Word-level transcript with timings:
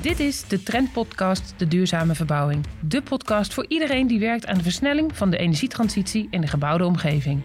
Dit 0.00 0.20
is 0.20 0.48
de 0.48 0.62
Trendpodcast 0.62 1.54
De 1.56 1.68
Duurzame 1.68 2.14
Verbouwing. 2.14 2.66
De 2.80 3.02
podcast 3.02 3.54
voor 3.54 3.64
iedereen 3.68 4.06
die 4.06 4.18
werkt 4.18 4.46
aan 4.46 4.56
de 4.56 4.62
versnelling 4.62 5.16
van 5.16 5.30
de 5.30 5.36
energietransitie 5.36 6.28
in 6.30 6.40
de 6.40 6.46
gebouwde 6.46 6.84
omgeving. 6.84 7.42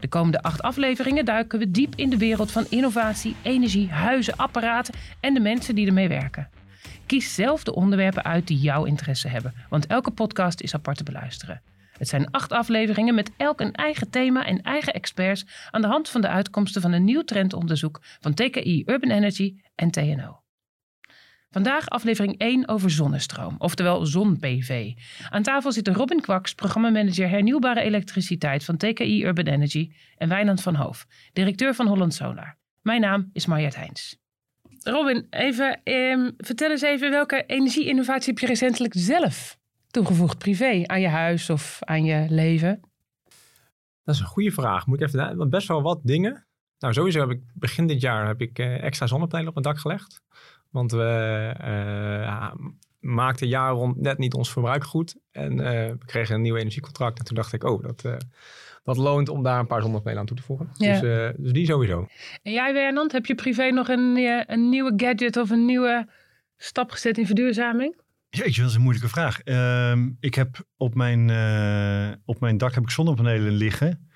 De 0.00 0.08
komende 0.08 0.42
acht 0.42 0.62
afleveringen 0.62 1.24
duiken 1.24 1.58
we 1.58 1.70
diep 1.70 1.94
in 1.94 2.10
de 2.10 2.16
wereld 2.16 2.50
van 2.50 2.66
innovatie, 2.68 3.36
energie, 3.42 3.90
huizen, 3.90 4.36
apparaten 4.36 4.94
en 5.20 5.34
de 5.34 5.40
mensen 5.40 5.74
die 5.74 5.86
ermee 5.86 6.08
werken. 6.08 6.48
Kies 7.06 7.34
zelf 7.34 7.64
de 7.64 7.74
onderwerpen 7.74 8.24
uit 8.24 8.46
die 8.46 8.58
jouw 8.58 8.84
interesse 8.84 9.28
hebben, 9.28 9.54
want 9.68 9.86
elke 9.86 10.10
podcast 10.10 10.60
is 10.60 10.74
apart 10.74 10.96
te 10.96 11.04
beluisteren. 11.04 11.60
Het 11.98 12.08
zijn 12.08 12.30
acht 12.30 12.52
afleveringen 12.52 13.14
met 13.14 13.30
elk 13.36 13.60
een 13.60 13.72
eigen 13.72 14.10
thema 14.10 14.46
en 14.46 14.62
eigen 14.62 14.92
experts 14.92 15.46
aan 15.70 15.80
de 15.80 15.86
hand 15.86 16.08
van 16.08 16.20
de 16.20 16.28
uitkomsten 16.28 16.82
van 16.82 16.92
een 16.92 17.04
nieuw 17.04 17.22
trendonderzoek 17.22 18.00
van 18.20 18.34
TKI 18.34 18.82
Urban 18.86 19.10
Energy 19.10 19.54
en 19.74 19.90
TNO. 19.90 20.42
Vandaag 21.50 21.88
aflevering 21.88 22.38
1 22.38 22.68
over 22.68 22.90
zonnestroom, 22.90 23.54
oftewel 23.58 24.06
zon-PV. 24.06 24.92
Aan 25.30 25.42
tafel 25.42 25.72
zitten 25.72 25.94
Robin 25.94 26.20
Kwaks, 26.20 26.54
programmamanager 26.54 27.28
hernieuwbare 27.28 27.80
elektriciteit 27.80 28.64
van 28.64 28.76
TKI 28.76 29.24
Urban 29.24 29.46
Energy 29.46 29.92
en 30.16 30.28
Wijnand 30.28 30.62
van 30.62 30.74
Hoof, 30.74 31.06
directeur 31.32 31.74
van 31.74 31.86
Holland 31.86 32.14
Solar. 32.14 32.56
Mijn 32.82 33.00
naam 33.00 33.30
is 33.32 33.46
Marjet 33.46 33.76
Heijns. 33.76 34.18
Robin, 34.82 35.26
even, 35.30 35.80
ehm, 35.84 36.30
vertel 36.36 36.70
eens 36.70 36.82
even 36.82 37.10
welke 37.10 37.44
energie-innovatie 37.46 38.32
heb 38.32 38.38
je 38.38 38.46
recentelijk 38.46 38.94
zelf 38.96 39.58
toegevoegd 39.94 40.38
privé 40.38 40.82
aan 40.86 41.00
je 41.00 41.08
huis 41.08 41.50
of 41.50 41.78
aan 41.80 42.04
je 42.04 42.26
leven? 42.28 42.80
Dat 44.04 44.14
is 44.14 44.20
een 44.20 44.26
goede 44.26 44.50
vraag. 44.50 44.86
Moet 44.86 45.00
ik 45.00 45.06
even, 45.06 45.36
want 45.36 45.50
best 45.50 45.68
wel 45.68 45.82
wat 45.82 46.00
dingen. 46.02 46.46
Nou, 46.78 46.94
sowieso 46.94 47.20
heb 47.20 47.30
ik 47.30 47.40
begin 47.54 47.86
dit 47.86 48.00
jaar 48.00 48.26
heb 48.26 48.40
ik 48.40 48.58
eh, 48.58 48.82
extra 48.82 49.06
zonnepanelen 49.06 49.48
op 49.48 49.62
mijn 49.62 49.74
dak 49.74 49.82
gelegd. 49.82 50.22
Want 50.70 50.92
we 50.92 51.52
eh, 51.58 52.52
maakten 53.00 53.48
jaar 53.48 53.72
rond 53.72 54.00
net 54.00 54.18
niet 54.18 54.34
ons 54.34 54.52
verbruik 54.52 54.84
goed. 54.84 55.16
En 55.30 55.60
eh, 55.60 55.90
we 55.90 56.04
kregen 56.04 56.34
een 56.34 56.42
nieuw 56.42 56.56
energiecontract. 56.56 57.18
En 57.18 57.24
toen 57.24 57.36
dacht 57.36 57.52
ik, 57.52 57.64
oh, 57.64 57.82
dat, 57.82 58.02
dat 58.82 58.96
loont 58.96 59.28
om 59.28 59.42
daar 59.42 59.58
een 59.58 59.66
paar 59.66 59.82
zonnepanelen 59.82 60.20
aan 60.20 60.26
toe 60.26 60.36
te 60.36 60.42
voegen. 60.42 60.68
Ja. 60.72 61.00
Dus, 61.00 61.32
dus 61.36 61.52
die 61.52 61.66
sowieso. 61.66 62.06
En 62.42 62.52
jij, 62.52 62.72
Wijnand, 62.72 63.12
heb 63.12 63.26
je 63.26 63.34
privé 63.34 63.70
nog 63.70 63.88
een, 63.88 64.16
een 64.46 64.68
nieuwe 64.68 64.92
gadget 64.96 65.36
of 65.36 65.50
een 65.50 65.64
nieuwe 65.64 66.08
stap 66.56 66.90
gezet 66.90 67.18
in 67.18 67.26
verduurzaming? 67.26 68.02
Jeetje, 68.34 68.60
dat 68.60 68.70
is 68.70 68.76
een 68.76 68.82
moeilijke 68.82 69.08
vraag. 69.08 69.40
Ehm, 69.40 70.10
ik 70.20 70.34
heb 70.34 70.66
op 70.76 70.94
mijn, 70.94 71.30
eh, 71.30 72.16
op 72.24 72.40
mijn 72.40 72.58
dak 72.58 72.74
heb 72.74 72.82
ik 72.82 72.90
zonnepanelen 72.90 73.52
liggen. 73.52 74.08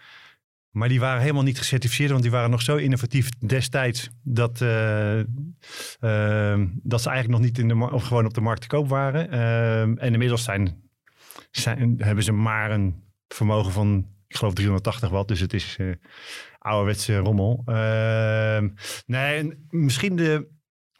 Maar 0.70 0.88
die 0.88 1.00
waren 1.00 1.20
helemaal 1.20 1.42
niet 1.42 1.58
gecertificeerd, 1.58 2.10
want 2.10 2.22
die 2.22 2.30
waren 2.30 2.50
nog 2.50 2.62
zo 2.62 2.76
innovatief 2.76 3.28
destijds 3.28 4.08
dat, 4.22 4.60
eh, 4.60 5.18
ehm, 5.18 6.66
dat 6.82 7.02
ze 7.02 7.08
eigenlijk 7.08 7.28
nog 7.28 7.40
niet 7.40 7.58
in 7.58 7.68
de 7.68 7.90
of 7.92 8.04
gewoon 8.04 8.24
op 8.24 8.34
de 8.34 8.40
markt 8.40 8.60
te 8.60 8.66
koop 8.66 8.88
waren. 8.88 9.30
Ehm, 9.30 9.96
en 9.96 10.12
inmiddels 10.12 10.44
zijn, 10.44 10.90
zijn, 11.50 11.94
hebben 11.98 12.24
ze 12.24 12.32
maar 12.32 12.70
een 12.70 13.02
vermogen 13.28 13.72
van, 13.72 14.06
ik 14.28 14.36
geloof 14.36 14.54
380 14.54 15.10
watt, 15.10 15.28
dus 15.28 15.40
het 15.40 15.52
is 15.52 15.76
eh 15.78 15.90
ouderwetse 16.58 17.16
rommel. 17.16 17.62
Nee, 19.06 19.38
en 19.38 19.66
misschien 19.70 20.16
de 20.16 20.48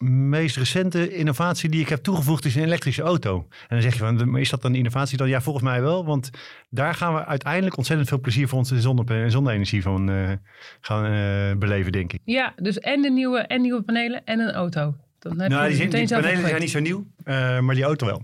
meest 0.04 0.56
recente 0.56 1.14
innovatie 1.14 1.68
die 1.70 1.80
ik 1.80 1.88
heb 1.88 2.02
toegevoegd 2.02 2.44
is 2.44 2.54
een 2.54 2.62
elektrische 2.64 3.02
auto. 3.02 3.46
En 3.50 3.66
dan 3.68 3.82
zeg 3.82 3.92
je 3.92 3.98
van, 3.98 4.30
maar 4.30 4.40
is 4.40 4.50
dat 4.50 4.64
een 4.64 4.74
innovatie 4.74 5.16
dan? 5.18 5.28
Ja, 5.28 5.40
volgens 5.40 5.64
mij 5.64 5.82
wel, 5.82 6.04
want 6.04 6.30
daar 6.70 6.94
gaan 6.94 7.14
we 7.14 7.24
uiteindelijk 7.24 7.76
ontzettend 7.76 8.08
veel 8.08 8.20
plezier 8.20 8.48
voor 8.48 8.58
onze 8.58 8.80
zonne- 8.80 9.30
zonne-energie 9.30 9.82
van 9.82 10.10
eh, 10.10 10.32
gaan 10.80 11.04
eh, 11.04 11.58
beleven, 11.58 11.92
denk 11.92 12.12
ik. 12.12 12.20
Ja, 12.24 12.52
dus 12.56 12.78
en 12.78 13.02
de 13.02 13.10
nieuwe, 13.10 13.38
en 13.38 13.60
nieuwe 13.60 13.82
panelen 13.82 14.24
en 14.24 14.38
een 14.40 14.52
auto. 14.52 14.94
Dan 15.18 15.40
heb 15.40 15.50
Nou, 15.50 15.70
je 15.70 15.76
die, 15.76 15.88
die 15.88 16.08
panelen 16.08 16.48
zijn 16.48 16.60
niet 16.60 16.70
zo 16.70 16.80
nieuw, 16.80 17.06
eh, 17.24 17.60
maar 17.60 17.74
die 17.74 17.84
auto 17.84 18.06
wel. 18.06 18.22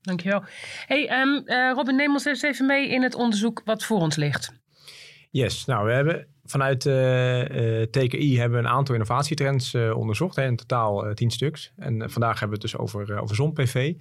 Dankjewel. 0.00 0.42
Hey, 0.86 1.08
ehm, 1.08 1.36
eh, 1.44 1.72
Robin, 1.74 1.96
neem 1.96 2.12
ons 2.12 2.24
eens 2.24 2.42
even 2.42 2.66
mee 2.66 2.88
in 2.88 3.02
het 3.02 3.14
onderzoek 3.14 3.62
wat 3.64 3.84
voor 3.84 4.00
ons 4.00 4.16
ligt. 4.16 4.52
Yes, 5.30 5.64
nou 5.64 5.86
we 5.86 5.92
hebben 5.92 6.26
vanuit 6.46 6.86
eh, 6.86 7.80
eh, 7.82 7.88
TKI 7.90 8.38
hebben 8.38 8.58
we 8.58 8.66
een 8.66 8.72
aantal 8.72 8.94
innovatietrends 8.94 9.74
eh, 9.74 9.96
onderzocht. 9.96 10.36
Hè, 10.36 10.44
in 10.44 10.56
totaal 10.56 11.06
eh, 11.06 11.14
tien 11.14 11.30
stuks. 11.30 11.72
En 11.76 12.10
vandaag 12.10 12.40
hebben 12.40 12.58
we 12.58 12.66
het 12.66 12.72
dus 12.72 12.76
over, 12.76 13.20
over 13.20 13.36
zon-PV. 13.36 13.94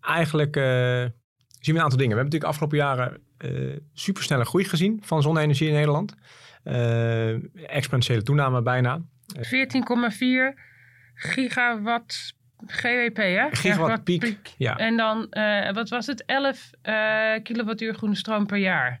Eigenlijk 0.00 0.54
zien 0.54 1.74
we 1.74 1.78
een 1.78 1.80
aantal 1.80 1.98
dingen. 1.98 2.16
We 2.16 2.22
hebben 2.22 2.24
natuurlijk 2.24 2.44
afgelopen 2.44 2.78
jaren 2.78 3.20
supersnelle 3.92 4.44
groei 4.44 4.64
gezien 4.64 5.00
van 5.04 5.22
zonne-energie 5.22 5.68
in 5.68 5.74
Nederland. 5.74 6.14
Exponentiële 7.66 8.22
toename 8.22 8.62
bijna. 8.62 9.02
14,4 9.36 9.40
gigawatt 11.14 12.34
GWP, 12.66 13.16
hè? 13.16 13.48
Gigawatt 13.50 14.04
piek. 14.04 14.54
Ja, 14.56 14.76
En 14.76 14.96
dan, 14.96 15.28
wat 15.72 15.88
was 15.88 16.06
het? 16.06 16.24
11 16.24 16.70
eh, 16.82 17.42
kilowattuur 17.42 17.94
groene 17.94 18.14
stroom 18.14 18.46
per 18.46 18.58
jaar. 18.58 19.00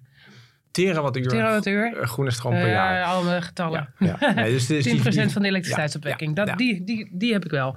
Terawattuur 0.70 1.28
Terawattuur. 1.28 1.96
eh, 1.96 2.06
groene 2.08 2.30
stroom 2.30 2.52
per 2.54 2.68
jaar. 2.70 3.00
Eh, 3.02 3.08
alle 3.08 3.42
getallen. 3.42 3.94
Ja, 3.98 4.16
ja. 4.20 4.32
Nee, 4.34 4.50
dus, 4.52 4.66
dus 4.66 4.84
10% 4.84 5.12
die- 5.14 5.22
die- 5.22 5.32
van 5.32 5.42
de 5.42 5.48
elektriciteitsopwekking. 5.48 6.36
ja, 6.36 6.44
dat, 6.44 6.48
ja. 6.48 6.56
Die, 6.56 6.84
die, 6.84 7.08
die 7.18 7.32
heb 7.32 7.44
ik 7.44 7.50
wel. 7.50 7.76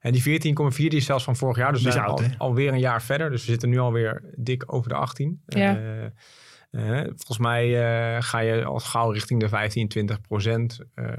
En 0.00 0.12
die 0.12 0.22
14,4 0.22 0.88
die 0.88 0.98
is 0.98 1.04
zelfs 1.04 1.24
van 1.24 1.36
vorig 1.36 1.56
jaar. 1.56 1.72
Dus 1.72 1.82
we 1.82 1.90
Die 1.90 1.98
is 1.98 2.04
zijn 2.04 2.30
al, 2.38 2.46
alweer 2.46 2.72
een 2.72 2.78
jaar 2.78 3.02
verder. 3.02 3.30
Dus 3.30 3.44
we 3.44 3.50
zitten 3.50 3.68
nu 3.68 3.78
alweer 3.78 4.22
dik 4.36 4.72
over 4.72 4.88
de 4.88 4.94
18. 4.96 5.42
Ja. 5.46 5.76
Eh, 6.70 7.00
volgens 7.04 7.38
mij 7.38 7.64
eh, 8.16 8.22
ga 8.22 8.38
je 8.38 8.64
al 8.64 8.78
gauw 8.78 9.10
richting 9.10 9.40
de 9.40 9.48
15, 9.48 9.88
20 9.88 10.20
procent 10.20 10.78
eh, 10.94 11.12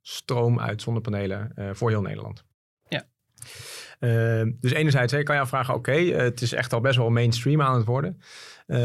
stroom 0.00 0.60
uit 0.60 0.82
zonnepanelen 0.82 1.52
eh, 1.54 1.68
voor 1.72 1.90
heel 1.90 2.02
Nederland. 2.02 2.44
Ja. 2.88 3.02
Eh, 4.04 4.42
dus 4.60 4.72
enerzijds 4.72 5.12
hè, 5.12 5.22
kan 5.22 5.34
je 5.34 5.40
afvragen, 5.40 5.74
oké, 5.74 5.92
eh, 5.92 6.16
het 6.16 6.40
is 6.40 6.52
echt 6.52 6.72
al 6.72 6.80
best 6.80 6.96
wel 6.96 7.10
mainstream 7.10 7.62
aan 7.62 7.76
het 7.76 7.84
worden. 7.86 8.20
Eh, 8.66 8.78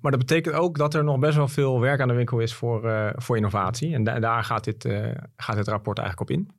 maar 0.00 0.10
dat 0.10 0.18
betekent 0.18 0.54
ook 0.54 0.78
dat 0.78 0.94
er 0.94 1.04
nog 1.04 1.18
best 1.18 1.36
wel 1.36 1.48
veel 1.48 1.80
werk 1.80 2.00
aan 2.00 2.08
de 2.08 2.14
winkel 2.14 2.38
is 2.38 2.54
voor, 2.54 2.88
eh, 2.88 3.10
voor 3.16 3.36
innovatie. 3.36 3.94
En 3.94 4.04
da- 4.04 4.18
daar 4.20 4.44
gaat 4.44 4.64
dit, 4.64 4.84
eh, 4.84 5.10
gaat 5.36 5.56
dit 5.56 5.68
rapport 5.68 5.98
eigenlijk 5.98 6.30
op 6.30 6.36
in. 6.36 6.50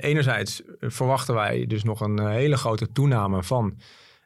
Enerzijds 0.00 0.62
verwachten 0.80 1.34
wij 1.34 1.66
dus 1.66 1.84
nog 1.84 2.00
een 2.00 2.26
hele 2.26 2.56
grote 2.56 2.92
toename 2.92 3.42
van 3.42 3.78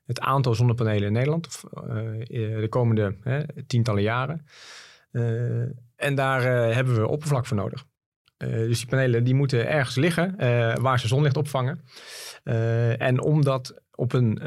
het 0.06 0.20
aantal 0.20 0.54
zonnepanelen 0.54 1.06
in 1.06 1.12
Nederland 1.12 1.60
de 2.28 2.66
komende 2.68 3.16
tientallen 3.66 4.02
jaren. 4.02 4.46
Eh, 5.10 5.60
en 5.96 6.14
daar 6.14 6.42
hebben 6.74 6.94
we 6.94 7.08
oppervlak 7.08 7.46
voor 7.46 7.56
nodig. 7.56 7.84
Eh, 8.38 8.50
dus 8.50 8.78
die 8.78 8.88
panelen 8.88 9.24
die 9.24 9.34
moeten 9.34 9.68
ergens 9.68 9.96
liggen 9.96 10.38
eh, 10.38 10.74
waar 10.76 11.00
ze 11.00 11.08
zonlicht 11.08 11.36
opvangen. 11.36 11.80
Eh, 12.44 13.02
en 13.02 13.20
om 13.22 13.44
dat 13.44 13.74
op 13.94 14.12
een, 14.12 14.38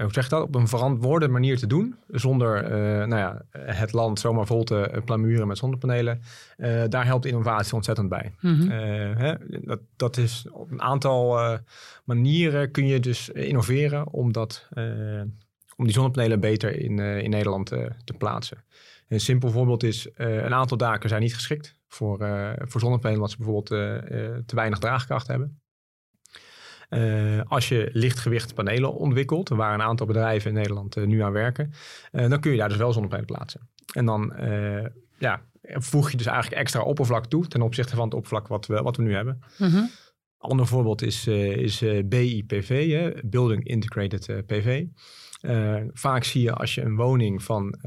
hoe 0.00 0.12
zeg 0.12 0.28
dat, 0.28 0.42
op 0.42 0.54
een 0.54 0.68
verantwoorde 0.68 1.28
manier 1.28 1.58
te 1.58 1.66
doen, 1.66 1.96
zonder 2.08 2.70
nou 3.08 3.16
ja, 3.16 3.42
het 3.58 3.92
land 3.92 4.20
zomaar 4.20 4.46
vol 4.46 4.64
te 4.64 5.02
plamuren 5.04 5.46
met 5.46 5.58
zonnepanelen, 5.58 6.20
daar 6.88 7.04
helpt 7.04 7.26
innovatie 7.26 7.74
ontzettend 7.74 8.08
bij. 8.08 8.34
Mhm. 8.40 8.68
Hè, 9.18 9.34
dat, 9.48 9.80
dat 9.96 10.16
is 10.16 10.46
op 10.52 10.70
een 10.70 10.82
aantal 10.82 11.38
manieren 12.04 12.70
kun 12.70 12.86
je 12.86 13.00
dus 13.00 13.28
innoveren 13.28 14.12
om, 14.12 14.32
dat, 14.32 14.68
om 15.76 15.84
die 15.84 15.92
zonnepanelen 15.92 16.40
beter 16.40 16.80
in, 16.80 16.98
in 16.98 17.30
Nederland 17.30 17.66
te 18.04 18.14
plaatsen. 18.18 18.64
Een 19.08 19.20
simpel 19.20 19.50
voorbeeld 19.50 19.82
is, 19.82 20.12
eh, 20.12 20.34
een 20.34 20.54
aantal 20.54 20.76
daken 20.76 21.08
zijn 21.08 21.22
niet 21.22 21.34
geschikt 21.34 21.78
voor, 21.88 22.20
eh, 22.20 22.52
voor 22.56 22.80
zonnepanelen, 22.80 23.16
omdat 23.16 23.30
ze 23.30 23.36
bijvoorbeeld 23.36 23.70
eh, 23.70 24.36
te 24.46 24.54
weinig 24.54 24.78
draagkracht 24.78 25.26
hebben. 25.26 25.60
Als 27.44 27.68
je 27.68 27.90
lichtgewicht 27.92 28.54
panelen 28.54 28.94
ontwikkelt, 28.94 29.48
waar 29.48 29.74
een 29.74 29.82
aantal 29.82 30.06
bedrijven 30.06 30.50
in 30.50 30.56
Nederland 30.56 31.06
nu 31.06 31.22
aan 31.22 31.32
werken, 31.32 31.72
dan 32.10 32.40
kun 32.40 32.50
je 32.50 32.56
daar 32.56 32.68
dus 32.68 32.76
wel 32.76 32.92
zonnepanelen 32.92 33.34
plaatsen. 33.34 33.70
En 33.94 34.04
dan 34.04 34.32
ja, 35.18 35.42
voeg 35.62 36.10
je 36.10 36.16
dus 36.16 36.26
eigenlijk 36.26 36.60
extra 36.60 36.80
oppervlak 36.82 37.26
toe 37.26 37.46
ten 37.46 37.62
opzichte 37.62 37.96
van 37.96 38.04
het 38.04 38.14
oppervlak 38.14 38.48
wat 38.48 38.66
we, 38.66 38.82
wat 38.82 38.96
we 38.96 39.02
nu 39.02 39.14
hebben. 39.14 39.40
Mhm. 39.58 39.84
Ander 40.38 40.66
voorbeeld 40.66 41.02
is, 41.02 41.26
is 41.26 41.84
BIPV, 42.04 42.90
hè, 42.90 43.28
Building 43.28 43.64
Integrated 43.64 44.46
PV. 44.46 44.84
Vaak 45.92 46.24
zie 46.24 46.42
je 46.42 46.52
als 46.52 46.74
je 46.74 46.82
een 46.82 46.96
woning 46.96 47.42
van, 47.42 47.78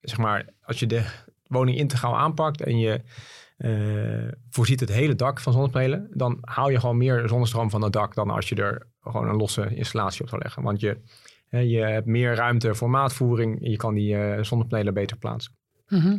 zeg 0.00 0.18
maar, 0.18 0.46
als 0.62 0.78
je 0.78 0.86
de 0.86 1.04
woning 1.46 1.76
integraal 1.76 2.16
aanpakt 2.16 2.62
en 2.62 2.78
je 2.78 3.02
eh, 3.58 4.28
voorziet 4.50 4.80
het 4.80 4.88
hele 4.88 5.14
dak 5.14 5.40
van 5.40 5.52
zonnepanelen, 5.52 6.08
dan 6.12 6.38
haal 6.40 6.70
je 6.70 6.80
gewoon 6.80 6.96
meer 6.96 7.28
zonnestroom 7.28 7.70
van 7.70 7.82
het 7.82 7.92
dak 7.92 8.14
dan 8.14 8.30
als 8.30 8.48
je 8.48 8.54
er 8.54 8.86
gewoon 9.00 9.28
een 9.28 9.36
losse 9.36 9.74
installatie 9.74 10.22
op 10.22 10.28
zou 10.28 10.42
leggen. 10.42 10.62
Want 10.62 10.80
je, 10.80 11.00
je 11.48 11.78
hebt 11.78 12.06
meer 12.06 12.34
ruimte 12.34 12.74
voor 12.74 12.90
maatvoering 12.90 13.64
en 13.64 13.70
je 13.70 13.76
kan 13.76 13.94
die 13.94 14.16
eh, 14.16 14.42
zonnepanelen 14.42 14.94
beter 14.94 15.16
plaatsen. 15.16 15.52
Mhm. 15.88 16.18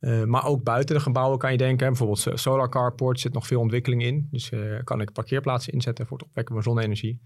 Uh, 0.00 0.24
maar 0.24 0.46
ook 0.46 0.62
buiten 0.62 0.94
de 0.94 1.00
gebouwen 1.00 1.38
kan 1.38 1.52
je 1.52 1.58
denken. 1.58 1.86
Bijvoorbeeld 1.86 2.40
solar 2.40 2.68
carport 2.68 3.20
zit 3.20 3.32
nog 3.32 3.46
veel 3.46 3.60
ontwikkeling 3.60 4.02
in. 4.02 4.28
Dus 4.30 4.52
kan 4.84 5.00
ik 5.00 5.12
parkeerplaatsen 5.12 5.72
inzetten 5.72 6.06
voor 6.06 6.18
het 6.18 6.26
opwekken 6.26 6.54
van 6.54 6.62
zonne-energie. 6.62 7.20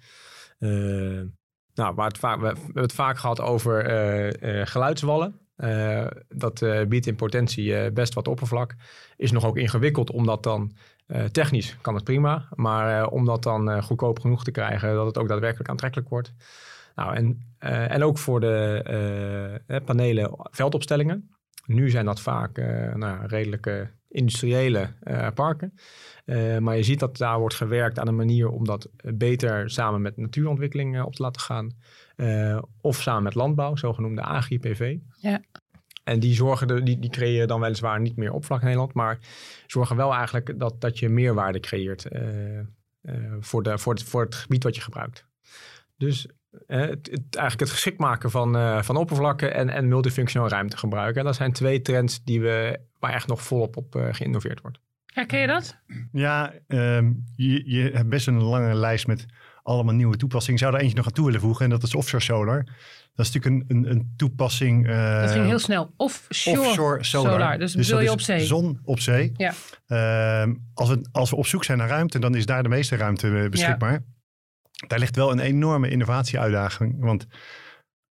nou, 1.75 1.95
waar 1.95 2.09
het 2.09 2.19
vaak, 2.19 2.41
we 2.41 2.47
hebben 2.47 2.83
het 2.83 2.93
vaak 2.93 3.19
gehad 3.19 3.41
over 3.41 3.85
geluidswallen. 4.67 5.42
Uh, 5.63 6.07
dat 6.29 6.61
uh, 6.61 6.87
biedt 6.87 7.07
in 7.07 7.17
potentie 7.17 7.67
uh, 7.67 7.91
best 7.93 8.15
wat 8.15 8.29
oppervlak. 8.29 8.75
Is 9.17 9.33
nog 9.33 9.45
ook 9.45 9.57
ingewikkeld, 9.57 10.11
omdat 10.11 10.43
dan 10.43 10.73
technisch 11.33 11.77
kan 11.81 11.95
het 11.95 12.05
prima. 12.05 12.49
Maar 12.55 13.09
om 13.09 13.25
dat 13.25 13.43
dan 13.43 13.83
goedkoop 13.83 14.21
genoeg 14.21 14.45
te 14.45 14.51
krijgen, 14.51 14.95
dat 14.95 15.07
het 15.07 15.19
ook 15.19 15.29
daadwerkelijk 15.29 15.69
aantrekkelijk 15.69 16.09
wordt. 16.09 16.33
Nou, 16.95 17.15
en, 17.15 17.55
en 17.89 18.03
ook 18.05 18.19
voor 18.19 18.41
de 18.41 19.81
panelen 19.85 20.31
veldopstellingen. 20.51 21.31
Nu 21.67 21.91
zijn 21.91 22.05
dat 22.05 22.21
vaak 22.21 22.57
nou, 22.95 23.27
redelijke 23.27 23.91
industriële 24.09 24.89
parken. 25.35 25.75
maar 26.61 26.77
je 26.77 26.83
ziet 26.83 27.01
dat 27.01 27.17
daar 27.17 27.39
wordt 27.39 27.55
gewerkt 27.55 27.99
aan 27.99 28.09
een 28.09 28.17
manier 28.17 28.49
om 28.49 28.65
dat 28.65 28.89
beter 29.15 29.71
samen 29.71 30.03
met 30.03 30.17
natuurontwikkeling 30.17 31.03
op 31.03 31.15
te 31.15 31.23
laten 31.23 31.41
gaan. 31.41 31.77
Uh, 32.23 32.63
of 32.81 33.01
samen 33.01 33.23
met 33.23 33.35
landbouw, 33.35 33.77
zogenoemde 33.77 34.23
agri-PV. 34.23 34.97
Ja. 35.19 35.41
En 36.05 36.21
die, 36.21 36.35
zorgen 36.35 36.67
de, 36.67 36.83
die, 36.83 36.99
die 36.99 37.11
creëren 37.11 37.49
dan 37.49 37.61
weliswaar 37.61 38.01
niet 38.01 38.17
meer 38.17 38.33
opvlak 38.33 38.59
in 38.59 38.65
Nederland, 38.65 38.95
maar 38.95 39.19
zorgen 39.67 39.97
wel 39.97 40.13
eigenlijk 40.15 40.59
dat, 40.59 40.81
dat 40.81 40.99
je 40.99 41.09
meerwaarde 41.09 41.61
creëert 41.61 42.07
uh, 42.13 42.59
uh, 42.59 42.65
voor, 43.41 43.63
de, 43.63 43.79
voor, 43.79 43.93
het, 43.93 44.03
voor 44.03 44.23
het 44.23 44.35
gebied 44.35 44.63
wat 44.63 44.75
je 44.75 44.81
gebruikt. 44.81 45.27
Dus 45.97 46.27
het, 46.67 47.11
het, 47.11 47.37
eigenlijk 47.37 47.61
het 47.61 47.71
geschikt 47.71 47.99
maken 47.99 48.31
van, 48.31 48.85
van 48.85 48.97
oppervlakken 48.97 49.55
en, 49.55 49.69
en 49.69 49.89
multifunctioneel 49.89 50.49
ruimte 50.49 50.77
gebruiken. 50.77 51.21
En 51.21 51.27
dat 51.27 51.37
zijn 51.37 51.53
twee 51.53 51.81
trends 51.81 52.25
die 52.25 52.41
we, 52.41 52.81
waar 52.99 53.13
echt 53.13 53.29
nog 53.29 53.43
volop 53.43 53.77
op 53.77 54.09
geïnnoveerd 54.11 54.61
wordt. 54.61 54.81
Herken 55.07 55.41
je 55.41 55.47
dat? 55.47 55.79
Ja, 56.13 56.53
um, 56.67 57.25
je, 57.37 57.71
je 57.71 57.91
hebt 57.91 58.09
best 58.09 58.27
een 58.27 58.43
lange 58.43 58.75
lijst 58.75 59.07
met 59.07 59.27
allemaal 59.63 59.95
nieuwe 59.95 60.17
toepassingen. 60.17 60.55
Ik 60.55 60.65
zou 60.65 60.75
er 60.75 60.81
eentje 60.81 60.97
nog 60.97 61.07
aan 61.07 61.13
toe 61.13 61.25
willen 61.25 61.41
voegen 61.41 61.65
en 61.65 61.71
dat 61.71 61.83
is 61.83 61.95
offshore 61.95 62.23
solar. 62.23 62.65
Dat 63.15 63.27
is 63.27 63.33
natuurlijk 63.33 63.71
een, 63.71 63.77
een, 63.77 63.91
een 63.91 64.13
toepassing. 64.17 64.87
Uh, 64.89 65.21
dat 65.21 65.31
ging 65.31 65.47
heel 65.47 65.59
snel. 65.59 65.93
Offshore, 65.97 66.61
offshore 66.61 67.05
solar. 67.05 67.59
Dus, 67.59 67.73
dus 67.73 67.89
je 67.89 68.11
op 68.11 68.21
zee. 68.21 68.45
Zon 68.45 68.81
op 68.85 69.01
zee. 69.01 69.33
Ja. 69.37 69.53
Uh, 69.87 70.55
als, 70.75 70.89
we, 70.89 71.09
als 71.13 71.31
we 71.31 71.37
op 71.37 71.47
zoek 71.47 71.65
zijn 71.65 71.79
naar 71.79 71.89
ruimte, 71.89 72.19
dan 72.19 72.35
is 72.35 72.47
daar 72.47 72.63
de 72.63 72.69
meeste 72.69 72.97
ruimte 72.97 73.39
eh, 73.39 73.49
beschikbaar. 73.49 73.93
Ja. 73.93 74.87
Daar 74.87 74.99
ligt 74.99 75.17
wel 75.17 75.31
een 75.31 75.41
enorme 75.41 75.89
innovatieuitdaging. 75.89 76.97
Want 76.99 77.27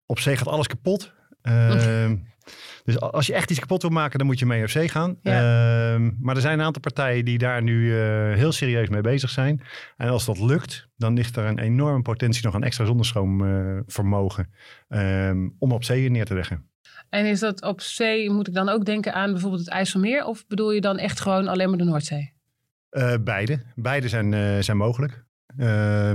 op 0.06 0.18
zee 0.18 0.36
gaat 0.36 0.48
alles 0.48 0.66
kapot. 0.66 1.12
Uh, 1.42 2.10
Dus 2.88 3.00
als 3.00 3.26
je 3.26 3.34
echt 3.34 3.50
iets 3.50 3.60
kapot 3.60 3.82
wil 3.82 3.90
maken, 3.90 4.18
dan 4.18 4.26
moet 4.26 4.38
je 4.38 4.46
mee 4.46 4.62
op 4.62 4.68
zee 4.68 4.88
gaan. 4.88 5.18
Ehm, 5.22 6.10
maar 6.20 6.34
er 6.34 6.40
zijn 6.40 6.58
een 6.58 6.64
aantal 6.64 6.82
partijen 6.82 7.24
die 7.24 7.38
daar 7.38 7.62
nu 7.62 7.84
uh, 7.84 8.34
heel 8.34 8.52
serieus 8.52 8.88
mee 8.88 9.00
bezig 9.00 9.30
zijn. 9.30 9.62
En 9.96 10.08
als 10.08 10.24
dat 10.24 10.38
lukt, 10.38 10.88
dan 10.96 11.14
ligt 11.14 11.36
er 11.36 11.44
een 11.44 11.58
enorme 11.58 12.02
potentie 12.02 12.44
nog 12.44 12.54
aan 12.54 12.62
extra 12.62 12.84
zonnestroomvermogen 12.84 14.50
um, 14.88 15.54
om 15.58 15.72
op 15.72 15.84
zee 15.84 16.10
neer 16.10 16.24
te 16.24 16.34
leggen. 16.34 16.70
En 17.08 17.26
is 17.26 17.40
dat 17.40 17.62
op 17.62 17.80
zee, 17.80 18.30
moet 18.30 18.48
ik 18.48 18.54
dan 18.54 18.68
ook 18.68 18.84
denken 18.84 19.14
aan 19.14 19.32
bijvoorbeeld 19.32 19.64
het 19.64 19.70
IJsselmeer? 19.70 20.24
Of 20.24 20.46
bedoel 20.46 20.72
je 20.72 20.80
dan 20.80 20.98
echt 20.98 21.20
gewoon 21.20 21.48
alleen 21.48 21.68
maar 21.68 21.78
de 21.78 21.84
Noordzee? 21.84 22.32
Uh, 22.90 23.14
beide. 23.20 23.62
Beide 23.74 24.08
zijn, 24.08 24.32
uh, 24.32 24.58
zijn 24.58 24.76
mogelijk. 24.76 25.24
Uh, 25.58 26.12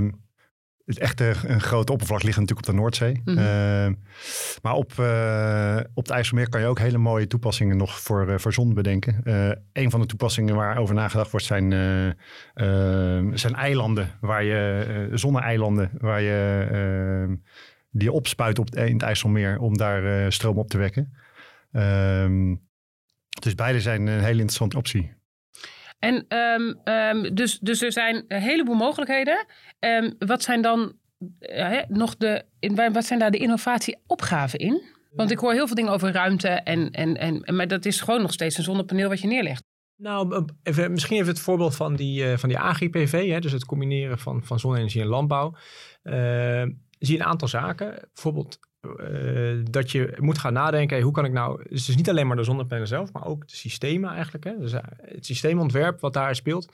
het 0.84 0.98
echte 0.98 1.34
een 1.46 1.60
grote 1.60 1.92
oppervlak 1.92 2.22
ligt 2.22 2.38
natuurlijk 2.38 2.66
op 2.66 2.74
de 2.74 2.80
Noordzee. 2.80 3.20
Mm 3.24 3.36
-hmm. 3.36 3.98
maar 4.62 4.74
op, 4.74 4.92
uh, 5.00 5.80
op 5.94 6.04
het 6.04 6.12
IJsselmeer 6.12 6.48
kan 6.48 6.60
je 6.60 6.66
ook 6.66 6.78
hele 6.78 6.98
mooie 6.98 7.26
toepassingen 7.26 7.76
nog 7.76 8.00
voor, 8.00 8.28
uh, 8.28 8.38
voor 8.38 8.52
zon 8.52 8.74
bedenken. 8.74 9.20
een 9.72 9.90
van 9.90 10.00
de 10.00 10.06
toepassingen 10.06 10.54
waarover 10.54 10.94
nagedacht 10.94 11.30
wordt 11.30 11.46
zijn, 11.46 11.70
zijn 13.34 13.54
eilanden, 13.54 14.10
waar 14.20 14.44
je, 14.44 15.08
zonne-eilanden, 15.12 15.90
waar 15.98 16.20
je 16.20 17.38
die 17.90 18.12
opspuit 18.12 18.58
op 18.58 18.74
in 18.74 18.92
het 18.92 19.02
IJsselmeer 19.02 19.58
om 19.58 19.76
daar 19.76 20.32
stroom 20.32 20.58
op 20.58 20.68
te 20.68 20.78
wekken. 20.78 21.12
Ehm, 21.72 22.54
dus 23.40 23.54
beide 23.54 23.80
zijn 23.80 24.06
een 24.06 24.20
hele 24.20 24.30
interessante 24.30 24.76
optie. 24.76 25.12
En 26.04 26.38
um, 26.38 26.80
um, 26.84 27.34
dus, 27.34 27.58
dus 27.58 27.82
er 27.82 27.92
zijn 27.92 28.24
een 28.28 28.40
heleboel 28.40 28.74
mogelijkheden. 28.74 29.46
Um, 29.80 30.14
wat 30.18 30.42
zijn 30.42 30.62
dan 30.62 30.92
uh, 31.40 31.78
nog 31.88 32.16
de, 32.16 32.44
in, 32.58 32.92
wat 32.92 33.04
zijn 33.04 33.18
daar 33.18 33.30
de 33.30 33.38
innovatieopgaven 33.38 34.58
in? 34.58 34.82
Want 35.10 35.30
ik 35.30 35.38
hoor 35.38 35.52
heel 35.52 35.66
veel 35.66 35.76
dingen 35.76 35.92
over 35.92 36.12
ruimte 36.12 36.48
en, 36.48 36.90
en, 36.90 37.16
en, 37.16 37.54
maar 37.56 37.68
dat 37.68 37.84
is 37.84 38.00
gewoon 38.00 38.20
nog 38.20 38.32
steeds 38.32 38.56
een 38.56 38.64
zonnepaneel 38.64 39.08
wat 39.08 39.20
je 39.20 39.26
neerlegt. 39.26 39.62
Nou, 39.96 40.44
misschien 40.90 41.16
even 41.16 41.28
het 41.28 41.40
voorbeeld 41.40 41.76
van 41.76 41.96
die, 41.96 42.24
uh, 42.24 42.36
van 42.36 42.48
die 42.48 42.58
agri-PV, 42.58 43.40
dus 43.40 43.52
het 43.52 43.64
combineren 43.64 44.18
van, 44.18 44.44
van 44.44 44.58
zonne-energie 44.58 45.02
en 45.02 45.08
landbouw. 45.08 45.54
Uh, 46.02 46.62
zie 46.98 47.16
je 47.16 47.18
een 47.18 47.24
aantal 47.24 47.48
zaken. 47.48 48.08
Bijvoorbeeld 48.14 48.58
uh, 48.84 49.64
dat 49.70 49.90
je 49.90 50.16
moet 50.20 50.38
gaan 50.38 50.52
nadenken, 50.52 51.00
hoe 51.00 51.12
kan 51.12 51.24
ik 51.24 51.32
nou, 51.32 51.64
dus 51.68 51.86
het 51.86 51.96
niet 51.96 52.08
alleen 52.08 52.26
maar 52.26 52.36
de 52.36 52.44
zonnepanelen 52.44 52.88
zelf, 52.88 53.12
maar 53.12 53.26
ook 53.26 53.48
de 53.48 53.56
systemen 53.56 54.10
eigenlijk. 54.10 54.44
Hè? 54.44 54.52
Dus 54.58 54.72
uh, 54.72 54.80
het 55.02 55.26
systeemontwerp 55.26 56.00
wat 56.00 56.12
daar 56.12 56.34
speelt. 56.34 56.68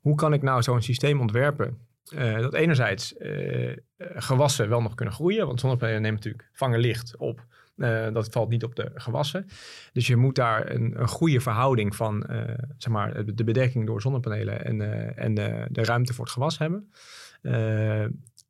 Hoe 0.00 0.14
kan 0.14 0.32
ik 0.32 0.42
nou 0.42 0.62
zo'n 0.62 0.82
systeem 0.82 1.20
ontwerpen? 1.20 1.78
Uh, 2.14 2.38
dat 2.38 2.54
enerzijds 2.54 3.14
gewassen 3.98 4.68
wel 4.68 4.82
nog 4.82 4.94
kunnen 4.94 5.14
groeien, 5.14 5.46
want 5.46 5.60
zonnepanelen 5.60 6.02
nemen 6.02 6.16
natuurlijk 6.16 6.48
vangen 6.52 6.78
licht 6.78 7.16
op. 7.16 7.44
dat 8.12 8.28
valt 8.30 8.48
niet 8.48 8.64
op 8.64 8.74
de 8.74 8.90
gewassen. 8.94 9.48
Dus 9.92 10.06
je 10.06 10.16
moet 10.16 10.34
daar 10.34 10.70
een, 10.70 11.00
een 11.00 11.08
goede 11.08 11.40
verhouding 11.40 11.96
van 11.96 12.26
zeg 12.78 12.92
maar, 12.92 13.24
de 13.34 13.44
bedekking 13.44 13.86
door 13.86 14.00
zonnepanelen 14.00 14.64
en, 14.64 15.16
en 15.16 15.34
de 15.70 15.84
ruimte 15.84 16.14
voor 16.14 16.24
het 16.24 16.34
gewas 16.34 16.58
hebben 16.58 16.90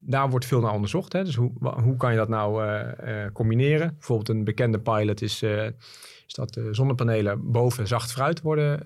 daar 0.06 0.30
wordt 0.30 0.46
veel 0.46 0.60
naar 0.60 0.72
onderzocht. 0.72 1.12
Hè? 1.12 1.24
Dus 1.24 1.34
hoe, 1.34 1.52
hoe 1.82 1.96
kan 1.96 2.10
je 2.10 2.16
dat 2.16 2.28
nou 2.28 2.64
uh, 2.64 2.80
uh, 3.04 3.26
combineren? 3.32 3.94
Bijvoorbeeld 3.98 4.28
een 4.28 4.44
bekende 4.44 4.80
pilot 4.80 5.22
is, 5.22 5.42
uh, 5.42 5.64
is 6.26 6.34
dat 6.34 6.60
zonnepanelen 6.70 7.50
boven 7.52 7.86
zacht 7.86 8.12
fruit 8.12 8.40
worden 8.40 8.80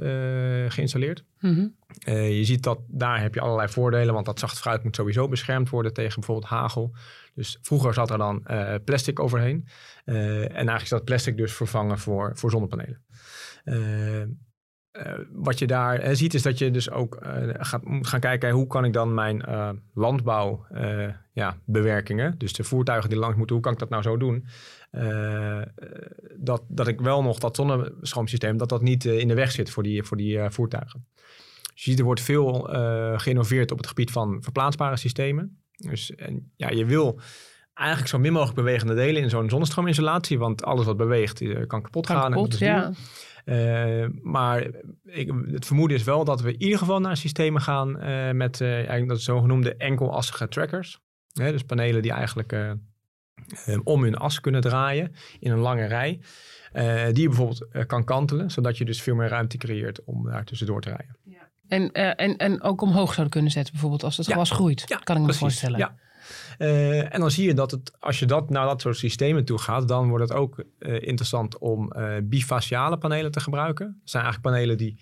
geïnstalleerd. 0.73 1.25
Mm 1.41 1.55
-hmm. 1.55 1.75
je 2.15 2.45
ziet 2.45 2.63
dat 2.63 2.79
daar 2.87 3.21
heb 3.21 3.35
je 3.35 3.41
allerlei 3.41 3.69
voordelen, 3.69 4.15
want 4.15 4.27
dat 4.27 4.39
zacht 4.39 4.59
fruit 4.59 4.85
moet 4.85 4.97
sowieso 4.97 5.29
beschermd 5.29 5.71
worden 5.71 5.93
tegen 5.93 6.15
bijvoorbeeld 6.15 6.51
hagel. 6.51 6.95
Dus 7.35 7.59
vroeger 7.63 7.95
zat 7.95 8.11
er 8.11 8.19
dan 8.19 8.47
plastic 8.85 9.21
overheen. 9.21 9.67
en 10.05 10.55
eigenlijk 10.55 10.83
is 10.83 10.89
dat 10.89 11.05
plastic 11.05 11.37
dus 11.37 11.53
vervangen 11.53 11.99
voor, 11.99 12.33
voor 12.35 12.51
zonnepanelen. 12.51 13.05
Uh, 14.93 15.13
wat 15.33 15.59
je 15.59 15.67
daar 15.67 16.09
uh, 16.09 16.15
ziet 16.15 16.35
is 16.35 16.43
dat 16.43 16.59
je 16.59 16.71
dus 16.71 16.91
ook 16.91 17.19
uh, 17.23 17.55
gaat, 17.59 17.85
moet 17.85 18.07
gaan 18.07 18.21
kijken 18.21 18.51
hoe 18.51 18.67
kan 18.67 18.85
ik 18.85 18.93
dan 18.93 19.15
mijn 19.15 19.45
landbouwbewerkingen, 19.95 22.31
ja, 22.31 22.35
dus 22.39 22.53
de 22.53 22.65
voertuigen 22.65 23.11
die 23.11 23.19
langs 23.19 23.37
moeten, 23.37 23.55
hoe 23.55 23.65
kan 23.65 23.73
ik 23.73 23.79
dat 23.79 23.89
nou 23.89 24.03
zo 24.03 24.17
doen? 24.17 24.47
dat, 26.37 26.63
dat 26.69 26.89
ik 26.89 27.01
wel 27.01 27.23
nog 27.23 27.39
dat 27.39 27.57
zonnestroomsysteem, 27.57 28.57
dat 28.57 28.69
dat 28.69 28.83
niet 28.83 29.05
in 29.05 29.29
de 29.29 29.35
weg 29.35 29.51
zit 29.51 29.71
voor 29.71 29.83
die, 29.83 30.03
voor 30.03 30.17
die 30.17 30.51
voertuigen. 30.51 31.07
Dus 31.75 31.85
je 31.85 31.91
ziet 31.91 31.99
er 31.99 32.05
wordt 32.05 32.21
veel 32.21 32.53
geïnnoveerd 33.17 33.71
op 33.71 33.79
het 33.79 33.87
gebied 33.87 34.11
van 34.11 34.43
verplaatsbare 34.43 34.97
systemen. 34.97 35.63
Dus 35.77 36.15
en, 36.15 36.53
ja, 36.57 36.71
je 36.71 36.85
wil 36.85 37.21
eigenlijk 37.75 38.09
zo 38.09 38.19
min 38.19 38.33
mogelijk 38.33 38.57
bewegende 38.57 38.95
delen 38.95 39.23
in 39.23 39.31
zo'n 39.31 39.51
zonnestroominstallatie, 39.51 40.39
want 40.39 40.65
alles 40.65 40.87
wat 40.87 40.97
beweegt 40.97 41.67
kan 41.67 41.83
kapot 41.83 42.07
kan 42.07 42.17
gaan. 42.17 42.31
Kapot, 42.31 42.59
ja. 42.59 42.93
Uh, 43.45 44.07
maar 44.23 44.67
ik, 45.05 45.33
het 45.51 45.67
vermoeden 45.67 45.97
is 45.97 46.05
wel 46.05 46.25
dat 46.25 46.41
we 46.41 46.53
in 46.53 46.63
ieder 46.63 46.79
geval 46.79 47.01
naar 47.01 47.17
systemen 47.17 47.63
gaan 47.63 47.89
uh, 47.89 48.31
met 48.31 48.61
uh, 48.61 48.75
eigenlijk 48.75 49.09
dat 49.09 49.21
zogenoemde 49.21 49.77
enkelassige 49.77 50.49
trackers. 50.49 51.01
dus 51.33 51.63
panelen 51.63 52.03
die 52.03 52.13
eigenlijk 52.13 52.77
om 53.85 54.03
hun 54.03 54.17
as 54.17 54.41
kunnen 54.41 54.61
draaien 54.61 55.13
in 55.39 55.51
een 55.51 55.59
lange 55.59 55.87
rij. 55.87 56.21
die 57.13 57.23
je 57.23 57.29
bijvoorbeeld 57.29 57.87
kan 57.87 58.05
kantelen, 58.05 58.51
zodat 58.51 58.79
je 58.79 58.85
dus 58.85 59.03
veel 59.03 59.15
meer 59.15 59.29
ruimte 59.29 59.57
creëert 59.57 60.05
om 60.05 60.25
daar 60.25 60.45
tussendoor 60.45 60.81
te 60.81 60.89
rijden. 60.89 61.17
Ja. 61.25 61.49
En, 61.69 61.93
en, 61.93 62.37
en 62.37 62.63
ook 62.63 62.81
omhoog 62.81 63.09
zouden 63.09 63.31
kunnen 63.31 63.51
zetten, 63.51 63.73
bijvoorbeeld 63.73 64.05
als 64.05 64.17
het 64.17 64.27
ja. 64.27 64.33
gewas 64.33 64.51
groeit. 64.51 64.85
Ja, 64.87 64.97
kan 64.97 65.15
ik 65.15 65.21
me 65.21 65.27
precies. 65.27 65.43
voorstellen. 65.43 65.79
Ja. 65.79 65.97
Uh, 66.61 67.15
en 67.15 67.21
dan 67.21 67.31
zie 67.31 67.47
je 67.47 67.55
dat 67.55 67.71
het, 67.71 67.93
als 67.99 68.19
je 68.19 68.27
dat 68.27 68.51
naar 68.51 68.67
dat 68.67 68.81
soort 68.81 68.97
systemen 68.97 69.45
toe 69.45 69.59
gaat, 69.59 69.89
dan 69.89 70.09
wordt 70.09 70.29
het 70.29 70.39
ook 70.39 70.65
uh, 70.79 70.95
interessant 70.95 71.59
om 71.59 71.93
uh, 71.97 72.17
bifaciale 72.23 72.99
panelen 72.99 73.31
te 73.31 73.41
gebruiken. 73.41 73.87
Dat 73.87 74.11
zijn 74.11 74.23
eigenlijk 74.23 74.55
panelen 74.55 74.79
die 74.79 75.01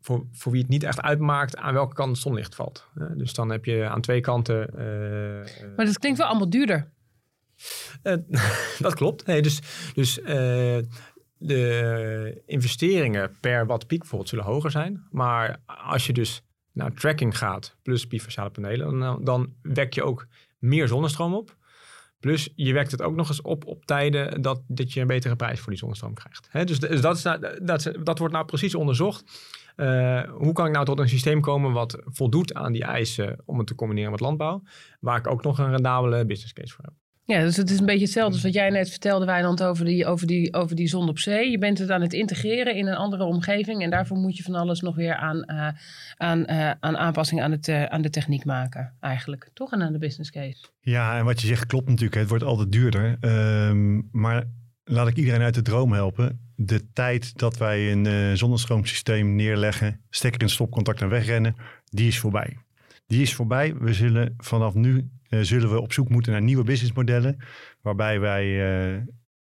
voor, 0.00 0.26
voor 0.32 0.52
wie 0.52 0.60
het 0.60 0.70
niet 0.70 0.82
echt 0.82 1.00
uitmaakt 1.00 1.56
aan 1.56 1.74
welke 1.74 1.94
kant 1.94 2.10
het 2.10 2.18
zonlicht 2.18 2.54
valt. 2.54 2.88
dus 3.14 3.32
dan 3.32 3.50
heb 3.50 3.64
je 3.64 3.84
aan 3.84 4.00
twee 4.00 4.20
kanten. 4.20 4.70
maar 5.76 5.84
dat 5.86 5.98
klinkt 5.98 6.18
wel 6.18 6.26
allemaal 6.26 6.50
duurder. 6.50 6.90
dat 8.78 8.94
klopt. 8.94 9.26
Nee, 9.26 9.42
dus 9.42 9.60
dus 9.94 10.14
de 11.38 12.42
investeringen 12.46 13.36
per 13.40 13.66
watt 13.66 13.86
piek 13.86 13.98
bijvoorbeeld 13.98 14.30
zullen 14.30 14.44
hoger 14.44 14.70
zijn. 14.70 15.06
Maar 15.10 15.60
als 15.66 16.06
je 16.06 16.12
dus 16.12 16.42
naar 16.72 16.92
tracking 16.92 17.38
gaat, 17.38 17.76
plus 17.82 18.06
bifaciale 18.06 18.50
panelen, 18.50 18.98
dan, 18.98 19.24
dan 19.24 19.52
wek 19.62 19.94
je 19.94 20.02
ook 20.02 20.26
meer 20.58 20.88
zonnestroom 20.88 21.34
op. 21.34 21.56
Plus 22.20 22.52
je 22.54 22.72
wekt 22.72 22.90
het 22.90 23.02
ook 23.02 23.14
nog 23.14 23.28
eens 23.28 23.42
op 23.42 23.66
op 23.66 23.84
tijden 23.84 24.42
dat, 24.42 24.62
dat 24.66 24.92
je 24.92 25.00
een 25.00 25.06
betere 25.06 25.36
prijs 25.36 25.60
voor 25.60 25.70
die 25.70 25.78
zonnestroom 25.78 26.14
krijgt. 26.14 26.68
dus, 26.68 27.00
dat, 27.00 27.16
is 27.16 27.22
nou, 27.22 27.64
dat, 27.64 27.92
dat 28.02 28.18
wordt 28.18 28.34
nou 28.34 28.46
precies 28.46 28.74
onderzocht. 28.74 29.24
Uh, 29.76 30.22
hoe 30.30 30.52
kan 30.52 30.66
ik 30.66 30.72
nou 30.72 30.84
tot 30.84 30.98
een 30.98 31.08
systeem 31.08 31.40
komen 31.40 31.72
wat 31.72 31.98
voldoet 32.04 32.54
aan 32.54 32.72
die 32.72 32.84
eisen 32.84 33.38
om 33.44 33.58
het 33.58 33.66
te 33.66 33.74
combineren 33.74 34.10
met 34.10 34.20
landbouw, 34.20 34.62
waar 35.00 35.18
ik 35.18 35.26
ook 35.26 35.42
nog 35.42 35.58
een 35.58 35.70
rendabele 35.70 36.26
business 36.26 36.52
case 36.52 36.74
voor 36.74 36.84
heb. 36.84 36.94
Ja, 37.26 37.40
dus 37.40 37.56
het 37.56 37.70
is 37.70 37.78
een 37.78 37.86
beetje 37.86 38.04
hetzelfde 38.04 38.32
als 38.32 38.42
wat 38.42 38.52
jij 38.52 38.70
net 38.70 38.90
vertelde, 38.90 39.24
Wijnand, 39.24 39.62
over 39.62 39.84
die, 39.84 40.06
over, 40.06 40.26
die, 40.26 40.54
over 40.54 40.76
die 40.76 40.88
zon 40.88 41.08
op 41.08 41.18
zee. 41.18 41.50
Je 41.50 41.58
bent 41.58 41.78
het 41.78 41.90
aan 41.90 42.00
het 42.00 42.12
integreren 42.12 42.74
in 42.74 42.86
een 42.86 42.94
andere 42.94 43.24
omgeving. 43.24 43.82
En 43.82 43.90
daarvoor 43.90 44.16
moet 44.16 44.36
je 44.36 44.42
van 44.42 44.54
alles 44.54 44.80
nog 44.80 44.96
weer 44.96 45.14
aan, 45.14 45.44
uh, 45.46 45.68
aan, 46.16 46.38
uh, 46.50 46.70
aan 46.80 46.96
aanpassing 46.96 47.42
aan, 47.42 47.50
het, 47.50 47.68
uh, 47.68 47.84
aan 47.84 48.02
de 48.02 48.10
techniek 48.10 48.44
maken, 48.44 48.94
eigenlijk. 49.00 49.50
Toch? 49.54 49.72
En 49.72 49.82
aan 49.82 49.92
de 49.92 49.98
business 49.98 50.30
case. 50.30 50.66
Ja, 50.80 51.18
en 51.18 51.24
wat 51.24 51.40
je 51.40 51.46
zegt 51.46 51.66
klopt 51.66 51.88
natuurlijk. 51.88 52.20
Het 52.20 52.28
wordt 52.28 52.44
altijd 52.44 52.72
duurder. 52.72 53.18
Um, 53.20 54.08
maar 54.12 54.44
laat 54.84 55.08
ik 55.08 55.16
iedereen 55.16 55.42
uit 55.42 55.54
de 55.54 55.62
droom 55.62 55.92
helpen. 55.92 56.40
De 56.56 56.92
tijd 56.92 57.38
dat 57.38 57.56
wij 57.56 57.92
een 57.92 58.36
zonnestroomsysteem 58.36 59.34
neerleggen, 59.34 60.00
stekker 60.10 60.42
in 60.42 60.48
stopcontact 60.48 61.00
en 61.00 61.08
wegrennen, 61.08 61.56
die 61.84 62.08
is 62.08 62.18
voorbij. 62.18 62.56
Die 63.06 63.22
is 63.22 63.34
voorbij. 63.34 63.74
We 63.74 63.92
zullen 63.92 64.34
vanaf 64.36 64.74
nu 64.74 65.10
zullen 65.44 65.70
we 65.70 65.80
op 65.80 65.92
zoek 65.92 66.08
moeten 66.08 66.32
naar 66.32 66.42
nieuwe 66.42 66.64
businessmodellen. 66.64 67.36
Waarbij 67.80 68.20
wij 68.20 68.46
uh, 68.94 69.02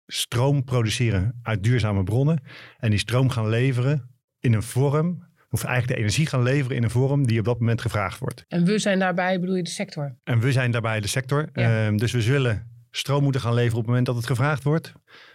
stroom 0.05 0.63
produceren 0.63 1.39
uit 1.43 1.63
duurzame 1.63 2.03
bronnen. 2.03 2.43
En 2.77 2.89
die 2.89 2.99
stroom 2.99 3.29
gaan 3.29 3.49
leveren 3.49 4.09
in 4.39 4.53
een 4.53 4.63
vorm. 4.63 5.27
Of 5.49 5.63
eigenlijk 5.63 5.93
de 5.95 6.03
energie 6.03 6.25
gaan 6.25 6.43
leveren 6.43 6.77
in 6.77 6.83
een 6.83 6.89
vorm 6.89 7.27
die 7.27 7.39
op 7.39 7.45
dat 7.45 7.59
moment 7.59 7.81
gevraagd 7.81 8.19
wordt. 8.19 8.45
En 8.47 8.65
we 8.65 8.79
zijn 8.79 8.99
daarbij, 8.99 9.39
bedoel 9.39 9.55
je 9.55 9.63
de 9.63 9.69
sector? 9.69 10.17
En 10.23 10.39
we 10.39 10.51
zijn 10.51 10.71
daarbij 10.71 10.99
de 10.99 11.07
sector. 11.07 11.49
Ja. 11.53 11.89
Uh, 11.89 11.97
dus 11.97 12.11
we 12.11 12.21
zullen 12.21 12.67
stroom 12.91 13.23
moeten 13.23 13.41
gaan 13.41 13.53
leveren 13.53 13.77
op 13.77 13.81
het 13.81 13.87
moment 13.87 14.05
dat 14.05 14.15
het 14.15 14.25
gevraagd 14.25 14.63
wordt. 14.63 14.93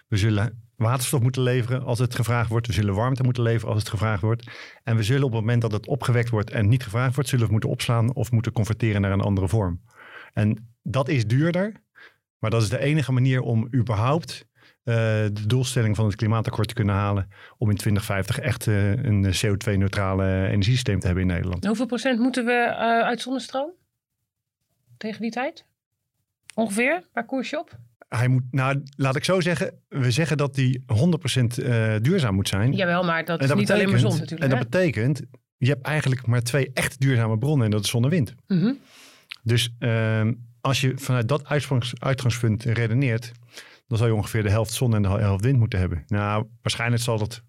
We 0.09 0.17
zullen 0.17 0.63
waterstof 0.77 1.21
moeten 1.21 1.43
leveren 1.43 1.83
als 1.83 1.99
het 1.99 2.15
gevraagd 2.15 2.49
wordt. 2.49 2.67
We 2.67 2.73
zullen 2.73 2.95
warmte 2.95 3.23
moeten 3.23 3.43
leveren 3.43 3.69
als 3.69 3.83
het 3.83 3.91
gevraagd 3.91 4.23
wordt. 4.23 4.51
En 4.83 4.97
we 4.97 5.03
zullen 5.03 5.25
op 5.25 5.33
het 5.33 5.41
moment 5.41 5.63
dat 5.63 5.73
het 5.73 5.87
opgewekt 5.87 6.31
wordt 6.31 6.51
en 6.51 6.69
niet 6.69 6.83
gevraagd 6.83 7.15
wordt, 7.15 7.29
zullen 7.29 7.47
we 7.47 7.53
moeten 7.53 7.71
opslaan 7.71 8.15
of 8.15 8.31
moeten 8.31 8.53
converteren 8.53 9.01
naar 9.01 9.13
een 9.13 9.21
andere 9.21 9.49
vorm. 9.49 9.81
En 10.35 10.75
dat 10.83 11.09
is 11.09 11.27
duurder, 11.27 11.73
maar 12.39 12.51
dat 12.51 12.63
is 12.63 12.69
de 12.69 12.79
enige 12.79 13.13
manier 13.13 13.41
om 13.41 13.69
überhaupt 13.75 14.47
uh, 14.85 14.95
de 15.33 15.47
doelstelling 15.47 15.97
van 15.97 16.07
het 16.07 16.17
klimaatakkoord 16.17 16.69
te 16.69 16.75
kunnen 16.75 16.95
halen. 16.95 17.29
Om 17.59 17.71
in 17.71 17.77
2050 17.77 18.39
echt 18.39 18.67
uh, 18.67 18.91
een 18.91 19.25
CO2-neutrale 19.25 20.47
energiesysteem 20.47 21.01
te 21.01 21.07
hebben 21.07 21.25
in 21.25 21.31
Nederland. 21.31 21.67
Hoeveel 21.67 21.87
procent 21.87 22.19
moeten 22.19 22.45
we 22.45 22.67
uh, 22.71 22.79
uit 22.79 23.21
zonnestroom 23.21 23.71
tegen 24.97 25.21
die 25.21 25.31
tijd? 25.31 25.65
Ongeveer? 26.55 27.03
Waar 27.13 27.27
koers 27.27 27.51
je 27.51 27.59
op? 27.59 27.79
Hij 28.09 28.29
moet, 28.29 28.43
nou, 28.51 28.83
laat 28.97 29.17
ik 29.17 29.25
zo 29.25 29.41
zeggen. 29.41 29.81
We 29.89 30.11
zeggen 30.11 30.37
dat 30.37 30.55
die 30.55 30.85
100% 31.99 32.01
duurzaam 32.01 32.35
moet 32.35 32.49
zijn. 32.49 32.73
Jawel, 32.73 33.05
maar 33.05 33.25
dat, 33.25 33.43
is 33.43 33.55
niet 33.55 33.73
alleen 33.73 33.91
maar 33.91 33.99
zon 33.99 34.11
natuurlijk. 34.11 34.43
En 34.43 34.49
dat 34.49 34.69
betekent, 34.71 35.23
je 35.57 35.69
hebt 35.69 35.87
eigenlijk 35.87 36.27
maar 36.27 36.43
twee 36.43 36.71
echt 36.75 37.01
duurzame 37.01 37.39
bronnen. 37.39 37.65
En 37.65 37.71
dat 37.71 37.85
is 37.85 37.91
zon 37.91 38.05
en 38.05 38.11
wind. 38.11 38.35
Mm 38.47 38.61
-hmm. 38.61 38.79
Dus 39.43 39.75
uh, 39.79 40.29
als 40.61 40.81
je 40.81 40.93
vanuit 40.97 41.29
dat 41.29 41.45
uitgangspunt 41.99 42.65
redeneert, 42.65 43.33
dan 43.89 43.99
zou 43.99 44.11
je 44.11 44.17
ongeveer 44.17 44.43
de 44.43 44.51
helft 44.51 44.73
zon 44.73 44.95
en 44.95 45.03
de 45.03 45.09
helft 45.09 45.45
wind 45.45 45.59
moeten 45.59 45.79
hebben. 45.79 46.05
Nou, 46.07 46.47
waarschijnlijk 46.63 47.03
zal 47.03 47.19
dat 47.19 47.43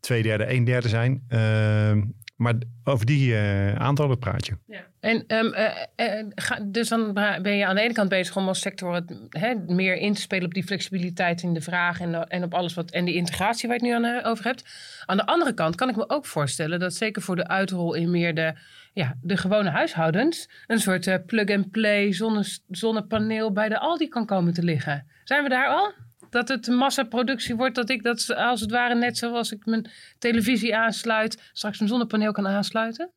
twee 0.00 0.22
derde, 0.22 0.52
een 0.52 0.64
derde 0.64 0.88
zijn. 0.88 1.24
Uh, 1.28 2.02
maar 2.36 2.54
over 2.84 3.06
die 3.06 3.28
uh, 3.28 3.74
aantallen 3.74 4.18
praat 4.18 4.46
je. 4.46 4.56
Ja. 4.66 4.86
En 5.00 5.24
um, 5.36 5.54
uh, 5.54 6.24
ga, 6.34 6.60
dus 6.64 6.88
dan 6.88 7.12
ben 7.42 7.56
je 7.56 7.66
aan 7.66 7.74
de 7.74 7.80
ene 7.80 7.92
kant 7.92 8.08
bezig 8.08 8.36
om 8.36 8.48
als 8.48 8.60
sector 8.60 9.02
hè, 9.28 9.54
meer 9.66 9.96
in 9.96 10.14
te 10.14 10.20
spelen 10.20 10.46
op 10.46 10.54
die 10.54 10.64
flexibiliteit 10.64 11.42
in 11.42 11.54
de 11.54 11.60
vraag 11.60 12.00
en, 12.00 12.28
en 12.28 12.42
op 12.42 12.54
alles 12.54 12.74
wat 12.74 12.90
en 12.90 13.04
die 13.04 13.14
integratie 13.14 13.68
waar 13.68 13.78
je 13.78 13.92
het 13.92 14.02
nu 14.02 14.06
aan 14.06 14.24
over 14.24 14.44
hebt. 14.44 14.64
Aan 15.06 15.16
de 15.16 15.26
andere 15.26 15.54
kant 15.54 15.74
kan 15.74 15.88
ik 15.88 15.96
me 15.96 16.08
ook 16.08 16.26
voorstellen 16.26 16.80
dat 16.80 16.94
zeker 16.94 17.22
voor 17.22 17.36
de 17.36 17.46
uitrol 17.46 17.94
in 17.94 18.10
meer 18.10 18.34
de, 18.34 18.54
ja, 18.98 19.16
de 19.22 19.36
gewone 19.36 19.70
huishoudens 19.70 20.48
een 20.66 20.78
soort 20.78 21.06
uh, 21.06 21.14
plug-and-play 21.26 22.12
zonne, 22.12 22.44
zonnepaneel 22.68 23.52
bij 23.52 23.68
de 23.68 23.78
Aldi 23.78 24.08
kan 24.08 24.26
komen 24.26 24.52
te 24.52 24.62
liggen. 24.62 25.06
Zijn 25.24 25.42
we 25.42 25.48
daar 25.48 25.68
al? 25.68 25.92
Dat 26.30 26.48
het 26.48 26.66
massaproductie 26.66 27.56
wordt, 27.56 27.74
dat 27.74 27.90
ik 27.90 28.02
dat 28.02 28.34
als 28.34 28.60
het 28.60 28.70
ware 28.70 28.94
net 28.94 29.18
zoals 29.18 29.52
ik 29.52 29.66
mijn 29.66 29.90
televisie 30.18 30.76
aansluit, 30.76 31.50
straks 31.52 31.80
een 31.80 31.88
zonnepaneel 31.88 32.32
kan 32.32 32.46
aansluiten? 32.46 33.10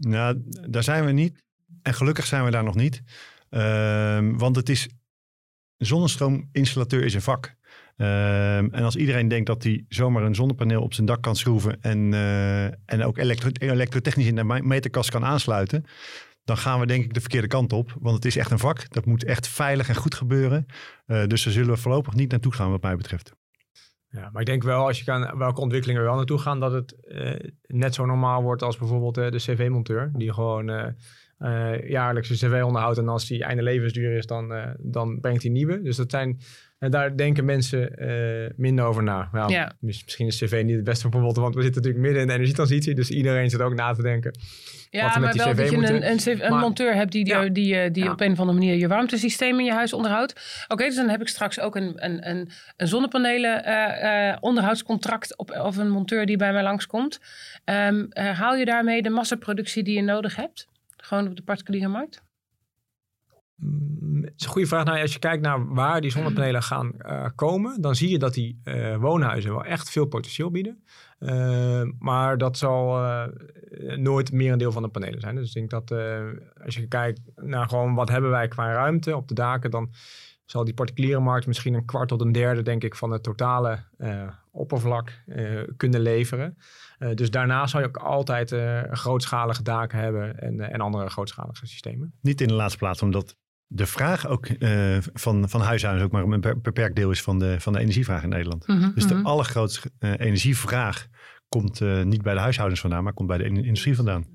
Nou, 0.00 0.42
daar 0.68 0.82
zijn 0.82 1.04
we 1.04 1.12
niet. 1.12 1.42
En 1.82 1.94
gelukkig 1.94 2.26
zijn 2.26 2.44
we 2.44 2.50
daar 2.50 2.64
nog 2.64 2.74
niet. 2.74 3.02
Uh, 3.50 4.18
want 4.32 4.56
het 4.56 4.68
is, 4.68 4.88
zonnestroominstallateur 5.76 7.04
is 7.04 7.14
een 7.14 7.22
vak. 7.22 7.54
Uh, 7.96 8.56
en 8.56 8.82
als 8.82 8.96
iedereen 8.96 9.28
denkt 9.28 9.46
dat 9.46 9.62
hij 9.62 9.84
zomaar 9.88 10.22
een 10.22 10.34
zonnepaneel 10.34 10.82
op 10.82 10.94
zijn 10.94 11.06
dak 11.06 11.22
kan 11.22 11.36
schroeven 11.36 11.80
en, 11.80 12.12
uh, 12.12 12.64
en 12.64 13.04
ook 13.04 13.18
elektro 13.18 13.50
elektrotechnisch 13.52 14.26
in 14.26 14.34
de 14.34 14.44
meterkast 14.44 15.10
kan 15.10 15.24
aansluiten, 15.24 15.84
dan 16.44 16.56
gaan 16.56 16.80
we 16.80 16.86
denk 16.86 17.04
ik 17.04 17.14
de 17.14 17.20
verkeerde 17.20 17.46
kant 17.46 17.72
op. 17.72 17.96
Want 18.00 18.14
het 18.14 18.24
is 18.24 18.36
echt 18.36 18.50
een 18.50 18.58
vak. 18.58 18.92
Dat 18.92 19.04
moet 19.04 19.24
echt 19.24 19.48
veilig 19.48 19.88
en 19.88 19.94
goed 19.94 20.14
gebeuren. 20.14 20.66
Uh, 21.06 21.26
dus 21.26 21.44
daar 21.44 21.52
zullen 21.52 21.74
we 21.74 21.80
voorlopig 21.80 22.14
niet 22.14 22.30
naartoe 22.30 22.52
gaan 22.52 22.70
wat 22.70 22.82
mij 22.82 22.96
betreft. 22.96 23.32
Ja, 24.08 24.30
maar 24.32 24.40
ik 24.40 24.46
denk 24.46 24.62
wel 24.62 24.86
als 24.86 24.98
je 24.98 25.04
kan 25.04 25.38
welke 25.38 25.60
ontwikkelingen 25.60 26.02
we 26.02 26.08
wel 26.08 26.16
naartoe 26.16 26.38
gaan, 26.38 26.60
dat 26.60 26.72
het 26.72 26.96
uh, 27.04 27.50
net 27.66 27.94
zo 27.94 28.06
normaal 28.06 28.42
wordt 28.42 28.62
als 28.62 28.76
bijvoorbeeld 28.76 29.14
de 29.14 29.36
cv-monteur. 29.36 30.10
Die 30.14 30.32
gewoon 30.32 30.94
uh, 31.40 31.88
jaarlijks 31.88 32.30
een 32.30 32.36
cv 32.36 32.62
onderhoudt 32.62 32.98
en 32.98 33.08
als 33.08 33.26
die 33.26 33.44
einde 33.44 33.62
levensduur 33.62 34.16
is, 34.16 34.26
dan, 34.26 34.74
dan 34.78 35.20
brengt 35.20 35.42
hij 35.42 35.50
nieuwe. 35.50 35.82
Dus 35.82 35.96
dat 35.96 36.10
zijn, 36.10 36.40
en 36.78 36.90
daar 36.90 37.16
denken 37.16 37.44
mensen 37.44 37.92
minder 38.56 38.84
over 38.84 39.02
na. 39.02 39.28
Ja. 39.48 39.72
Misschien 39.80 40.26
is 40.26 40.38
cv 40.38 40.62
niet 40.64 40.76
het 40.76 40.84
beste 40.84 41.10
voorbeeld, 41.10 41.36
want 41.36 41.54
we 41.54 41.62
zitten 41.62 41.82
natuurlijk 41.82 42.06
midden 42.06 42.22
in 42.22 42.28
de 42.28 42.34
energietransitie, 42.34 42.94
dus 42.94 43.10
iedereen 43.10 43.50
zit 43.50 43.60
ook 43.60 43.74
na 43.74 43.92
te 43.92 44.02
denken. 44.02 44.38
Ja, 44.90 45.06
maar 45.06 45.20
wel 45.34 45.54
dat 45.54 45.70
je 45.70 45.76
een, 45.76 46.10
een, 46.10 46.44
een 46.44 46.50
maar, 46.50 46.60
monteur 46.60 46.94
hebt 46.94 47.12
die, 47.12 47.24
die, 47.24 47.34
ja. 47.34 47.48
die, 47.48 47.90
die 47.90 48.04
ja. 48.04 48.12
op 48.12 48.20
een 48.20 48.32
of 48.32 48.38
andere 48.38 48.58
manier 48.58 48.74
je 48.74 48.88
warmtesysteem 48.88 49.58
in 49.58 49.64
je 49.64 49.72
huis 49.72 49.92
onderhoudt. 49.92 50.32
Oké, 50.64 50.72
okay, 50.72 50.86
dus 50.86 50.96
dan 50.96 51.08
heb 51.08 51.20
ik 51.20 51.28
straks 51.28 51.60
ook 51.60 51.76
een, 51.76 52.04
een, 52.04 52.28
een, 52.30 52.50
een 52.76 52.88
zonnepanelen 52.88 53.68
uh, 53.68 54.36
onderhoudscontract 54.40 55.36
op, 55.36 55.50
of 55.50 55.76
een 55.76 55.90
monteur 55.90 56.26
die 56.26 56.36
bij 56.36 56.52
mij 56.52 56.62
langskomt. 56.62 57.20
Um, 57.64 58.08
haal 58.12 58.56
je 58.56 58.64
daarmee 58.64 59.02
de 59.02 59.10
massaproductie 59.10 59.82
die 59.82 59.94
je 59.94 60.02
nodig 60.02 60.36
hebt? 60.36 60.68
Gewoon 61.04 61.26
op 61.28 61.36
de 61.36 61.42
particuliere 61.42 61.88
markt? 61.88 62.22
Het 64.22 64.32
is 64.36 64.44
een 64.44 64.52
goede 64.52 64.68
vraag. 64.68 64.84
Nou, 64.84 65.00
als 65.00 65.12
je 65.12 65.18
kijkt 65.18 65.42
naar 65.42 65.74
waar 65.74 66.00
die 66.00 66.10
zonnepanelen 66.10 66.62
gaan 66.62 66.92
uh, 66.98 67.26
komen, 67.34 67.80
dan 67.80 67.94
zie 67.94 68.10
je 68.10 68.18
dat 68.18 68.34
die 68.34 68.60
uh, 68.64 68.96
woonhuizen 68.96 69.50
wel 69.50 69.64
echt 69.64 69.90
veel 69.90 70.06
potentieel 70.06 70.50
bieden. 70.50 70.84
Uh, 71.18 71.82
maar 71.98 72.38
dat 72.38 72.58
zal 72.58 73.00
nooit 73.96 74.32
meer 74.32 74.52
een 74.52 74.58
deel 74.58 74.72
van 74.72 74.82
de 74.82 74.88
panelen 74.88 75.20
zijn. 75.20 75.34
Dus 75.34 75.46
ik 75.46 75.54
denk 75.54 75.70
dat 75.70 75.90
als 76.64 76.74
je 76.74 76.88
kijkt 76.88 77.20
naar 77.34 77.68
gewoon 77.68 77.94
wat 77.94 78.08
hebben 78.08 78.30
wij 78.30 78.48
qua 78.48 78.72
ruimte 78.72 79.16
op 79.16 79.28
de 79.28 79.34
daken, 79.34 79.70
dan 79.70 79.92
zal 80.44 80.64
die 80.64 80.74
particuliere 80.74 81.20
markt 81.20 81.46
misschien 81.46 81.74
een 81.74 81.84
kwart 81.84 82.08
tot 82.08 82.20
een 82.20 82.32
derde, 82.32 82.62
denk 82.62 82.84
ik, 82.84 82.94
van 82.94 83.10
het 83.10 83.22
totale 83.22 83.78
oppervlak 84.50 85.22
kunnen 85.76 86.00
leveren. 86.00 86.56
Dus 87.14 87.30
daarna 87.30 87.66
zal 87.66 87.80
je 87.80 87.86
ook 87.86 87.96
altijd 87.96 88.54
grootschalige 88.90 89.62
daken 89.62 89.98
hebben 89.98 90.38
en, 90.38 90.60
en 90.60 90.80
andere 90.80 91.10
grootschalige 91.10 91.66
systemen. 91.66 92.14
Niet 92.20 92.40
in 92.40 92.48
de 92.48 92.54
laatste 92.54 92.78
plaats, 92.78 93.02
omdat 93.02 93.36
de 93.66 93.86
vraag 93.86 94.26
ook 94.26 94.48
uh, 94.48 94.96
van, 95.12 95.48
van 95.48 95.60
huishoudens 95.60 96.06
ook 96.06 96.12
maar 96.12 96.22
een 96.22 96.60
beperkt 96.62 96.96
deel 96.96 97.10
is 97.10 97.22
van 97.22 97.38
de, 97.38 97.60
van 97.60 97.72
de 97.72 97.78
energievraag 97.78 98.22
in 98.22 98.28
Nederland. 98.28 98.66
Mm 98.66 98.80
-hmm, 98.80 98.92
dus 98.94 99.06
de 99.06 99.14
mm 99.14 99.20
-hmm. 99.20 99.28
allergrootste 99.28 99.90
uh, 99.98 100.18
energievraag 100.18 101.06
komt 101.48 101.80
uh, 101.80 102.02
niet 102.02 102.22
bij 102.22 102.34
de 102.34 102.40
huishoudens 102.40 102.80
vandaan, 102.80 103.04
maar 103.04 103.12
komt 103.12 103.28
bij 103.28 103.38
de 103.38 103.44
industrie 103.44 103.96
vandaan. 103.96 104.26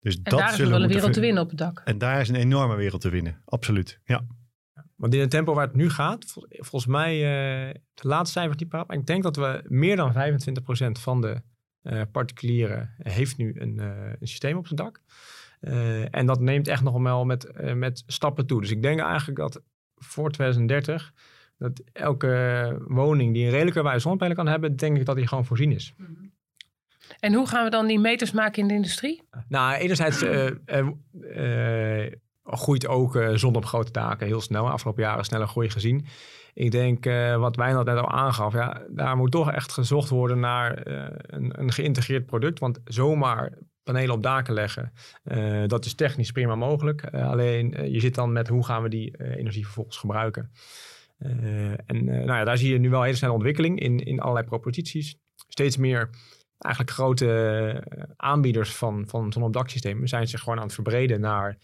Dus 0.00 0.16
en 0.16 0.22
dat 0.22 0.38
daar 0.38 0.60
is 0.60 0.68
wel 0.68 0.82
een 0.82 0.88
wereld 0.88 1.12
te 1.12 1.20
winnen 1.20 1.42
op 1.42 1.48
het 1.48 1.58
dak. 1.58 1.82
En 1.84 1.98
daar 1.98 2.20
is 2.20 2.28
een 2.28 2.34
enorme 2.34 2.76
wereld 2.76 3.00
te 3.00 3.10
winnen, 3.10 3.42
absoluut. 3.44 4.00
Ja. 4.04 4.26
Want 4.96 5.14
in 5.14 5.20
het 5.20 5.30
tempo 5.30 5.54
waar 5.54 5.66
het 5.66 5.76
nu 5.76 5.90
gaat, 5.90 6.24
vol, 6.24 6.46
volgens 6.48 6.86
mij, 6.86 7.18
de 7.94 8.08
laatste 8.08 8.38
cijfers 8.38 8.56
die 8.56 8.66
praat, 8.66 8.88
maar 8.88 8.96
ik 8.96 9.06
denk 9.06 9.22
dat 9.22 9.36
we 9.36 9.64
meer 9.64 9.96
dan 9.96 10.12
25% 10.12 10.16
van 11.00 11.20
de 11.20 11.42
particulieren 12.12 12.94
heeft 12.98 13.36
nu 13.36 13.54
een, 13.58 13.78
een 13.78 14.28
systeem 14.28 14.56
op 14.56 14.66
zijn 14.66 14.78
dak. 14.78 15.00
En 16.10 16.26
dat 16.26 16.40
neemt 16.40 16.68
echt 16.68 16.82
nog 16.82 17.02
wel 17.02 17.24
met, 17.24 17.74
met 17.74 18.02
stappen 18.06 18.46
toe. 18.46 18.60
Dus 18.60 18.70
ik 18.70 18.82
denk 18.82 19.00
eigenlijk 19.00 19.38
dat 19.38 19.62
voor 19.94 20.30
2030 20.30 21.12
dat 21.58 21.82
elke 21.92 22.76
woning 22.86 23.34
die 23.34 23.44
een 23.44 23.50
redelijke 23.50 23.82
wijze 23.82 24.00
zonnepanelen 24.00 24.44
kan 24.44 24.52
hebben, 24.52 24.76
denk 24.76 24.96
ik 24.96 25.04
dat 25.04 25.16
die 25.16 25.26
gewoon 25.26 25.44
voorzien 25.44 25.72
is. 25.72 25.94
-hmm. 25.96 26.34
En 27.20 27.34
hoe 27.34 27.46
gaan 27.46 27.64
we 27.64 27.70
dan 27.70 27.86
die 27.86 27.98
meters 27.98 28.32
maken 28.32 28.62
in 28.62 28.68
de 28.68 28.74
industrie? 28.74 29.22
Nou, 29.48 29.74
enerzijds 29.74 30.22
uh, 30.22 30.50
groeit 32.44 32.86
ook 32.86 33.18
zon 33.34 33.54
op 33.54 33.64
grote 33.64 33.92
daken 33.92 34.26
heel 34.26 34.40
snel. 34.40 34.70
Afgelopen 34.70 35.02
jaren 35.02 35.24
sneller 35.24 35.48
groei 35.48 35.70
gezien. 35.70 36.06
Ik 36.56 36.70
denk, 36.70 37.04
wat 37.38 37.56
Wijnald 37.56 37.86
net 37.86 37.96
al 37.96 38.10
aangaf, 38.10 38.52
ja, 38.52 38.82
daar 38.88 39.16
moet 39.16 39.30
toch 39.30 39.52
echt 39.52 39.72
gezocht 39.72 40.08
worden 40.08 40.40
naar 40.40 40.86
een, 40.86 41.60
een 41.60 41.72
geïntegreerd 41.72 42.26
product. 42.26 42.58
Want 42.58 42.80
zomaar 42.84 43.58
panelen 43.86 44.14
op 44.14 44.22
daken 44.22 44.54
leggen. 44.54 44.92
Uh, 45.24 45.66
dat 45.66 45.84
is 45.84 45.94
technisch 45.94 46.32
prima 46.32 46.54
mogelijk. 46.54 47.08
Uh, 47.14 47.28
alleen 47.30 47.80
uh, 47.80 47.92
je 47.92 48.00
zit 48.00 48.14
dan 48.14 48.32
met 48.32 48.48
hoe 48.48 48.64
gaan 48.64 48.82
we 48.82 48.88
die 48.88 49.36
energie 49.36 49.64
vervolgens 49.64 49.96
gebruiken. 49.96 50.50
en 51.86 52.04
nou 52.04 52.26
ja, 52.26 52.44
daar 52.44 52.58
zie 52.58 52.72
je 52.72 52.78
nu 52.78 52.90
wel 52.90 53.02
hele 53.02 53.16
snelle 53.16 53.34
ontwikkeling 53.34 53.80
in, 53.80 53.98
in 53.98 54.20
allerlei 54.20 54.46
proposities. 54.46 55.16
Steeds 55.48 55.76
meer 55.76 56.10
eigenlijk 56.58 56.94
grote 56.94 58.12
aanbieders 58.16 58.74
van, 58.74 59.04
van 59.08 59.32
zonne-op-daksystemen 59.32 60.08
zijn 60.08 60.28
zich 60.28 60.40
gewoon 60.40 60.58
aan 60.58 60.64
het 60.64 60.74
verbreden 60.74 61.20
naar 61.20 61.58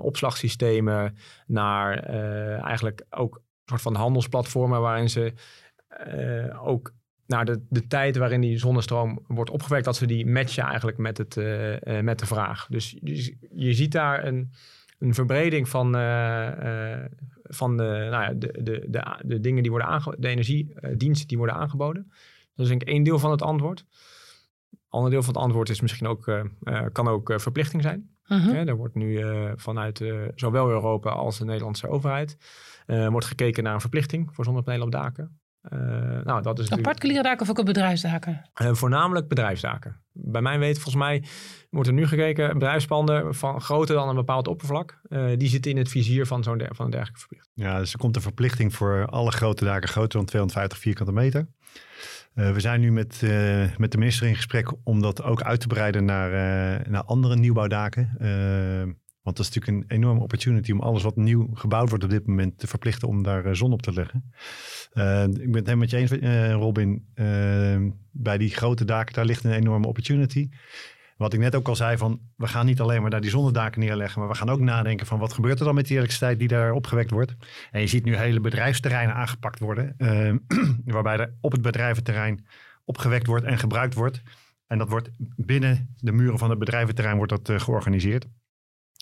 opslagsystemen, 0.00 1.16
naar 1.46 1.98
eigenlijk 2.62 3.04
ook 3.10 3.42
soort 3.64 3.82
van 3.82 3.94
handelsplatformen 3.94 4.80
waarin 4.80 5.10
ze 5.10 5.32
ook 6.62 6.92
naar 7.26 7.44
de, 7.44 7.64
de 7.68 7.86
tijd 7.86 8.16
waarin 8.16 8.40
die 8.40 8.58
zonnestroom 8.58 9.24
wordt 9.26 9.50
opgewekt, 9.50 9.84
dat 9.84 9.96
ze 9.96 10.06
die 10.06 10.26
matchen 10.26 10.64
eigenlijk 10.64 10.98
met, 10.98 11.18
het, 11.18 11.34
met 12.02 12.18
de 12.18 12.26
vraag. 12.26 12.66
Dus, 12.66 12.96
je 13.50 13.74
ziet 13.74 13.92
daar 13.92 14.26
een, 14.26 14.52
een 14.98 15.14
verbreding 15.14 15.68
van, 15.68 15.92
van 17.42 17.76
de, 17.76 18.06
nou 18.10 18.22
ja, 18.22 18.32
de, 18.32 18.62
de, 18.62 18.86
de, 18.88 19.16
de, 19.24 19.40
dingen 19.40 19.62
die 19.62 19.70
worden 19.70 19.88
aangeboden, 19.88 20.20
de 20.20 20.28
energiediensten 20.28 21.28
die 21.28 21.38
worden 21.38 21.56
aangeboden. 21.56 22.06
Dat 22.54 22.64
is 22.64 22.68
denk 22.68 22.82
ik 22.82 22.88
één 22.88 23.02
deel 23.02 23.18
van 23.18 23.30
het 23.30 23.42
antwoord. 23.42 23.84
Ander 24.88 25.10
deel 25.10 25.22
van 25.22 25.34
het 25.34 25.42
antwoord 25.42 25.68
is 25.68 25.80
misschien 25.80 26.06
ook, 26.06 26.48
kan 26.92 27.08
ook 27.08 27.32
verplichting 27.36 27.82
zijn. 27.82 28.10
Uh 28.28 28.68
er 28.68 28.76
wordt 28.76 28.94
nu 28.94 29.24
vanuit 29.56 30.04
zowel 30.34 30.70
Europa 30.70 31.10
als 31.10 31.38
de 31.38 31.44
Nederlandse 31.44 31.88
overheid 31.88 32.36
wordt 33.10 33.26
gekeken 33.26 33.62
naar 33.62 33.74
een 33.74 33.80
verplichting 33.80 34.34
voor 34.34 34.44
zonnepanelen 34.44 34.86
op 34.86 34.92
daken. 34.92 35.40
Uh, 35.70 35.78
nou, 36.24 36.42
dat 36.42 36.58
is 36.58 36.68
particuliere 36.68 37.22
daken 37.22 37.40
of 37.42 37.50
ook 37.50 37.58
op 37.58 37.66
bedrijfsdaken? 37.66 38.50
Uh, 38.62 38.74
voornamelijk 38.74 39.28
bedrijfsdaken. 39.28 40.00
Bij 40.12 40.42
mijn 40.42 40.58
weten, 40.58 40.82
volgens 40.82 41.04
mij 41.04 41.24
wordt 41.70 41.88
er 41.88 41.94
nu 41.94 42.06
gekeken, 42.06 42.52
bedrijfspanden 42.52 43.34
van 43.34 43.60
groter 43.60 43.94
dan 43.94 44.08
een 44.08 44.14
bepaald 44.14 44.48
oppervlak, 44.48 45.00
uh, 45.08 45.30
die 45.36 45.48
zitten 45.48 45.70
in 45.70 45.76
het 45.76 45.88
vizier 45.88 46.26
van 46.26 46.42
zo'n 46.42 46.62
van 46.68 46.84
een 46.84 46.90
dergelijke 46.90 47.20
verplichting. 47.20 47.52
Ja, 47.54 47.78
dus 47.78 47.92
er 47.92 47.98
komt 47.98 48.16
een 48.16 48.22
verplichting 48.22 48.74
voor 48.74 49.06
alle 49.06 49.30
grote 49.30 49.64
daken 49.64 49.88
groter 49.88 50.18
dan 50.18 50.26
250 50.26 50.78
vierkante 50.78 51.12
meter. 51.12 51.46
we 52.34 52.60
zijn 52.60 52.80
nu 52.80 52.92
met, 52.92 53.20
met 53.76 53.92
de 53.92 53.98
minister 53.98 54.26
in 54.26 54.36
gesprek 54.36 54.72
om 54.84 55.02
dat 55.02 55.22
ook 55.22 55.42
uit 55.42 55.60
te 55.60 55.66
breiden 55.66 56.04
naar, 56.04 56.30
naar 56.90 57.04
andere 57.04 57.36
nieuwbouwdaken. 57.36 58.16
Want 59.22 59.36
dat 59.36 59.46
is 59.46 59.54
natuurlijk 59.54 59.90
een 59.90 59.96
enorme 59.96 60.20
opportunity 60.20 60.72
om 60.72 60.80
alles 60.80 61.02
wat 61.02 61.16
nieuw 61.16 61.48
gebouwd 61.54 61.88
wordt 61.88 62.04
op 62.04 62.10
dit 62.10 62.26
moment 62.26 62.58
te 62.58 62.66
verplichten 62.66 63.08
om 63.08 63.22
daar 63.22 63.44
eh, 63.44 63.54
zon 63.54 63.72
op 63.72 63.82
te 63.82 63.92
leggen. 63.92 64.32
Uh, 64.94 65.22
ik 65.22 65.52
ben 65.52 65.54
het 65.54 65.66
helemaal 65.66 65.76
met 65.76 65.90
je 65.90 65.96
eens, 65.96 66.12
uh, 66.12 66.52
Robin. 66.52 67.06
Bij 68.10 68.38
die 68.38 68.50
grote 68.50 68.84
daken, 68.84 69.14
daar 69.14 69.24
ligt 69.24 69.44
een 69.44 69.52
enorme 69.52 69.86
opportunity. 69.86 70.48
Wat 71.16 71.32
ik 71.32 71.40
net 71.40 71.54
ook 71.54 71.68
al 71.68 71.76
zei, 71.76 71.96
van 71.96 72.20
we 72.36 72.46
gaan 72.46 72.66
niet 72.66 72.80
alleen 72.80 73.00
maar 73.00 73.10
daar 73.10 73.20
die 73.20 73.30
zonnedaken 73.30 73.80
neerleggen, 73.80 74.20
maar 74.20 74.28
we 74.28 74.34
gaan 74.34 74.48
ook 74.48 74.60
nadenken 74.60 75.06
van 75.06 75.18
wat 75.18 75.32
gebeurt 75.32 75.58
er 75.58 75.64
dan 75.64 75.74
met 75.74 75.86
die 75.86 75.96
elektriciteit 75.96 76.38
die 76.38 76.48
daar 76.48 76.72
opgewekt 76.72 77.10
wordt. 77.10 77.34
En 77.70 77.80
je 77.80 77.86
ziet 77.86 78.04
nu 78.04 78.16
hele 78.16 78.40
bedrijfsterreinen 78.40 79.14
aangepakt 79.14 79.58
worden, 79.58 79.96
waarbij 80.84 81.16
er 81.16 81.34
op 81.40 81.52
het 81.52 81.62
bedrijventerrein 81.62 82.46
opgewekt 82.84 83.26
wordt 83.26 83.44
en 83.44 83.58
gebruikt 83.58 83.94
wordt. 83.94 84.22
En 84.66 84.78
dat 84.78 84.88
wordt 84.88 85.10
binnen 85.36 85.94
de 85.96 86.12
muren 86.12 86.38
van 86.38 86.50
het 86.50 86.58
bedrijventerrein 86.58 87.16
wordt 87.16 87.46
dat 87.46 87.62
georganiseerd. 87.62 88.26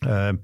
Ehm, 0.07 0.37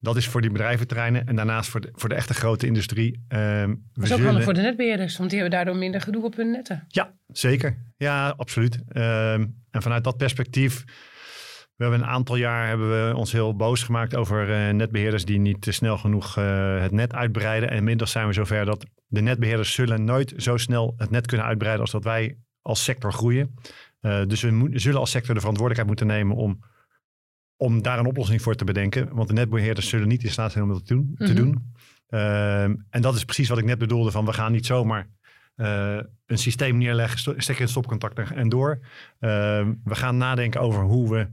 dat 0.00 0.16
is 0.16 0.28
voor 0.28 0.40
die 0.40 0.50
bedrijventerreinen 0.50 1.26
en 1.26 1.36
daarnaast 1.36 1.70
voor 1.70 1.80
de, 1.80 1.88
voor 1.92 2.08
de 2.08 2.14
echte 2.14 2.34
grote 2.34 2.66
industrie. 2.66 3.24
Uh, 3.28 3.64
dat 3.92 4.04
is 4.04 4.12
ook 4.12 4.20
handig 4.20 4.44
voor 4.44 4.54
de 4.54 4.60
netbeheerders, 4.60 5.16
want 5.16 5.30
die 5.30 5.38
hebben 5.40 5.58
daardoor 5.58 5.76
minder 5.76 6.00
gedoe 6.00 6.24
op 6.24 6.36
hun 6.36 6.50
netten. 6.50 6.84
Ja, 6.88 7.14
zeker. 7.26 7.76
Ja, 7.96 8.34
absoluut. 8.36 8.82
Ehm, 8.88 9.46
en 9.70 9.82
vanuit 9.82 10.04
dat 10.04 10.16
perspectief, 10.16 10.84
we 11.76 11.82
hebben 11.82 12.00
een 12.00 12.06
aantal 12.06 12.36
jaar 12.36 12.68
hebben 12.68 13.08
we 13.08 13.16
ons 13.16 13.32
heel 13.32 13.56
boos 13.56 13.82
gemaakt 13.82 14.16
over 14.16 14.48
uh, 14.48 14.74
netbeheerders 14.74 15.24
die 15.24 15.38
niet 15.38 15.66
snel 15.70 15.98
genoeg 15.98 16.38
uh, 16.38 16.80
het 16.80 16.92
net 16.92 17.14
uitbreiden. 17.14 17.70
En 17.70 17.76
inmiddels 17.76 18.10
zijn 18.10 18.26
we 18.26 18.32
zover 18.32 18.64
dat 18.64 18.86
de 19.06 19.20
netbeheerders 19.20 19.72
zullen 19.72 20.04
nooit 20.04 20.32
zo 20.36 20.56
snel 20.56 20.94
het 20.96 21.10
net 21.10 21.26
kunnen 21.26 21.46
uitbreiden 21.46 21.80
als 21.82 21.90
dat 21.90 22.04
wij 22.04 22.38
als 22.62 22.84
sector 22.84 23.12
groeien. 23.12 23.54
Uh, 24.00 24.22
dus 24.26 24.42
we 24.42 24.70
zullen 24.72 25.00
als 25.00 25.10
sector 25.10 25.34
de 25.34 25.40
verantwoordelijkheid 25.40 25.86
moeten 25.86 26.16
nemen 26.16 26.36
om 26.36 26.60
om 27.56 27.82
daar 27.82 27.98
een 27.98 28.06
oplossing 28.06 28.42
voor 28.42 28.54
te 28.54 28.64
bedenken. 28.64 29.14
Want 29.14 29.28
de 29.28 29.34
netbeheerders 29.34 29.88
zullen 29.88 30.08
niet 30.08 30.24
in 30.24 30.30
staat 30.30 30.52
zijn 30.52 30.64
om 30.64 30.70
dat 30.70 30.86
te 30.86 30.94
doen. 30.94 31.14
te 31.18 31.24
mhm. 31.24 31.34
doen. 31.34 31.72
Ehm, 32.08 32.74
en 32.90 33.02
dat 33.02 33.14
is 33.14 33.24
precies 33.24 33.48
wat 33.48 33.58
ik 33.58 33.64
net 33.64 33.78
bedoelde 33.78 34.10
van 34.10 34.24
we 34.24 34.32
gaan 34.32 34.52
niet 34.52 34.66
zomaar 34.66 35.08
uh, 35.56 36.00
een 36.26 36.38
systeem 36.38 36.78
neerleggen, 36.78 37.18
stekker 37.18 37.64
in 37.64 37.70
stopcontact 37.70 38.32
en 38.32 38.48
door. 38.48 38.80
Ehm, 39.20 39.74
we 39.84 39.94
gaan 39.94 40.16
nadenken 40.16 40.60
over 40.60 40.82
hoe 40.82 41.10
we 41.10 41.28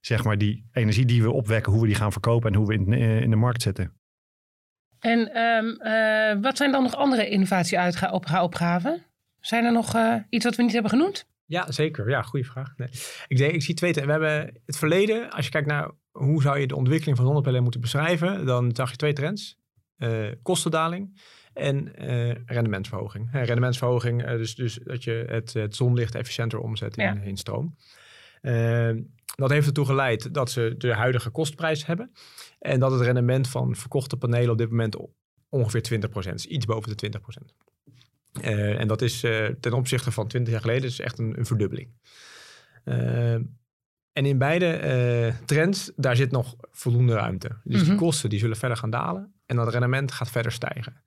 zeg 0.00 0.24
maar 0.24 0.38
die 0.38 0.68
energie 0.72 1.04
die 1.04 1.22
we 1.22 1.30
opwekken, 1.30 1.72
hoe 1.72 1.80
we 1.80 1.86
die 1.86 1.96
gaan 1.96 2.12
verkopen 2.12 2.52
en 2.52 2.58
hoe 2.58 2.66
we 2.66 2.74
in, 2.74 2.92
eh, 2.92 3.20
in 3.20 3.30
de 3.30 3.36
markt 3.36 3.62
zetten. 3.62 3.92
En 4.98 5.32
ehm, 5.32 5.66
eh, 5.66 6.42
wat 6.42 6.56
zijn 6.56 6.72
dan 6.72 6.82
nog 6.82 6.94
andere 6.94 7.28
innovatieopgaven? 7.28 9.02
Zijn 9.40 9.64
er 9.64 9.72
nog 9.72 9.96
iets 10.28 10.44
wat 10.44 10.56
we 10.56 10.62
niet 10.62 10.72
hebben 10.72 10.90
genoemd? 10.90 11.26
Ja, 11.46 11.72
zeker. 11.72 12.08
Ja, 12.08 12.22
goede 12.22 12.44
vraag. 12.44 12.76
Nee. 12.76 12.88
Ik, 13.26 13.36
denk, 13.36 13.52
ik 13.52 13.62
zie 13.62 13.74
twee. 13.74 13.92
We 13.92 14.10
hebben 14.10 14.60
het 14.66 14.76
verleden, 14.76 15.30
als 15.30 15.44
je 15.44 15.50
kijkt 15.50 15.68
naar 15.68 15.90
hoe 16.10 16.42
zou 16.42 16.58
je 16.58 16.66
de 16.66 16.76
ontwikkeling 16.76 17.16
van 17.16 17.26
zonnepanelen 17.26 17.62
moeten 17.62 17.80
beschrijven, 17.80 18.46
dan 18.46 18.74
zag 18.74 18.90
je 18.90 18.96
twee 18.96 19.12
trends. 19.12 19.58
Uh, 19.98 20.32
kostendaling 20.42 21.20
en 21.52 21.92
uh, 21.98 22.34
rendementsverhoging. 22.46 23.26
Uh, 23.26 23.44
rendementsverhoging, 23.44 24.26
dus, 24.26 24.54
dus 24.54 24.78
dat 24.84 25.04
je 25.04 25.24
het, 25.28 25.52
het 25.52 25.76
zonlicht 25.76 26.14
efficiënter 26.14 26.58
omzet 26.58 26.96
in, 26.96 27.22
in 27.22 27.36
stroom. 27.36 27.76
dat 29.34 29.50
heeft 29.50 29.66
ertoe 29.66 29.86
geleid 29.86 30.34
dat 30.34 30.50
ze 30.50 30.74
de 30.78 30.94
huidige 30.94 31.30
kostprijs 31.30 31.86
hebben. 31.86 32.12
En 32.58 32.80
dat 32.80 32.92
het 32.92 33.00
rendement 33.00 33.48
van 33.48 33.76
verkochte 33.76 34.16
panelen 34.16 34.50
op 34.50 34.58
dit 34.58 34.70
moment 34.70 34.96
ongeveer 35.48 36.08
20% 36.30 36.34
is. 36.34 36.46
Iets 36.46 36.66
boven 36.66 36.96
de 36.96 37.18
20%. 37.18 37.66
Uh, 38.42 38.80
en 38.80 38.88
dat 38.88 39.02
is 39.02 39.24
uh, 39.24 39.46
ten 39.60 39.72
opzichte 39.72 40.12
van 40.12 40.26
20 40.26 40.52
jaar 40.52 40.62
geleden 40.62 40.88
is 40.88 41.00
echt 41.00 41.18
een, 41.18 41.38
een 41.38 41.46
verdubbeling. 41.46 41.88
Uh, 42.84 43.32
en 44.12 44.26
in 44.26 44.38
beide 44.38 45.34
trends, 45.44 45.92
daar 45.96 46.16
zit 46.16 46.30
nog 46.30 46.56
voldoende 46.70 47.14
ruimte. 47.14 47.48
Dus 47.48 47.58
mm 47.62 47.72
-hmm. 47.72 47.80
die 47.80 47.92
mhm. 47.92 48.02
kosten 48.02 48.30
die 48.30 48.38
zullen 48.38 48.56
verder 48.56 48.76
gaan 48.76 48.90
dalen 48.90 49.34
en 49.46 49.56
dat 49.56 49.68
rendement 49.68 50.12
gaat 50.12 50.30
verder 50.30 50.52
stijgen. 50.52 51.02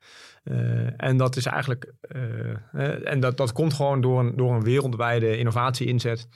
en 0.97 1.17
dat 1.17 1.35
is 1.35 1.45
eigenlijk, 1.45 1.93
en 3.03 3.19
dat, 3.19 3.37
dat 3.37 3.51
komt 3.51 3.73
gewoon 3.73 4.01
door 4.01 4.19
een, 4.19 4.35
door 4.35 4.55
een 4.55 4.63
wereldwijde 4.63 5.37
innovatie-inzet, 5.37 6.27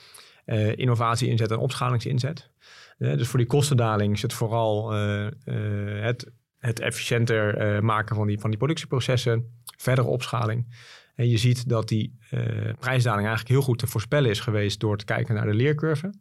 innovatie-inzet 0.76 1.52
en 1.52 1.58
opschalingsinzet. 1.58 2.50
dus 2.98 3.28
voor 3.28 3.40
die 3.40 3.48
kostendaling 3.48 4.22
het 4.22 4.34
vooral 4.34 4.92
het 4.92 6.32
het 6.64 6.80
efficiënter 6.80 7.84
maken 7.84 8.16
van 8.16 8.28
die, 8.28 8.40
van 8.40 8.50
die 8.50 8.60
productieprocessen, 8.60 9.63
verdere 9.84 10.08
opschaling. 10.08 10.68
En 11.16 11.30
je 11.30 11.38
ziet 11.38 11.70
dat 11.70 11.88
die 11.88 12.18
uh, 12.32 12.40
prijsdaling 12.80 13.28
eigenlijk 13.28 13.50
heel 13.50 13.62
goed 13.62 13.80
te 13.80 13.88
voorspellen 13.88 14.30
is 14.30 14.40
geweest 14.40 14.80
door 14.80 14.98
te 14.98 15.06
kijken 15.06 15.36
naar 15.36 15.46
de 15.46 15.54
leercurve. 15.54 16.14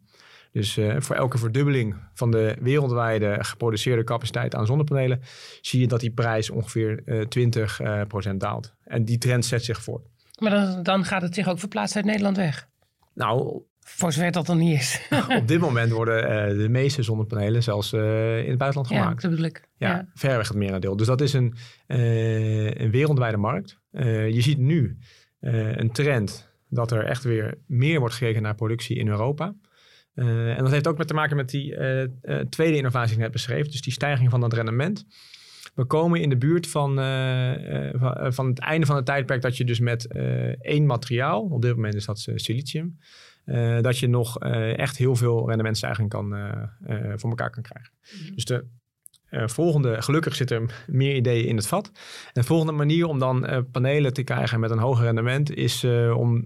Dus 0.51 0.77
uh, 0.77 0.95
voor 0.99 1.15
elke 1.15 1.37
verdubbeling 1.37 1.95
van 2.13 2.31
de 2.31 2.57
wereldwijde 2.61 3.37
geproduceerde 3.39 4.03
capaciteit 4.03 4.55
aan 4.55 4.65
zonnepanelen, 4.65 5.21
zie 5.61 5.79
je 5.79 5.87
dat 5.87 5.99
die 5.99 6.11
prijs 6.11 6.49
ongeveer 6.49 7.03
20% 8.33 8.35
daalt. 8.37 8.73
En 8.83 9.05
die 9.05 9.17
trend 9.17 9.45
zet 9.45 9.63
zich 9.63 9.81
voort. 9.81 10.07
Maar 10.39 10.51
dan, 10.51 10.83
dan 10.83 11.05
gaat 11.05 11.21
het 11.21 11.33
zich 11.33 11.47
ook 11.47 11.59
verplaatsen 11.59 11.97
uit 11.97 12.05
Nederland 12.05 12.37
weg? 12.37 12.67
Nou, 13.13 13.61
voor 13.85 14.11
zover 14.11 14.31
dat 14.31 14.45
dan 14.45 14.57
niet 14.57 14.79
is. 14.79 15.07
op 15.39 15.47
dit 15.47 15.59
moment 15.59 15.91
worden 15.91 16.51
uh, 16.51 16.57
de 16.57 16.69
meeste 16.69 17.03
zonnepanelen 17.03 17.63
zelfs 17.63 17.93
uh, 17.93 18.37
in 18.43 18.49
het 18.49 18.57
buitenland 18.57 18.87
gemaakt. 18.87 19.21
Ja, 19.21 19.27
dat 19.27 19.29
bedoel 19.29 19.45
ik. 19.45 19.67
Ja, 19.77 19.89
ja. 19.89 20.07
verreweg 20.13 20.47
het 20.47 20.57
merendeel. 20.57 20.95
Dus 20.95 21.07
dat 21.07 21.21
is 21.21 21.33
een, 21.33 21.53
uh, 21.87 22.71
een 22.71 22.91
wereldwijde 22.91 23.37
markt. 23.37 23.79
je 23.91 24.41
ziet 24.41 24.57
nu 24.57 24.97
een 25.39 25.91
trend 25.91 26.51
dat 26.69 26.91
er 26.91 27.05
echt 27.05 27.23
weer 27.23 27.57
meer 27.67 27.99
wordt 27.99 28.15
gekeken 28.15 28.41
naar 28.41 28.55
productie 28.55 28.97
in 28.97 29.07
Europa. 29.07 29.55
en 30.15 30.57
dat 30.57 30.71
heeft 30.71 30.87
ook 30.87 30.97
met 30.97 31.07
te 31.07 31.13
maken 31.13 31.35
met 31.35 31.49
die 31.49 31.77
tweede 32.49 32.77
innovatie 32.77 33.07
die 33.07 33.15
ik 33.15 33.21
net 33.21 33.31
beschreef. 33.31 33.67
Dus 33.67 33.81
die 33.81 33.93
stijging 33.93 34.29
van 34.29 34.41
dat 34.41 34.53
rendement. 34.53 35.05
We 35.75 35.85
komen 35.85 36.21
in 36.21 36.29
de 36.29 36.37
buurt 36.37 36.67
van, 36.67 36.95
van, 37.93 38.33
van, 38.33 38.47
het 38.47 38.59
einde 38.59 38.85
van 38.85 38.95
het 38.95 39.05
tijdperk 39.05 39.41
dat 39.41 39.57
je 39.57 39.63
dus 39.63 39.79
met 39.79 40.07
één 40.61 40.85
materiaal, 40.85 41.41
op 41.41 41.61
dit 41.61 41.75
moment 41.75 41.95
is 41.95 42.05
dat 42.05 42.27
silicium, 42.35 42.97
uh, 43.45 43.81
dat 43.81 43.99
je 43.99 44.07
nog 44.07 44.43
uh, 44.43 44.77
echt 44.77 44.97
heel 44.97 45.15
veel 45.15 45.47
rendementsstijging 45.47 46.09
kan, 46.09 46.35
uh, 46.35 46.51
voor 47.15 47.29
elkaar 47.29 47.49
kan 47.49 47.63
krijgen. 47.63 47.93
Mhm. 48.01 48.33
Dus 48.35 48.45
de 48.45 48.65
volgende, 49.45 50.01
gelukkig 50.01 50.35
zit 50.35 50.51
er 50.51 50.83
meer 50.87 51.15
ideeën 51.15 51.47
in 51.47 51.55
het 51.55 51.67
vat. 51.67 51.87
En 52.25 52.31
de 52.33 52.43
volgende 52.43 52.71
manier 52.71 53.05
om 53.05 53.19
dan 53.19 53.65
panelen 53.71 54.13
te 54.13 54.23
krijgen 54.23 54.59
met 54.59 54.71
een 54.71 54.79
hoger 54.79 55.03
rendement 55.03 55.55
is 55.55 55.83
om 56.15 56.43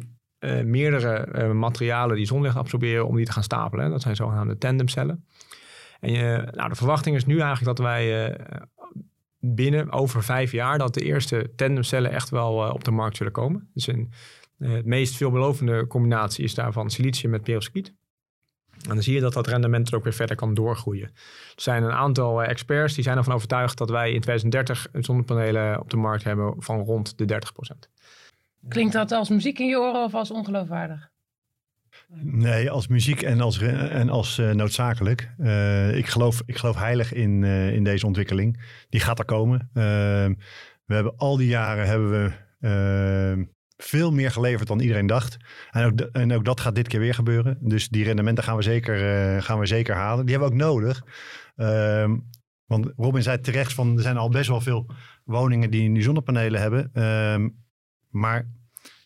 meerdere 0.63 1.53
materialen 1.53 2.15
die 2.15 2.25
zonlicht 2.25 2.55
absorberen, 2.55 3.07
om 3.07 3.15
die 3.15 3.25
te 3.25 3.31
gaan 3.31 3.43
stapelen. 3.43 3.89
Dat 3.89 4.01
zijn 4.01 4.15
zogenaamde 4.15 4.57
tandemcellen. 4.57 5.25
En 5.99 6.12
je, 6.12 6.47
nou, 6.51 6.69
de 6.69 6.75
verwachting 6.75 7.15
is 7.15 7.25
nu 7.25 7.39
eigenlijk 7.39 7.77
dat 7.77 7.86
wij 7.86 8.38
binnen 9.39 9.91
over 9.91 10.23
vijf 10.23 10.51
jaar 10.51 10.77
dat 10.77 10.93
de 10.93 11.03
eerste 11.03 11.51
tandemcellen 11.55 12.12
echt 12.12 12.29
wel 12.29 12.71
op 12.71 12.83
de 12.83 12.91
markt 12.91 13.17
zullen 13.17 13.31
komen. 13.33 13.69
Dus 13.73 13.88
in 13.88 14.12
de 14.58 14.78
eh, 14.78 14.84
meest 14.84 15.15
veelbelovende 15.15 15.88
combinatie 15.88 16.43
is 16.43 16.54
daarvan 16.54 16.89
silicium 16.89 17.32
met 17.32 17.43
perovskiet. 17.43 17.93
En 18.82 18.93
dan 18.93 19.04
zie 19.04 19.13
je 19.13 19.22
dat 19.22 19.34
dat 19.34 19.48
rendement 19.48 19.88
er 19.88 19.96
ook 19.96 20.04
weer 20.04 20.13
verder 20.13 20.36
kan 20.36 20.54
doorgroeien. 20.54 21.08
Er 21.56 21.62
zijn 21.62 21.84
een 21.84 21.91
aantal 21.91 22.43
eh, 22.43 22.50
experts 22.50 22.93
die 22.93 23.04
zijn 23.04 23.17
ervan 23.17 23.34
overtuigd 23.34 23.78
dat 23.78 23.89
wij 23.89 24.12
in 24.12 24.22
2030 24.22 24.88
zonnepanelen 24.93 25.80
op 25.80 25.89
de 25.89 25.98
markt 25.98 26.24
hebben 26.24 26.56
van 26.58 26.80
rond 26.80 27.17
de 27.17 27.41
30%. 27.76 27.89
Klinkt 28.67 28.93
dat 28.93 29.12
als 29.12 29.30
muziek 29.30 29.60
in 29.60 29.67
je 29.67 29.78
oren 29.78 30.04
of 30.04 30.13
als 30.13 30.32
ongeloofwaardig? 30.32 31.10
Nee, 32.22 32.72
als 32.72 32.88
muziek 32.88 33.22
en 33.22 33.41
als, 33.41 33.60
en 33.60 34.10
als 34.10 34.38
uh, 34.38 34.52
noodzakelijk. 34.52 35.32
Uh, 35.39 35.98
ik, 35.98 36.06
geloof, 36.06 36.41
ik 36.46 36.58
geloof 36.58 36.76
heilig 36.76 37.13
in, 37.13 37.41
uh, 37.41 37.74
in 37.74 37.84
deze 37.84 38.06
ontwikkeling. 38.06 38.62
Die 38.89 39.00
gaat 39.00 39.20
er 39.20 39.26
komen. 39.26 39.70
Ehm, 39.74 40.34
we 40.86 40.93
hebben 40.93 41.17
al 41.17 41.38
die 41.38 41.48
jaren 41.48 41.88
hebben 41.88 42.10
we 42.12 42.32
ehm, 42.60 43.43
veel 43.78 44.12
meer 44.12 44.32
geleverd 44.32 44.68
dan 44.68 44.80
iedereen 44.80 45.08
dacht. 45.08 45.38
En 45.72 45.86
ook, 45.86 46.00
en 46.00 46.34
ook 46.34 46.46
dat 46.46 46.60
gaat 46.60 46.76
dit 46.76 46.88
keer 46.88 47.00
weer 47.00 47.13
gebeuren. 47.13 47.58
Dus 47.62 47.90
die 47.90 48.04
rendementen 48.04 48.44
gaan 48.44 48.56
we 48.56 48.62
zeker, 48.62 48.98
gaan 49.44 49.60
we 49.60 49.66
zeker 49.66 49.96
halen. 49.96 50.26
Die 50.26 50.36
hebben 50.38 50.58
we 50.58 50.63
ook 50.63 50.72
nodig. 50.72 51.04
Ehm, 51.56 52.18
want 52.66 52.94
Robin 52.96 53.24
zei 53.24 53.40
terecht 53.40 53.74
van 53.74 53.96
er 53.96 54.02
zijn 54.02 54.18
al 54.18 54.30
best 54.30 54.50
wel 54.50 54.62
veel 54.62 54.90
woningen 55.24 55.72
die 55.72 55.90
nu 55.90 56.02
zonnepanelen 56.02 56.62
hebben. 56.62 56.92
maar 58.10 58.48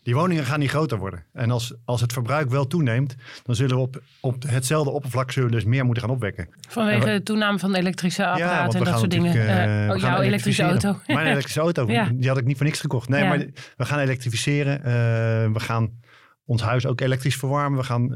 die 0.04 0.16
woningen 0.16 0.46
gaan 0.46 0.60
niet 0.60 0.70
groter 0.70 0.98
worden. 0.98 1.24
En 1.34 1.52
als, 1.52 1.74
als 1.86 2.02
het 2.02 2.14
verbruik 2.14 2.50
wel 2.50 2.68
toeneemt, 2.68 3.16
dan 3.44 3.56
zullen 3.56 3.76
we 3.76 3.82
op, 3.82 4.02
op 4.20 4.44
hetzelfde 4.48 4.92
oppervlak 4.92 5.32
zullen 5.32 5.52
dus 5.52 5.64
meer 5.64 5.86
moeten 5.86 6.04
gaan 6.04 6.14
opwekken. 6.14 6.50
Vanwege 6.70 7.06
de 7.06 7.24
toename 7.24 7.60
van 7.60 7.76
elektrische 7.76 8.28
apparaten 8.28 8.80
en 8.80 8.86
dat 8.86 9.00
soort 9.00 9.12
dingen. 9.12 9.36
Uh, 9.36 9.92
oh, 9.92 9.98
jouw 10.00 10.22
elektrische 10.22 10.64
auto. 10.64 11.00
Mijn 11.08 11.28
elektrische 11.28 11.60
auto, 11.60 11.86
die 12.20 12.28
had 12.28 12.38
ik 12.38 12.46
niet 12.46 12.58
voor 12.58 12.66
niks 12.66 12.80
gekocht. 12.80 13.10
Nee, 13.10 13.24
maar 13.24 13.46
we 13.78 13.86
gaan 13.86 14.00
elektrificeren. 14.00 14.78
Uh, 14.78 14.84
we 15.54 15.60
gaan 15.60 16.00
ons 16.46 16.62
huis 16.62 16.86
ook 16.86 17.02
elektrisch 17.02 17.36
verwarmen. 17.36 17.80
We 17.80 17.86
gaan, 17.86 18.04
uh, 18.04 18.16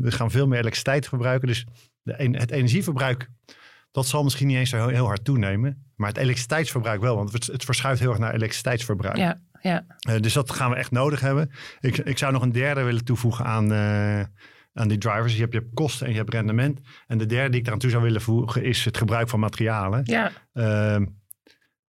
we 0.00 0.10
gaan 0.10 0.30
veel 0.30 0.46
meer 0.46 0.58
elektriciteit 0.58 1.08
gebruiken. 1.08 1.48
Dus 1.48 1.66
de, 2.02 2.28
het 2.32 2.50
energieverbruik, 2.50 3.28
dat 3.90 4.06
zal 4.06 4.22
misschien 4.22 4.46
niet 4.46 4.56
eens 4.56 4.70
zo 4.70 4.88
heel, 4.88 5.06
hard 5.06 5.24
toenemen. 5.24 5.92
Maar 5.96 6.08
het 6.08 6.18
elektriciteitsverbruik 6.18 7.00
wel, 7.00 7.16
want 7.16 7.32
het, 7.32 7.46
het 7.46 7.64
verschuift 7.64 8.00
heel 8.00 8.10
erg 8.10 8.18
naar 8.18 8.34
elektriciteitsverbruik. 8.34 9.16
Ja 9.16 9.38
ja. 9.62 9.84
Uh, 10.08 10.20
dus 10.20 10.32
dat 10.32 10.50
gaan 10.50 10.70
we 10.70 10.76
echt 10.76 10.90
nodig 10.90 11.20
hebben. 11.20 11.50
Ik, 11.80 11.98
ik 11.98 12.18
zou 12.18 12.32
nog 12.32 12.42
een 12.42 12.52
derde 12.52 12.82
willen 12.82 13.04
toevoegen 13.04 13.44
aan, 13.44 13.72
uh, 13.72 14.20
aan 14.72 14.88
die 14.88 14.98
drivers. 14.98 15.34
Je 15.34 15.40
hebt, 15.40 15.52
je 15.52 15.58
hebt 15.58 15.74
kosten 15.74 16.06
en 16.06 16.12
je 16.12 16.18
hebt 16.18 16.32
rendement. 16.32 16.80
En 17.06 17.18
de 17.18 17.26
derde 17.26 17.50
die 17.50 17.60
ik 17.60 17.66
eraan 17.66 17.78
toe 17.78 17.90
zou 17.90 18.02
willen 18.02 18.20
voegen 18.20 18.64
is 18.64 18.84
het 18.84 18.96
gebruik 18.96 19.28
van 19.28 19.40
materialen. 19.40 20.00
Ja. 20.04 20.32
Uh, 20.54 21.00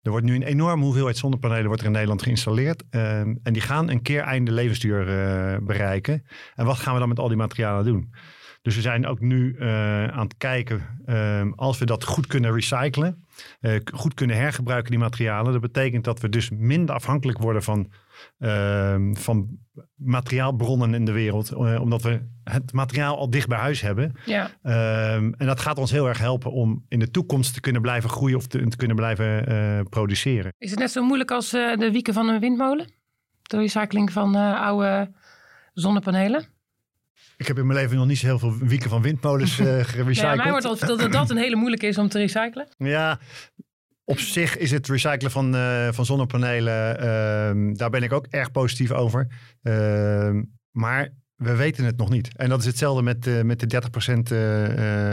er 0.02 0.14
wordt 0.14 0.26
nu 0.26 0.36
een 0.36 0.44
enorme 0.44 0.84
hoeveelheid 0.84 1.18
zonnepanelen 1.18 1.66
wordt 1.66 1.82
er 1.82 1.88
in 1.88 1.94
Nederland 1.94 2.22
geïnstalleerd. 2.22 2.84
Ehm, 2.90 3.36
en 3.44 3.54
die 3.54 3.62
gaan 3.62 3.90
een 3.90 4.02
keer 4.02 4.22
einde 4.22 4.52
levensduur 4.52 5.08
uh, 5.08 5.58
bereiken. 5.62 6.26
En 6.56 6.66
wat 6.66 6.78
gaan 6.78 6.94
we 6.94 7.00
dan 7.00 7.10
met 7.10 7.20
al 7.20 7.28
die 7.28 7.38
materialen 7.38 7.86
doen? 7.86 8.14
Dus 8.62 8.76
we 8.76 8.82
zijn 8.82 9.06
ook 9.06 9.20
nu 9.20 9.56
uh, 9.60 10.08
aan 10.08 10.24
het 10.24 10.38
kijken, 10.38 11.02
uh, 11.06 11.52
als 11.56 11.78
we 11.78 11.86
dat 11.86 12.04
goed 12.04 12.28
kunnen 12.28 12.54
recyclen, 12.54 13.26
uh, 13.62 13.80
goed 13.94 14.14
kunnen 14.14 14.36
hergebruiken 14.36 14.92
die 14.92 15.00
materialen. 15.00 15.52
Dat 15.52 15.62
betekent 15.62 16.04
dat 16.04 16.20
we 16.20 16.30
dus 16.30 16.50
minder 16.50 16.96
afhankelijk 16.96 17.38
worden 17.38 17.64
van, 17.64 17.92
ehm, 18.40 19.14
van 19.14 19.60
materiaalbronnen 19.96 20.94
in 20.94 21.06
de 21.06 21.12
wereld. 21.12 21.52
Eh, 21.52 21.82
omdat 21.82 22.02
we 22.02 22.22
het 22.44 22.74
materiaal 22.74 23.18
al 23.18 23.30
dicht 23.30 23.48
bij 23.48 23.58
huis 23.58 23.82
hebben. 23.82 24.16
Ja. 24.26 24.50
Ehm, 24.62 25.34
en 25.38 25.46
dat 25.46 25.60
gaat 25.60 25.78
ons 25.78 25.92
heel 25.92 26.08
erg 26.08 26.18
helpen 26.18 26.52
om 26.52 26.86
in 26.88 27.00
de 27.00 27.12
toekomst 27.12 27.54
te 27.54 27.60
kunnen 27.60 27.82
blijven 27.82 28.10
groeien 28.10 28.38
of 28.38 28.48
te, 28.48 28.68
te 28.68 28.78
kunnen 28.78 28.96
blijven 28.96 29.48
eh, 29.48 29.82
produceren. 29.90 30.54
Is 30.58 30.70
het 30.70 30.80
net 30.80 30.92
zo 30.92 31.04
moeilijk 31.04 31.32
als 31.32 31.50
de 31.50 31.90
wieken 31.92 32.14
van 32.14 32.30
een 32.30 32.40
windmolen? 32.40 32.92
De 33.42 33.58
recycling 33.58 34.12
van 34.12 34.36
oude 34.36 35.12
zonnepanelen? 35.74 36.56
Ik 37.38 37.48
heb 37.48 37.58
in 37.58 37.68
mijn 37.68 37.80
leven 37.80 37.98
nog 37.98 38.08
niet 38.08 38.18
zo 38.18 38.26
heel 38.26 38.40
veel 38.40 38.58
wieken 38.58 38.90
van 38.90 39.02
windmolens 39.02 39.60
uh, 39.60 39.66
gerecycled. 39.84 40.16
Ja, 40.16 40.36
mij 40.36 40.52
wordt 40.52 40.66
al 40.66 40.78
dat 40.98 41.12
dat 41.12 41.30
een 41.30 41.38
hele 41.38 41.56
moeilijke 41.56 41.88
is 41.88 41.98
om 41.98 42.10
te 42.10 42.18
recyclen. 42.18 42.68
Ja, 42.78 43.20
op 44.10 44.20
zich 44.20 44.58
is 44.58 44.72
het 44.72 44.88
recyclen 44.88 45.32
van, 45.32 45.56
uh, 45.56 45.88
van 45.92 46.06
zonnepanelen, 46.06 46.96
uh, 46.96 47.76
daar 47.76 47.90
ben 47.90 48.04
ik 48.04 48.14
ook 48.14 48.26
erg 48.30 48.52
positief 48.52 48.92
over. 48.92 49.28
Ehm, 49.62 50.44
maar 50.72 51.10
we 51.36 51.56
weten 51.56 51.86
het 51.86 51.98
nog 51.98 52.10
niet. 52.10 52.38
En 52.38 52.50
dat 52.50 52.60
is 52.60 52.66
hetzelfde 52.66 53.02
met, 53.02 53.28
uh, 53.28 53.42
met 53.42 53.60
de 53.60 53.68
30% 53.68 54.30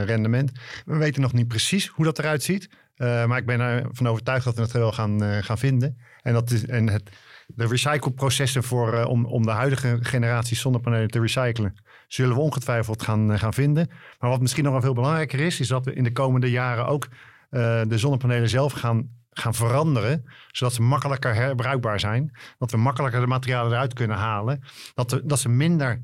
rendement. 0.06 0.52
We 0.84 0.96
weten 0.96 1.22
nog 1.22 1.32
niet 1.32 1.48
precies 1.48 1.86
hoe 1.86 2.04
dat 2.04 2.18
eruit 2.18 2.42
ziet. 2.42 2.68
maar 2.96 3.38
ik 3.38 3.46
ben 3.46 3.60
ervan 3.60 4.08
overtuigd 4.08 4.44
dat 4.44 4.54
we 4.54 4.62
het 4.62 4.72
wel 4.72 4.92
gaan, 4.92 5.42
gaan 5.42 5.58
vinden. 5.58 5.98
En, 6.22 6.32
dat 6.32 6.50
is, 6.50 6.66
en 6.66 6.88
het, 6.88 7.10
de 7.46 7.66
recycleprocessen 7.66 8.62
voor, 8.62 9.04
om, 9.04 9.24
om 9.24 9.42
de 9.42 9.50
huidige 9.50 9.98
generatie 10.00 10.56
zonnepanelen 10.56 11.08
te 11.08 11.20
recyclen 11.20 11.82
zullen 12.06 12.34
we 12.34 12.42
ongetwijfeld 12.42 13.02
gaan, 13.02 13.32
eh, 13.32 13.38
gaan 13.38 13.54
vinden. 13.54 13.90
Maar 14.18 14.30
wat 14.30 14.40
misschien 14.40 14.64
nog 14.64 14.72
wel 14.72 14.82
veel 14.82 14.94
belangrijker 14.94 15.40
is, 15.40 15.60
is 15.60 15.68
dat 15.68 15.84
we 15.84 15.94
in 15.94 16.04
de 16.04 16.12
komende 16.12 16.50
jaren 16.50 16.86
ook 16.86 17.08
uh, 17.50 17.82
de 17.86 17.98
zonnepanelen 17.98 18.48
zelf 18.48 18.72
gaan, 18.72 19.08
gaan 19.30 19.54
veranderen. 19.54 20.24
Zodat 20.50 20.74
ze 20.74 20.82
makkelijker 20.82 21.34
herbruikbaar 21.34 22.00
zijn. 22.00 22.38
Dat 22.58 22.70
we 22.70 22.76
makkelijker 22.76 23.20
de 23.20 23.26
materialen 23.26 23.72
eruit 23.72 23.92
kunnen 23.92 24.16
halen. 24.16 24.62
Dat, 24.94 25.20
dat 25.24 25.38
ze 25.38 25.48
minder 25.48 26.02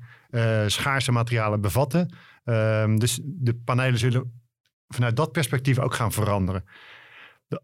schaarse 0.66 1.12
materialen 1.12 1.60
bevatten. 1.60 2.14
Uh, 2.44 2.96
dus 2.96 3.20
de 3.22 3.54
panelen 3.64 3.98
zullen 3.98 4.42
vanuit 4.88 5.16
dat 5.16 5.32
perspectief 5.32 5.78
ook 5.78 5.94
gaan 5.94 6.12
veranderen. 6.12 6.64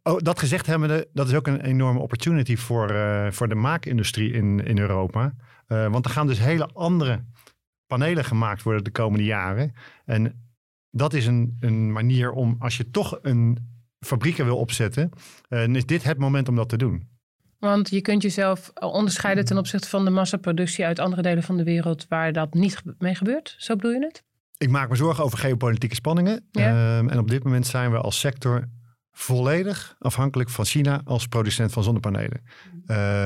Oh, 0.02 0.18
dat 0.18 0.38
gezegd 0.38 0.66
hebbende, 0.66 1.08
dat 1.12 1.28
is 1.28 1.34
ook 1.34 1.46
een 1.46 1.60
enorme 1.60 2.00
opportunity 2.00 2.56
voor, 2.56 2.92
uh, 2.92 3.30
voor 3.30 3.48
de 3.48 3.54
maakindustrie 3.54 4.32
in, 4.32 4.64
in 4.64 4.78
Europa. 4.78 5.34
Uh, 5.68 5.86
want 5.88 6.04
er 6.04 6.10
gaan 6.10 6.26
dus 6.26 6.38
hele 6.38 6.66
andere 6.72 7.24
panelen 7.86 8.24
gemaakt 8.24 8.62
worden 8.62 8.84
de 8.84 8.90
komende 8.90 9.24
jaren. 9.24 9.72
En 10.04 10.48
dat 10.90 11.14
is 11.14 11.26
een, 11.26 11.56
een 11.60 11.92
manier 11.92 12.30
om, 12.30 12.56
als 12.58 12.76
je 12.76 12.90
toch 12.90 13.18
een 13.22 13.58
fabrieken 14.00 14.44
wil 14.44 14.56
opzetten, 14.56 15.10
uh, 15.48 15.66
is 15.66 15.86
dit 15.86 16.02
het 16.02 16.18
moment 16.18 16.48
om 16.48 16.56
dat 16.56 16.68
te 16.68 16.76
doen. 16.76 17.08
Want 17.58 17.90
je 17.90 18.00
kunt 18.00 18.22
jezelf 18.22 18.70
onderscheiden 18.74 19.44
ten 19.44 19.58
opzichte 19.58 19.88
van 19.88 20.04
de 20.04 20.10
massaproductie 20.10 20.84
uit 20.84 20.98
andere 20.98 21.22
delen 21.22 21.42
van 21.42 21.56
de 21.56 21.64
wereld 21.64 22.06
waar 22.08 22.32
dat 22.32 22.54
niet 22.54 22.82
mee 22.98 23.14
gebeurt. 23.14 23.54
Zo 23.58 23.76
bedoel 23.76 23.92
je 23.92 24.04
het? 24.04 24.24
Ik 24.58 24.70
maak 24.70 24.88
me 24.88 24.96
zorgen 24.96 25.24
over 25.24 25.38
geopolitieke 25.38 25.94
spanningen. 25.94 26.48
Ja. 26.50 26.98
Um, 26.98 27.08
en 27.08 27.18
op 27.18 27.28
dit 27.28 27.44
moment 27.44 27.66
zijn 27.66 27.90
we 27.90 27.98
als 27.98 28.20
sector 28.20 28.68
volledig 29.18 29.96
afhankelijk 29.98 30.50
van 30.50 30.64
China 30.64 31.00
als 31.04 31.26
producent 31.26 31.72
van 31.72 31.82
zonnepanelen. 31.82 32.42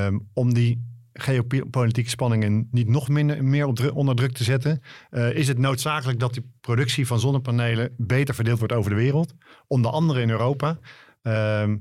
Um, 0.05 0.29
om 0.33 0.53
die 0.53 0.89
geopolitieke 1.13 2.09
spanningen 2.09 2.67
niet 2.71 2.87
nog 2.87 3.09
minder, 3.09 3.43
meer 3.43 3.93
onder 3.93 4.15
druk 4.15 4.31
te 4.31 4.43
zetten, 4.43 4.81
uh, 5.11 5.35
is 5.35 5.47
het 5.47 5.57
noodzakelijk 5.57 6.19
dat 6.19 6.33
die 6.33 6.51
productie 6.61 7.07
van 7.07 7.19
zonnepanelen 7.19 7.93
beter 7.97 8.35
verdeeld 8.35 8.57
wordt 8.57 8.73
over 8.73 8.89
de 8.89 8.95
wereld, 8.95 9.33
onder 9.67 9.91
andere 9.91 10.21
in 10.21 10.29
Europa. 10.29 10.79
Uh, 11.23 11.73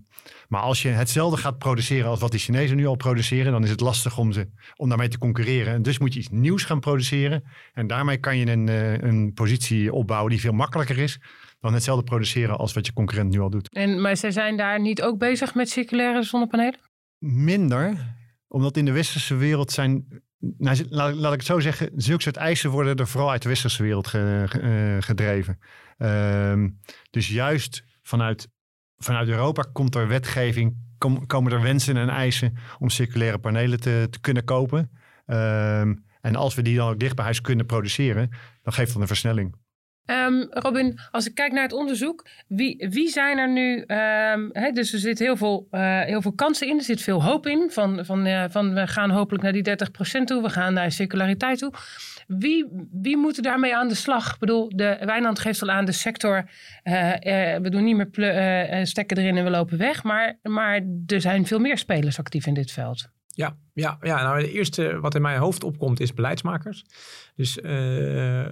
maar 0.48 0.60
als 0.60 0.82
je 0.82 0.88
hetzelfde 0.88 1.36
gaat 1.36 1.58
produceren 1.58 2.10
als 2.10 2.20
wat 2.20 2.30
die 2.30 2.40
Chinezen 2.40 2.76
nu 2.76 2.86
al 2.86 2.96
produceren, 2.96 3.52
dan 3.52 3.64
is 3.64 3.70
het 3.70 3.80
lastig 3.80 4.18
om, 4.18 4.32
ze, 4.32 4.48
om 4.76 4.88
daarmee 4.88 5.08
te 5.08 5.18
concurreren. 5.18 5.74
En 5.74 5.82
dus 5.82 5.98
moet 5.98 6.12
je 6.12 6.18
iets 6.18 6.28
nieuws 6.28 6.64
gaan 6.64 6.80
produceren. 6.80 7.44
En 7.72 7.86
daarmee 7.86 8.16
kan 8.18 8.36
je 8.36 8.46
een, 8.46 8.66
uh, 8.66 8.98
een 8.98 9.32
positie 9.34 9.92
opbouwen 9.92 10.30
die 10.30 10.40
veel 10.40 10.52
makkelijker 10.52 10.98
is 10.98 11.20
dan 11.60 11.74
hetzelfde 11.74 12.04
produceren 12.04 12.58
als 12.58 12.72
wat 12.72 12.86
je 12.86 12.92
concurrent 12.92 13.30
nu 13.30 13.40
al 13.40 13.50
doet. 13.50 13.68
En, 13.74 14.00
maar 14.00 14.16
ze 14.16 14.30
zijn 14.30 14.56
daar 14.56 14.80
niet 14.80 15.02
ook 15.02 15.18
bezig 15.18 15.54
met 15.54 15.68
circulaire 15.68 16.22
zonnepanelen? 16.22 16.78
Minder 17.18 18.18
omdat 18.50 18.76
in 18.76 18.84
de 18.84 18.92
westerse 18.92 19.34
wereld 19.36 19.72
zijn, 19.72 20.22
nou, 20.38 20.86
laat, 20.88 21.14
laat, 21.14 21.32
ik 21.32 21.38
het 21.38 21.48
zo 21.48 21.60
zeggen, 21.60 21.90
zulke 21.96 22.22
soort 22.22 22.36
eisen 22.36 22.70
worden 22.70 22.96
er 22.96 23.08
vooral 23.08 23.30
uit 23.30 23.42
de 23.42 23.48
westerse 23.48 23.82
wereld 23.82 24.14
eh, 24.14 24.96
gedreven. 25.00 25.58
Uh, 25.98 26.64
dus 27.10 27.28
juist 27.28 27.84
vanuit, 28.02 28.48
vanuit 29.04 29.28
Europa 29.28 29.64
komt 29.72 29.94
er 29.94 30.08
wetgeving, 30.08 30.76
kom, 30.98 31.26
komen 31.26 31.52
er 31.52 31.62
wensen 31.62 31.96
en 31.96 32.08
eisen 32.08 32.56
om 32.78 32.90
circulaire 32.90 33.38
panelen 33.38 33.80
te, 33.80 34.06
te 34.10 34.20
kunnen 34.20 34.44
kopen. 34.44 34.90
Uh, 35.26 35.80
en 36.20 36.36
als 36.36 36.54
we 36.54 36.62
die 36.62 36.76
dan 36.76 36.88
ook 36.88 36.98
dicht 36.98 37.14
bij 37.16 37.24
huis 37.24 37.40
kunnen 37.40 37.66
produceren, 37.66 38.30
dan 38.62 38.72
geeft 38.72 38.92
dat 38.92 39.00
een 39.00 39.06
versnelling. 39.06 39.54
Um, 40.10 40.46
Robin, 40.50 40.98
als 41.10 41.26
ik 41.26 41.34
kijk 41.34 41.52
naar 41.52 41.62
het 41.62 41.72
onderzoek, 41.72 42.26
wie, 42.48 42.86
wie 42.90 43.08
zijn 43.08 43.38
er 43.38 43.48
nu? 43.48 43.84
Um, 43.86 44.74
dus 44.74 44.92
er 44.92 44.98
zit 44.98 45.18
heel 45.18 45.36
veel, 45.36 45.68
uh, 45.70 46.00
heel 46.00 46.22
veel 46.22 46.32
kansen 46.32 46.68
in, 46.68 46.76
er 46.76 46.84
zit 46.84 47.02
veel 47.02 47.22
hoop 47.22 47.46
in. 47.46 47.70
Van, 47.70 48.04
van, 48.04 48.26
uh, 48.26 48.44
van 48.48 48.74
we 48.74 48.86
gaan 48.86 49.10
hopelijk 49.10 49.42
naar 49.42 49.52
die 49.52 49.68
30% 50.20 50.24
toe, 50.24 50.42
we 50.42 50.50
gaan 50.50 50.72
naar 50.72 50.92
circulariteit 50.92 51.58
toe. 51.58 51.72
Wie, 52.38 52.66
wie 52.92 53.16
moet 53.16 53.42
daarmee 53.42 53.76
aan 53.76 53.88
de 53.88 53.94
slag? 53.94 54.32
Ik 54.32 54.38
bedoel, 54.38 54.68
de 54.76 54.98
Wijnand 55.04 55.38
geeft 55.38 55.62
al 55.62 55.70
aan, 55.70 55.84
de 55.84 55.92
sector, 55.92 56.50
uh, 56.84 57.12
we 57.56 57.68
doen 57.70 57.84
niet 57.84 57.96
meer 57.96 58.86
stekken 58.86 59.16
erin 59.16 59.36
en 59.36 59.44
we 59.44 59.50
lopen 59.50 59.78
weg. 59.78 60.02
Maar, 60.02 60.38
maar 60.42 60.80
er 61.06 61.20
zijn 61.20 61.46
veel 61.46 61.58
meer 61.58 61.78
spelers 61.78 62.18
actief 62.18 62.46
in 62.46 62.54
dit 62.54 62.72
veld. 62.72 63.08
Ja, 63.40 63.56
ja, 63.72 63.98
ja, 64.00 64.22
nou 64.22 64.40
het 64.40 64.50
eerste 64.50 65.00
wat 65.00 65.14
in 65.14 65.22
mijn 65.22 65.38
hoofd 65.38 65.64
opkomt 65.64 66.00
is 66.00 66.14
beleidsmakers. 66.14 66.84
Dus 67.34 67.58
uh, 67.58 68.46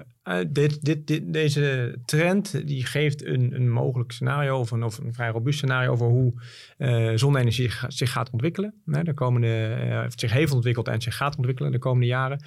dit, 0.49 0.85
dit, 0.85 1.07
dit, 1.07 1.33
deze 1.33 1.97
trend 2.05 2.67
die 2.67 2.87
geeft 2.87 3.25
een, 3.25 3.55
een 3.55 3.71
mogelijk 3.71 4.13
scenario 4.13 4.59
of 4.59 4.71
een, 4.71 4.91
vrij 5.13 5.31
robuust 5.31 5.59
scenario 5.59 5.91
over 5.91 6.07
hoe 6.07 6.33
uh, 6.79 7.13
zonne-energie 7.15 7.71
zich 7.89 8.13
gaat 8.13 8.31
ontwikkelen. 8.31 8.83
De 8.85 9.15
komende, 9.15 9.79
uh, 9.85 10.05
zich 10.09 10.33
heeft 10.33 10.53
ontwikkeld 10.53 10.89
en 10.89 11.03
zich 11.03 11.17
gaat 11.17 11.37
ontwikkelen 11.37 11.73
de 11.73 11.79
komende 11.79 12.07
jaren. 12.07 12.45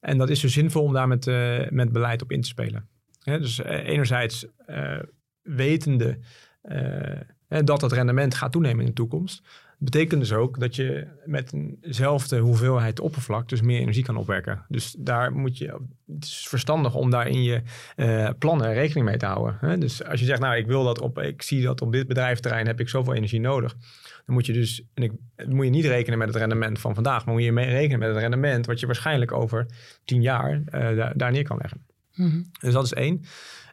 En 0.00 0.18
dat 0.18 0.30
is 0.30 0.40
dus 0.40 0.52
zinvol 0.52 0.82
om 0.82 0.92
daar 0.92 1.08
met, 1.08 1.92
beleid 1.92 2.22
op 2.22 2.32
in 2.32 2.40
te 2.40 2.48
spelen. 2.48 2.88
Dus 3.24 3.62
enerzijds 3.64 4.46
wetende 5.42 6.18
dat 7.46 7.80
het 7.80 7.92
rendement 7.92 8.34
gaat 8.34 8.52
toenemen 8.52 8.80
in 8.80 8.86
de 8.86 8.92
toekomst 8.92 9.42
betekent 9.84 10.20
dus 10.20 10.32
ook 10.32 10.60
dat 10.60 10.76
je 10.76 11.06
met 11.24 11.52
eenzelfde 11.80 12.38
hoeveelheid 12.38 13.00
oppervlak 13.00 13.48
dus 13.48 13.60
meer 13.60 13.80
energie 13.80 14.04
kan 14.04 14.16
opwekken. 14.16 14.64
Dus 14.68 14.94
daar 14.98 15.32
moet 15.32 15.58
je, 15.58 15.66
het 16.06 16.24
is 16.24 16.46
verstandig 16.48 16.94
om 16.94 17.10
daar 17.10 17.28
in 17.28 17.42
je 17.42 17.62
uh, 17.96 18.28
plannen 18.38 18.72
rekening 18.72 19.06
mee 19.06 19.16
te 19.16 19.26
houden. 19.26 19.56
Hè? 19.60 19.78
Dus 19.78 20.04
als 20.04 20.20
je 20.20 20.26
zegt, 20.26 20.40
nou 20.40 20.56
ik 20.56 20.66
wil 20.66 20.84
dat 20.84 21.00
op, 21.00 21.18
ik 21.18 21.42
zie 21.42 21.62
dat 21.62 21.80
op 21.80 21.92
dit 21.92 22.06
bedrijfterrein 22.06 22.66
heb 22.66 22.80
ik 22.80 22.88
zoveel 22.88 23.14
energie 23.14 23.40
nodig. 23.40 23.76
Dan 24.26 24.34
moet 24.34 24.46
je 24.46 24.52
dus, 24.52 24.84
en 24.94 25.02
ik, 25.02 25.12
moet 25.48 25.64
je 25.64 25.70
niet 25.70 25.84
rekenen 25.84 26.18
met 26.18 26.28
het 26.28 26.36
rendement 26.36 26.78
van 26.78 26.94
vandaag, 26.94 27.24
maar 27.24 27.34
moet 27.34 27.44
je 27.44 27.52
mee 27.52 27.70
rekenen 27.70 27.98
met 27.98 28.08
het 28.08 28.18
rendement 28.18 28.66
wat 28.66 28.80
je 28.80 28.86
waarschijnlijk 28.86 29.32
over 29.32 29.66
tien 30.04 30.22
jaar 30.22 30.62
uh, 30.74 31.10
daar, 31.14 31.32
neer 31.32 31.44
kan 31.44 31.58
leggen. 31.60 31.86
Mm 32.14 32.50
Dus 32.60 32.72
dat 32.72 32.84
is 32.84 32.92
één. 32.92 33.22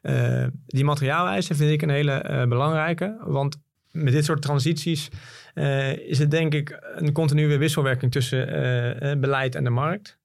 Uh, 0.01 0.47
die 0.65 0.83
materiaaleisen 0.83 1.55
vind 1.55 1.71
ik 1.71 1.81
een 1.81 1.89
hele 1.89 2.45
belangrijke, 2.47 3.17
want 3.25 3.57
met 3.91 4.13
dit 4.13 4.25
soort 4.25 4.41
transities 4.41 5.09
uh, 5.55 5.97
is 5.97 6.19
het 6.19 6.31
denk 6.31 6.53
ik 6.53 6.93
een 6.95 7.11
continue 7.11 7.57
wisselwerking 7.57 8.11
tussen 8.11 8.49
uh, 8.49 9.19
beleid 9.19 9.55
en 9.55 9.63
de 9.63 9.69
markt. 9.69 10.17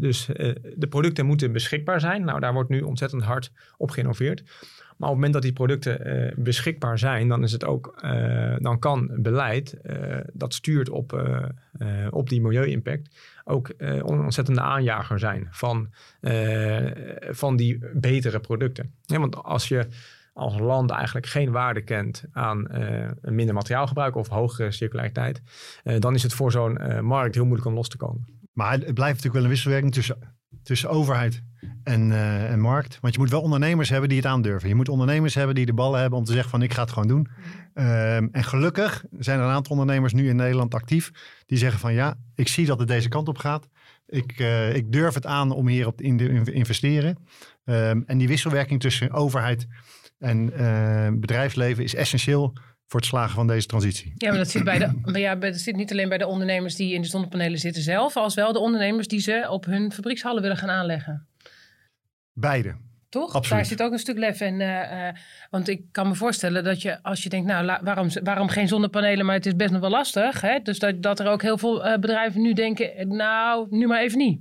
Dus 0.00 0.26
de 0.74 0.86
producten 0.88 1.26
moeten 1.26 1.52
beschikbaar 1.52 2.00
zijn. 2.00 2.24
Nou, 2.24 2.40
daar 2.40 2.52
wordt 2.52 2.70
nu 2.70 2.80
ontzettend 2.80 3.22
hard 3.22 3.52
op 3.76 3.90
geïnnoveerd. 3.90 4.42
Maar 4.96 5.08
op 5.08 5.14
het 5.14 5.24
moment 5.24 5.32
dat 5.32 5.42
die 5.42 5.52
producten 5.52 6.34
beschikbaar 6.36 6.98
zijn, 6.98 7.28
dan 7.28 7.42
is 7.42 7.52
het 7.52 7.64
ook, 7.64 7.98
dan 8.58 8.78
kan 8.78 9.10
beleid 9.16 9.76
dat 10.32 10.54
stuurt 10.54 10.88
op, 10.88 11.36
op 12.10 12.28
die 12.28 12.40
milieu-impact 12.40 13.16
ook 13.44 13.72
een 13.76 14.02
ontzettende 14.04 14.60
aanjager 14.60 15.18
zijn 15.18 15.48
van, 15.50 15.90
van 17.30 17.56
die 17.56 17.78
betere 17.94 18.40
producten. 18.40 18.94
Want 19.06 19.36
als 19.36 19.68
je 19.68 19.86
als 20.40 20.58
land 20.58 20.90
eigenlijk 20.90 21.26
geen 21.26 21.50
waarde 21.50 21.82
kent 21.82 22.24
aan 22.32 22.66
uh, 22.70 23.10
minder 23.20 23.54
materiaalgebruik 23.54 24.14
of 24.14 24.28
hogere 24.28 24.72
circulariteit, 24.72 25.42
uh, 25.84 25.98
dan 25.98 26.14
is 26.14 26.22
het 26.22 26.32
voor 26.32 26.52
zo'n 26.52 26.78
uh, 26.80 27.00
markt 27.00 27.34
heel 27.34 27.44
moeilijk 27.44 27.68
om 27.68 27.74
los 27.74 27.88
te 27.88 27.96
komen. 27.96 28.26
Maar 28.52 28.72
het 28.72 28.94
blijft 28.94 28.98
natuurlijk 28.98 29.34
wel 29.34 29.42
een 29.42 29.48
wisselwerking 29.48 29.92
tussen, 29.92 30.18
tussen 30.62 30.90
overheid 30.90 31.42
en, 31.82 32.12
en 32.48 32.60
markt. 32.60 32.98
Want 33.00 33.14
je 33.14 33.20
moet 33.20 33.30
wel 33.30 33.40
ondernemers 33.40 33.88
hebben 33.88 34.08
die 34.08 34.18
het 34.18 34.26
aandurven. 34.26 34.68
Je 34.68 34.74
moet 34.74 34.88
ondernemers 34.88 35.34
hebben 35.34 35.54
die 35.54 35.66
de 35.66 35.72
ballen 35.72 36.00
hebben 36.00 36.18
om 36.18 36.24
te 36.24 36.32
zeggen 36.32 36.50
van 36.50 36.62
ik 36.62 36.72
ga 36.72 36.80
het 36.80 36.90
gewoon 36.90 37.08
doen. 37.08 37.28
Um, 37.74 38.28
en 38.32 38.44
gelukkig 38.44 39.04
zijn 39.18 39.38
er 39.38 39.44
een 39.44 39.50
aantal 39.50 39.72
ondernemers 39.72 40.12
nu 40.12 40.28
in 40.28 40.36
Nederland 40.36 40.74
actief 40.74 41.10
die 41.46 41.58
zeggen 41.58 41.80
van 41.80 41.92
ja, 41.92 42.14
ik 42.34 42.48
zie 42.48 42.66
dat 42.66 42.78
het 42.78 42.88
deze 42.88 43.08
kant 43.08 43.28
op 43.28 43.38
gaat. 43.38 43.68
Ik, 44.06 44.38
ik 44.74 44.92
durf 44.92 45.14
het 45.14 45.26
aan 45.26 45.50
om 45.50 45.68
hierop 45.68 46.00
in 46.00 46.16
te 46.16 46.52
investeren. 46.52 47.16
Um, 47.64 48.02
en 48.06 48.18
die 48.18 48.28
wisselwerking 48.28 48.80
tussen 48.80 49.10
overheid 49.10 49.66
en 50.20 50.52
uh, 50.52 51.08
bedrijfsleven 51.12 51.84
is 51.84 51.94
essentieel 51.94 52.52
voor 52.86 53.00
het 53.00 53.08
slagen 53.08 53.34
van 53.34 53.46
deze 53.46 53.66
transitie. 53.66 54.12
Ja, 54.16 54.28
maar 54.28 54.38
dat 54.38 54.50
zit, 54.50 54.64
bij 54.64 54.78
de, 54.78 55.18
ja, 55.18 55.34
dat 55.34 55.56
zit 55.56 55.76
niet 55.76 55.90
alleen 55.90 56.08
bij 56.08 56.18
de 56.18 56.26
ondernemers 56.26 56.74
die 56.74 56.94
in 56.94 57.02
de 57.02 57.08
zonnepanelen 57.08 57.58
zitten 57.58 57.82
zelf, 57.82 58.16
als 58.16 58.34
wel 58.34 58.52
de 58.52 58.58
ondernemers 58.58 59.08
die 59.08 59.20
ze 59.20 59.46
op 59.50 59.64
hun 59.64 59.92
fabriekshallen 59.92 60.42
willen 60.42 60.56
gaan 60.56 60.70
aanleggen. 60.70 61.26
Beide. 62.32 62.76
Toch? 63.08 63.34
Absoluut. 63.34 63.48
Daar 63.48 63.64
zit 63.64 63.82
ook 63.82 63.92
een 63.92 63.98
stuk 63.98 64.18
lef 64.18 64.40
in. 64.40 64.60
Uh, 64.60 64.68
uh, 64.68 65.08
want 65.50 65.68
ik 65.68 65.82
kan 65.92 66.08
me 66.08 66.14
voorstellen 66.14 66.64
dat 66.64 66.82
je, 66.82 67.02
als 67.02 67.22
je 67.22 67.28
denkt, 67.28 67.46
nou, 67.46 67.78
waarom, 67.82 68.08
waarom 68.22 68.48
geen 68.48 68.68
zonnepanelen, 68.68 69.26
maar 69.26 69.34
het 69.34 69.46
is 69.46 69.56
best 69.56 69.70
nog 69.70 69.80
wel 69.80 69.90
lastig. 69.90 70.40
Hè? 70.40 70.58
Dus 70.62 70.78
dat, 70.78 71.02
dat 71.02 71.20
er 71.20 71.26
ook 71.26 71.42
heel 71.42 71.58
veel 71.58 71.86
uh, 71.86 71.96
bedrijven 71.96 72.42
nu 72.42 72.52
denken, 72.52 73.08
nou, 73.08 73.66
nu 73.70 73.86
maar 73.86 74.00
even 74.00 74.18
niet. 74.18 74.40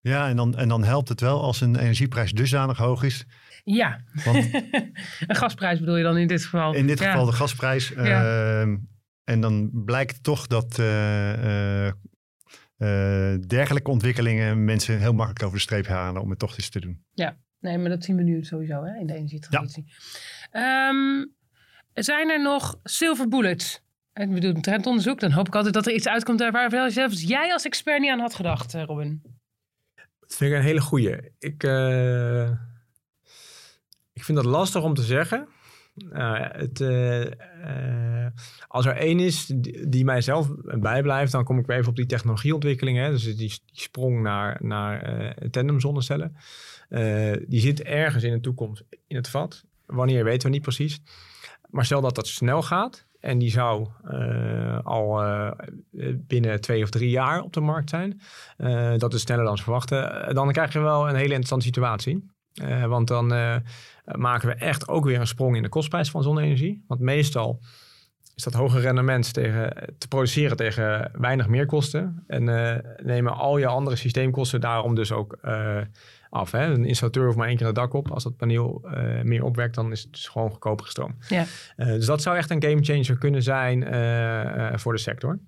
Ja, 0.00 0.28
en 0.28 0.36
dan, 0.36 0.56
en 0.56 0.68
dan 0.68 0.84
helpt 0.84 1.08
het 1.08 1.20
wel 1.20 1.42
als 1.42 1.60
een 1.60 1.76
energieprijs 1.76 2.32
dusdanig 2.32 2.78
hoog 2.78 3.02
is 3.02 3.26
ja, 3.74 4.00
Want, 4.24 4.36
een 5.26 5.36
gasprijs 5.36 5.78
bedoel 5.78 5.96
je 5.96 6.02
dan 6.02 6.16
in 6.16 6.26
dit 6.26 6.42
geval? 6.42 6.74
In 6.74 6.86
dit 6.86 7.00
geval 7.00 7.24
de 7.24 7.32
gasprijs. 7.32 7.88
Ja. 7.88 8.62
Uh, 8.62 8.76
en 9.24 9.40
dan 9.40 9.70
blijkt 9.72 10.22
toch 10.22 10.46
dat 10.46 10.78
uh, 10.78 11.86
uh, 11.86 11.92
dergelijke 13.46 13.90
ontwikkelingen 13.90 14.64
mensen 14.64 14.98
heel 14.98 15.12
makkelijk 15.12 15.42
over 15.42 15.56
de 15.56 15.62
streep 15.62 15.86
halen 15.86 16.22
om 16.22 16.30
het 16.30 16.38
toch 16.38 16.56
eens 16.56 16.68
te 16.68 16.80
doen. 16.80 17.04
Ja, 17.12 17.36
nee, 17.60 17.78
maar 17.78 17.90
dat 17.90 18.04
zien 18.04 18.16
we 18.16 18.22
nu 18.22 18.44
sowieso 18.44 18.84
hè, 18.84 18.98
in 19.00 19.06
de 19.06 19.14
energietransitie. 19.14 19.92
Ja. 20.52 20.88
Um, 20.88 21.32
zijn 21.94 22.30
er 22.30 22.42
nog 22.42 22.80
silver 22.82 23.28
bullets? 23.28 23.82
En 24.12 24.32
we 24.32 24.40
doen 24.40 24.54
een 24.54 24.62
trendonderzoek, 24.62 25.20
dan 25.20 25.30
hoop 25.30 25.46
ik 25.46 25.54
altijd 25.54 25.74
dat 25.74 25.86
er 25.86 25.92
iets 25.92 26.08
uitkomt 26.08 26.50
waar 26.50 26.90
zelfs 26.90 27.22
jij 27.22 27.52
als 27.52 27.64
expert 27.64 28.00
niet 28.00 28.10
aan 28.10 28.18
had 28.18 28.34
gedacht, 28.34 28.74
Robin. 28.74 29.22
Dat 30.20 30.36
vind 30.36 30.50
ik 30.50 30.56
een 30.56 30.62
hele 30.62 30.80
goeie. 30.80 31.32
Ik, 31.38 31.62
ik 34.18 34.24
vind 34.24 34.38
dat 34.38 34.46
lastig 34.46 34.82
om 34.82 34.94
te 34.94 35.02
zeggen. 35.02 35.48
Uh, 36.12 36.36
het, 36.40 36.80
uh, 36.80 37.24
uh, 37.24 38.26
als 38.68 38.86
er 38.86 38.96
één 38.96 39.20
is 39.20 39.52
die, 39.86 40.04
mijzelf 40.04 40.48
bijblijft, 40.62 41.32
dan 41.32 41.44
kom 41.44 41.58
ik 41.58 41.66
weer 41.66 41.76
even 41.76 41.88
op 41.88 41.96
die 41.96 42.06
technologieontwikkelingen. 42.06 43.10
Dus 43.10 43.36
die, 43.36 43.54
sprong 43.72 44.22
naar, 44.22 44.58
naar 44.60 45.34
tandemzonnecellen. 45.50 46.36
die 47.46 47.60
zit 47.60 47.82
ergens 47.82 48.24
in 48.24 48.32
de 48.32 48.40
toekomst 48.40 48.84
in 49.06 49.16
het 49.16 49.28
vat. 49.28 49.64
Wanneer 49.86 50.24
weten 50.24 50.48
we 50.48 50.54
niet 50.54 50.62
precies. 50.62 51.00
Maar 51.70 51.84
stel 51.84 52.00
dat 52.00 52.14
dat 52.14 52.26
snel 52.26 52.62
gaat 52.62 53.06
en 53.20 53.38
die 53.38 53.50
zou 53.50 53.88
al 54.84 55.22
binnen 56.14 56.60
twee 56.60 56.82
of 56.82 56.90
drie 56.90 57.10
jaar 57.10 57.42
op 57.42 57.52
de 57.52 57.60
markt 57.60 57.90
zijn. 57.90 58.20
dat 58.98 59.14
is 59.14 59.20
sneller 59.20 59.44
dan 59.44 59.56
ze 59.56 59.62
verwachten. 59.62 60.34
dan 60.34 60.52
krijg 60.52 60.72
je 60.72 60.80
wel 60.80 61.08
een 61.08 61.14
hele 61.14 61.34
interessante 61.34 61.66
situatie. 61.66 62.36
Want 62.88 63.08
dan 63.08 63.26
maken 64.04 64.48
we 64.48 64.54
echt 64.54 64.88
ook 64.88 65.04
weer 65.04 65.20
een 65.20 65.26
sprong 65.26 65.56
in 65.56 65.62
de 65.62 65.68
kostprijs 65.68 66.10
van 66.10 66.22
zonne-energie. 66.22 66.84
Want 66.86 67.00
meestal 67.00 67.60
is 68.38 68.44
dat 68.44 68.52
hoge 68.52 68.80
rendement 68.80 69.32
tegen, 69.32 69.94
te 69.98 70.08
produceren 70.08 70.56
tegen 70.56 71.10
weinig 71.12 71.48
meerkosten. 71.48 72.24
En 72.26 72.46
uh, 72.46 72.74
nemen 73.02 73.34
al 73.34 73.58
je 73.58 73.66
andere 73.66 73.96
systeemkosten 73.96 74.60
daarom 74.60 74.94
dus 74.94 75.12
ook 75.12 75.38
uh, 75.44 75.80
af. 76.30 76.50
Hè? 76.50 76.64
Een 76.64 76.84
installateur 76.84 77.24
hoeft 77.24 77.36
maar 77.36 77.48
één 77.48 77.56
keer 77.56 77.66
het 77.66 77.74
dak 77.74 77.92
op. 77.92 78.10
Als 78.10 78.24
dat 78.24 78.36
paneel 78.36 78.82
uh, 78.84 79.22
meer 79.22 79.44
opwerkt, 79.44 79.74
dan 79.74 79.92
is 79.92 80.02
het 80.02 80.12
dus 80.12 80.28
gewoon 80.28 80.50
goedkoper 80.50 80.86
stroom. 80.86 81.16
Ja. 81.28 81.44
dus 81.76 82.06
dat 82.06 82.22
zou 82.22 82.36
echt 82.36 82.50
een 82.50 82.62
gamechanger 82.62 83.18
kunnen 83.18 83.42
zijn 83.42 83.82
voor 84.78 84.92
de 84.92 84.98
sector. 84.98 85.38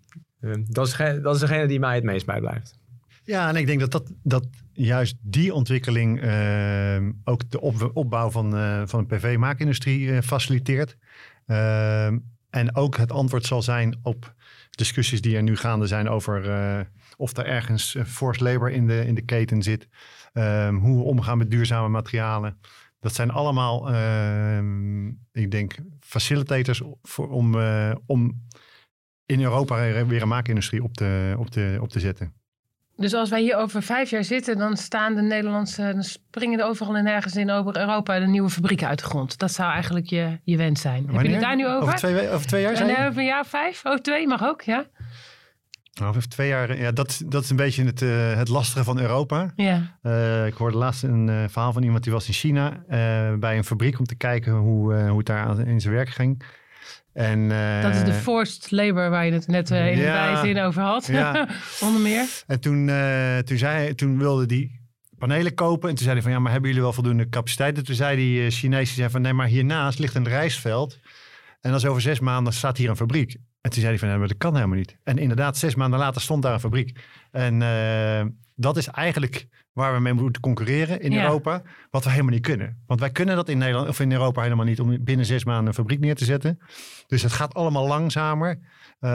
dat, 0.68 0.86
is 0.86 0.96
dat 1.22 1.34
is 1.34 1.40
degene 1.40 1.66
die 1.66 1.80
mij 1.80 1.94
het 1.94 2.04
meest 2.04 2.26
bijblijft. 2.26 2.78
Ja, 3.24 3.48
en 3.48 3.56
ik 3.56 3.66
denk 3.66 3.80
dat, 3.80 3.90
dat, 3.90 4.12
dat 4.22 4.46
juist 4.84 5.16
die 5.20 5.54
ontwikkeling 5.54 6.22
uh, 6.22 7.08
ook 7.24 7.50
de 7.50 7.60
op, 7.60 7.90
opbouw 7.94 8.30
van, 8.30 8.56
uh, 8.56 8.82
van 8.84 9.06
de 9.06 9.16
PV-maakindustrie 9.16 10.00
uh, 10.00 10.20
faciliteert. 10.20 10.96
Ehm, 11.46 12.18
en 12.50 12.76
ook 12.76 12.96
het 12.96 13.12
antwoord 13.12 13.46
zal 13.46 13.62
zijn 13.62 13.98
op 14.02 14.34
discussies 14.70 15.20
die 15.20 15.36
er 15.36 15.42
nu 15.42 15.56
gaande 15.56 15.86
zijn 15.86 16.08
over 16.08 16.50
eh, 16.50 16.80
of 17.16 17.36
er 17.36 17.46
ergens 17.46 17.96
forced 18.06 18.40
labor 18.40 18.70
in 18.70 18.86
de, 18.86 19.06
in 19.06 19.14
de 19.14 19.24
keten 19.24 19.62
zit. 19.62 19.88
Ehm, 20.32 20.74
hoe 20.74 20.96
we 20.96 21.02
omgaan 21.02 21.38
met 21.38 21.50
duurzame 21.50 21.88
materialen. 21.88 22.58
Dat 23.00 23.14
zijn 23.14 23.30
allemaal, 23.30 23.88
ik 25.32 25.50
denk, 25.50 25.74
facilitators 26.00 26.82
voor, 27.02 27.28
om, 27.28 27.56
om 28.06 28.46
in 29.26 29.42
Europa 29.42 30.04
weer 30.06 30.22
een 30.22 30.28
maakindustrie 30.28 30.82
op 30.82 30.94
te, 30.94 31.34
op 31.38 31.50
te, 31.50 31.78
op 31.80 31.88
te 31.88 32.00
zetten. 32.00 32.39
Dus 33.00 33.14
als 33.14 33.30
wij 33.30 33.40
hier 33.40 33.56
over 33.56 33.82
vijf 33.82 34.10
jaar 34.10 34.24
zitten, 34.24 34.58
dan 34.58 34.76
staan 34.76 35.14
de 35.14 35.22
Nederlandse, 35.22 35.90
dan 35.92 36.02
springen 36.02 36.58
er 36.58 36.66
overal 36.66 36.96
en 36.96 37.04
nergens 37.04 37.36
in 37.36 37.50
over 37.50 37.76
Europa 37.76 38.18
de 38.18 38.26
nieuwe 38.26 38.50
fabrieken 38.50 38.88
uit 38.88 38.98
de 38.98 39.04
grond. 39.04 39.38
Dat 39.38 39.52
zou 39.52 39.72
eigenlijk 39.72 40.06
je, 40.06 40.38
je 40.44 40.56
wens 40.56 40.80
zijn. 40.80 41.06
Wanneer? 41.06 41.16
Heb 41.16 41.26
je 41.26 41.32
het 41.32 41.40
daar 41.40 41.56
nu 41.56 41.66
over? 41.66 41.82
Over 41.82 41.94
twee, 41.94 42.30
over 42.30 42.46
twee 42.46 42.62
jaar? 42.62 42.84
Nee, 42.84 42.96
over 42.96 43.18
een 43.18 43.24
jaar 43.24 43.46
vijf? 43.46 43.86
Over 43.86 44.02
twee 44.02 44.26
mag 44.26 44.44
ook, 44.44 44.62
ja. 44.62 44.84
Nou, 45.94 46.08
over 46.08 46.28
twee 46.28 46.48
jaar, 46.48 46.78
ja, 46.78 46.92
dat, 46.92 47.22
dat 47.26 47.42
is 47.42 47.50
een 47.50 47.56
beetje 47.56 47.84
het, 47.84 48.00
uh, 48.02 48.36
het 48.36 48.48
lastige 48.48 48.84
van 48.84 48.98
Europa. 48.98 49.52
Ja. 49.56 49.98
Uh, 50.02 50.46
ik 50.46 50.54
hoorde 50.54 50.78
laatst 50.78 51.02
een 51.02 51.28
uh, 51.28 51.44
verhaal 51.48 51.72
van 51.72 51.82
iemand 51.82 52.04
die 52.04 52.12
was 52.12 52.26
in 52.26 52.32
China 52.32 52.84
bij 53.38 53.56
een 53.56 53.64
fabriek 53.64 53.98
om 53.98 54.04
te 54.04 54.16
kijken 54.16 54.52
hoe, 54.52 54.94
hoe 54.94 55.18
het 55.18 55.26
daar 55.26 55.58
in 55.58 55.80
zijn 55.80 55.94
werk 55.94 56.08
ging. 56.08 56.42
En, 57.12 57.48
dat 57.82 57.94
is 57.94 58.04
de 58.04 58.10
eh, 58.10 58.16
forced 58.16 58.70
labor 58.70 59.10
waar 59.10 59.26
je 59.26 59.32
het 59.32 59.46
net 59.46 59.70
uh, 59.70 59.90
in 59.92 59.98
ja, 59.98 60.32
de 60.32 60.46
zin 60.46 60.60
over 60.60 60.82
had, 60.82 61.06
ja. 61.06 61.48
onder 61.84 62.00
meer. 62.00 62.24
En 62.46 62.60
toen, 62.60 62.88
uh, 62.88 63.38
toen, 63.38 63.58
zei, 63.58 63.94
toen 63.94 64.18
wilde 64.18 64.46
die 64.46 64.80
panelen 65.18 65.54
kopen 65.54 65.88
en 65.88 65.94
toen 65.94 66.04
zei 66.04 66.12
hij 66.12 66.22
van 66.22 66.32
ja, 66.32 66.38
maar 66.38 66.52
hebben 66.52 66.68
jullie 66.68 66.84
wel 66.84 66.92
voldoende 66.92 67.28
capaciteit? 67.28 67.78
En 67.78 67.84
toen 67.84 67.94
zei 67.94 68.16
die 68.16 68.50
Chinees, 68.50 68.94
zei 68.94 69.10
van 69.10 69.22
nee, 69.22 69.32
maar 69.32 69.46
hiernaast 69.46 69.98
ligt 69.98 70.14
een 70.14 70.28
rijstveld 70.28 70.98
en 71.60 71.72
als 71.72 71.86
over 71.86 72.02
zes 72.02 72.20
maanden 72.20 72.52
staat 72.52 72.76
hier 72.76 72.88
een 72.88 72.96
fabriek. 72.96 73.36
En 73.60 73.70
toen 73.70 73.80
zei 73.80 73.86
hij 73.86 73.98
van 73.98 74.08
nee, 74.08 74.18
maar 74.18 74.28
dat 74.28 74.36
kan 74.36 74.54
helemaal 74.54 74.76
niet. 74.78 74.96
En 75.04 75.18
inderdaad, 75.18 75.56
zes 75.56 75.74
maanden 75.74 75.98
later 75.98 76.20
stond 76.20 76.42
daar 76.42 76.52
een 76.52 76.60
fabriek. 76.60 76.98
En 77.30 77.62
dat 78.60 78.76
is 78.76 78.86
eigenlijk 78.86 79.46
waar 79.72 79.94
we 79.94 80.00
mee 80.00 80.12
moeten 80.12 80.42
concurreren 80.42 81.00
in 81.00 81.12
Europa. 81.12 81.62
Wat 81.90 82.04
we 82.04 82.10
helemaal 82.10 82.32
niet 82.32 82.42
kunnen. 82.42 82.82
Want 82.86 83.00
wij 83.00 83.10
kunnen 83.10 83.36
dat 83.36 83.48
in 83.48 83.58
Nederland 83.58 83.88
of 83.88 84.00
in 84.00 84.12
Europa 84.12 84.42
helemaal 84.42 84.64
niet 84.64 84.80
om 84.80 85.04
binnen 85.04 85.26
zes 85.26 85.44
maanden 85.44 85.66
een 85.66 85.74
fabriek 85.74 86.00
neer 86.00 86.14
te 86.14 86.24
zetten. 86.24 86.58
Dus 87.06 87.22
het 87.22 87.32
gaat 87.32 87.54
allemaal 87.54 87.86
langzamer. 87.86 88.58
Uh, 89.00 89.10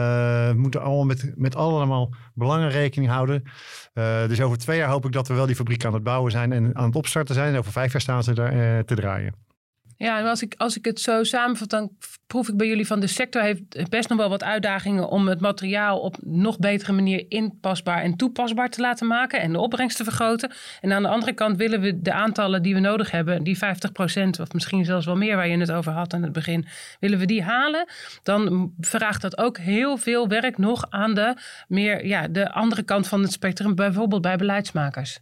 we 0.48 0.54
moeten 0.56 0.82
allemaal 0.82 1.04
met, 1.04 1.32
met 1.34 1.56
allemaal 1.56 2.14
belangen 2.34 2.70
rekening 2.70 3.10
houden. 3.10 3.42
Uh, 3.94 4.26
dus 4.26 4.40
over 4.40 4.58
twee 4.58 4.78
jaar 4.78 4.90
hoop 4.90 5.04
ik 5.04 5.12
dat 5.12 5.28
we 5.28 5.34
wel 5.34 5.46
die 5.46 5.56
fabriek 5.56 5.84
aan 5.84 5.94
het 5.94 6.02
bouwen 6.02 6.30
zijn 6.30 6.52
en 6.52 6.76
aan 6.76 6.86
het 6.86 6.96
opstarten 6.96 7.34
zijn. 7.34 7.52
En 7.52 7.58
over 7.58 7.72
vijf 7.72 7.92
jaar 7.92 8.00
staan 8.00 8.22
ze 8.22 8.34
daar 8.34 8.54
uh, 8.54 8.78
te 8.78 8.94
draaien. 8.94 9.45
Ja, 9.98 10.18
en 10.18 10.26
als 10.26 10.42
ik, 10.42 10.54
als 10.56 10.76
ik 10.76 10.84
het 10.84 11.00
zo 11.00 11.24
samenvat, 11.24 11.70
dan 11.70 11.90
proef 12.26 12.48
ik 12.48 12.56
bij 12.56 12.66
jullie 12.66 12.86
van 12.86 13.00
de 13.00 13.06
sector 13.06 13.42
heeft 13.42 13.88
best 13.88 14.08
nog 14.08 14.18
wel 14.18 14.28
wat 14.28 14.44
uitdagingen 14.44 15.08
om 15.08 15.28
het 15.28 15.40
materiaal 15.40 16.00
op 16.00 16.16
nog 16.20 16.58
betere 16.58 16.92
manier 16.92 17.24
inpasbaar 17.28 18.02
en 18.02 18.16
toepasbaar 18.16 18.70
te 18.70 18.80
laten 18.80 19.06
maken 19.06 19.40
en 19.40 19.52
de 19.52 19.58
opbrengst 19.58 19.96
te 19.96 20.04
vergroten. 20.04 20.52
En 20.80 20.92
aan 20.92 21.02
de 21.02 21.08
andere 21.08 21.32
kant 21.32 21.56
willen 21.56 21.80
we 21.80 22.00
de 22.00 22.12
aantallen 22.12 22.62
die 22.62 22.74
we 22.74 22.80
nodig 22.80 23.10
hebben, 23.10 23.44
die 23.44 23.56
50% 23.56 23.58
of 24.40 24.52
misschien 24.52 24.84
zelfs 24.84 25.06
wel 25.06 25.16
meer 25.16 25.36
waar 25.36 25.48
je 25.48 25.58
het 25.58 25.72
over 25.72 25.92
had 25.92 26.14
aan 26.14 26.22
het 26.22 26.32
begin, 26.32 26.66
willen 27.00 27.18
we 27.18 27.26
die 27.26 27.42
halen, 27.42 27.88
dan 28.22 28.72
vraagt 28.80 29.22
dat 29.22 29.38
ook 29.38 29.58
heel 29.58 29.96
veel 29.96 30.28
werk 30.28 30.58
nog 30.58 30.90
aan 30.90 31.14
de 31.14 31.36
meer 31.68 32.06
ja, 32.06 32.28
de 32.28 32.52
andere 32.52 32.82
kant 32.82 33.08
van 33.08 33.22
het 33.22 33.32
spectrum, 33.32 33.74
bijvoorbeeld 33.74 34.22
bij 34.22 34.36
beleidsmakers. 34.36 35.18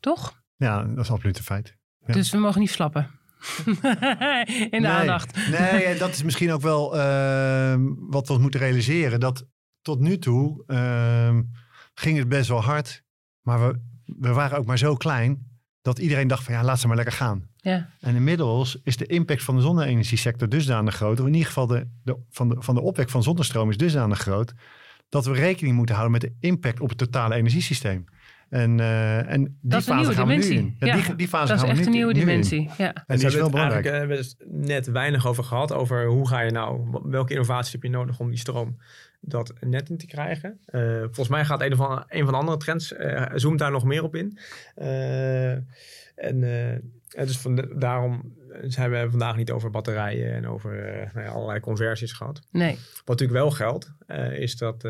Toch? 0.00 0.42
Ja, 0.56 0.82
dat 0.82 1.04
is 1.04 1.10
absoluut 1.10 1.38
een 1.38 1.44
feit. 1.44 1.76
Ja. 2.06 2.12
Dus 2.12 2.30
we 2.30 2.38
mogen 2.38 2.60
niet 2.60 2.70
slappen. 2.70 3.22
in 3.66 4.70
de 4.70 4.78
nee, 4.78 4.86
aandacht. 4.86 5.48
nee, 5.50 5.98
dat 5.98 6.10
is 6.10 6.22
misschien 6.22 6.52
ook 6.52 6.62
wel 6.62 6.96
uh, 6.96 7.74
wat 7.98 8.28
we 8.28 8.38
moeten 8.38 8.60
realiseren. 8.60 9.20
Dat 9.20 9.46
tot 9.82 10.00
nu 10.00 10.18
toe 10.18 10.64
uh, 10.66 11.38
ging 11.94 12.18
het 12.18 12.28
best 12.28 12.48
wel 12.48 12.62
hard. 12.62 13.02
Maar 13.40 13.68
we, 13.68 13.80
we 14.04 14.32
waren 14.32 14.58
ook 14.58 14.66
maar 14.66 14.78
zo 14.78 14.94
klein 14.94 15.52
dat 15.82 15.98
iedereen 15.98 16.28
dacht 16.28 16.44
van 16.44 16.54
ja, 16.54 16.64
laat 16.64 16.80
ze 16.80 16.86
maar 16.86 16.96
lekker 16.96 17.14
gaan. 17.14 17.48
Ja. 17.56 17.90
En 18.00 18.14
inmiddels 18.14 18.80
is 18.82 18.96
de 18.96 19.06
impact 19.06 19.42
van 19.42 19.56
de 19.56 19.62
zonne-energiesector 19.62 20.48
dusdanig 20.48 20.94
groot. 20.94 21.20
Of 21.20 21.26
in 21.26 21.32
ieder 21.32 21.46
geval 21.46 21.66
de, 21.66 21.88
de, 22.02 22.18
van, 22.30 22.48
de, 22.48 22.56
van 22.58 22.74
de 22.74 22.80
opwek 22.80 23.10
van 23.10 23.22
zonnestroom 23.22 23.70
is 23.70 23.76
dusdanig 23.76 24.18
groot. 24.18 24.52
Dat 25.08 25.24
we 25.24 25.32
rekening 25.32 25.76
moeten 25.76 25.94
houden 25.94 26.20
met 26.20 26.30
de 26.30 26.46
impact 26.46 26.80
op 26.80 26.88
het 26.88 26.98
totale 26.98 27.34
energiesysteem. 27.34 28.04
En, 28.54 28.78
uh, 28.78 29.30
en 29.30 29.58
die 29.60 29.82
fase 29.82 30.12
gaan 30.12 30.26
we 30.26 30.34
nu 30.34 30.42
in. 30.42 30.76
Ja, 30.78 30.96
die, 30.96 31.14
die 31.14 31.28
fase 31.28 31.52
dat 31.52 31.60
gaan 31.60 31.70
is 31.70 31.78
echt 31.78 31.84
we 31.84 31.90
nu, 31.90 31.90
een 31.90 31.92
nieuwe 31.92 32.12
dimensie. 32.12 32.70
Ja. 32.78 33.04
En 33.06 33.16
die 33.16 33.26
is 33.26 33.34
wel 33.34 33.50
belangrijk. 33.50 33.84
We 33.84 33.90
hebben 33.90 34.16
het 34.16 34.36
net 34.46 34.86
weinig 34.86 35.26
over 35.26 35.44
gehad. 35.44 35.72
Over 35.72 36.06
hoe 36.06 36.28
ga 36.28 36.40
je 36.40 36.50
nou, 36.50 36.98
welke 37.02 37.32
innovaties 37.32 37.72
heb 37.72 37.82
je 37.82 37.88
nodig 37.90 38.20
om 38.20 38.28
die 38.28 38.38
stroom 38.38 38.76
dat 39.20 39.52
net 39.60 39.90
in 39.90 39.96
te 39.96 40.06
krijgen. 40.06 40.60
Uh, 40.70 41.00
volgens 41.00 41.28
mij 41.28 41.44
gaat 41.44 41.60
een 41.60 41.76
van, 41.76 42.04
een 42.08 42.24
van 42.24 42.32
de 42.32 42.38
andere 42.38 42.56
trends, 42.56 42.92
uh, 42.92 43.26
zoomt 43.34 43.58
daar 43.58 43.70
nog 43.70 43.84
meer 43.84 44.02
op 44.02 44.14
in. 44.14 44.38
Uh, 44.76 45.52
en 46.14 46.40
dus 47.10 47.38
van 47.38 47.54
de, 47.54 47.74
daarom 47.78 48.34
zijn 48.62 48.90
we 48.90 49.06
vandaag 49.10 49.36
niet 49.36 49.50
over 49.50 49.70
batterijen 49.70 50.34
en 50.34 50.46
over 50.46 50.72
nou 51.14 51.26
ja, 51.26 51.32
allerlei 51.32 51.60
conversies 51.60 52.12
gehad. 52.12 52.40
Nee. 52.50 52.74
Wat 52.74 53.06
natuurlijk 53.18 53.38
wel 53.38 53.50
geldt, 53.50 53.92
is 54.32 54.56
dat 54.56 54.88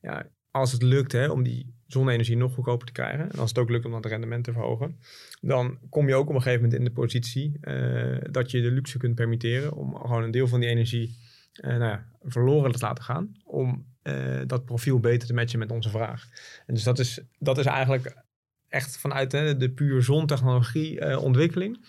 ja, 0.00 0.26
als 0.50 0.72
het 0.72 0.82
lukt 0.82 1.12
hè, 1.12 1.26
om 1.26 1.42
die 1.42 1.74
zonne-energie 1.86 2.36
nog 2.36 2.54
goedkoper 2.54 2.86
te 2.86 2.92
krijgen. 2.92 3.30
En 3.32 3.38
als 3.38 3.48
het 3.48 3.58
ook 3.58 3.70
lukt 3.70 3.84
om 3.84 3.92
dat 3.92 4.06
rendement 4.06 4.44
te 4.44 4.52
verhogen. 4.52 4.98
Dan 5.40 5.78
kom 5.88 6.08
je 6.08 6.14
ook 6.14 6.28
op 6.28 6.34
een 6.34 6.42
gegeven 6.42 6.62
moment 6.62 6.78
in 6.78 6.84
de 6.84 6.92
positie 6.92 7.58
uh, 7.62 8.18
dat 8.30 8.50
je 8.50 8.60
de 8.60 8.70
luxe 8.70 8.98
kunt 8.98 9.14
permitteren 9.14 9.72
om 9.72 9.96
gewoon 9.96 10.22
een 10.22 10.30
deel 10.30 10.48
van 10.48 10.60
die 10.60 10.68
energie 10.68 11.16
uh, 11.60 11.70
nou 11.70 11.84
ja, 11.84 12.06
verloren 12.22 12.72
te 12.72 12.78
laten 12.80 13.04
gaan. 13.04 13.36
Om 13.44 13.86
uh, 14.02 14.40
dat 14.46 14.64
profiel 14.64 15.00
beter 15.00 15.28
te 15.28 15.34
matchen 15.34 15.58
met 15.58 15.70
onze 15.70 15.90
vraag. 15.90 16.28
En 16.66 16.74
dus 16.74 16.82
dat 16.82 16.98
is, 16.98 17.20
dat 17.38 17.58
is 17.58 17.64
eigenlijk 17.64 18.24
echt 18.68 18.98
vanuit 18.98 19.32
hè, 19.32 19.56
de 19.56 19.70
puur 19.70 20.02
zontechnologie 20.02 21.18
ontwikkeling. 21.18 21.84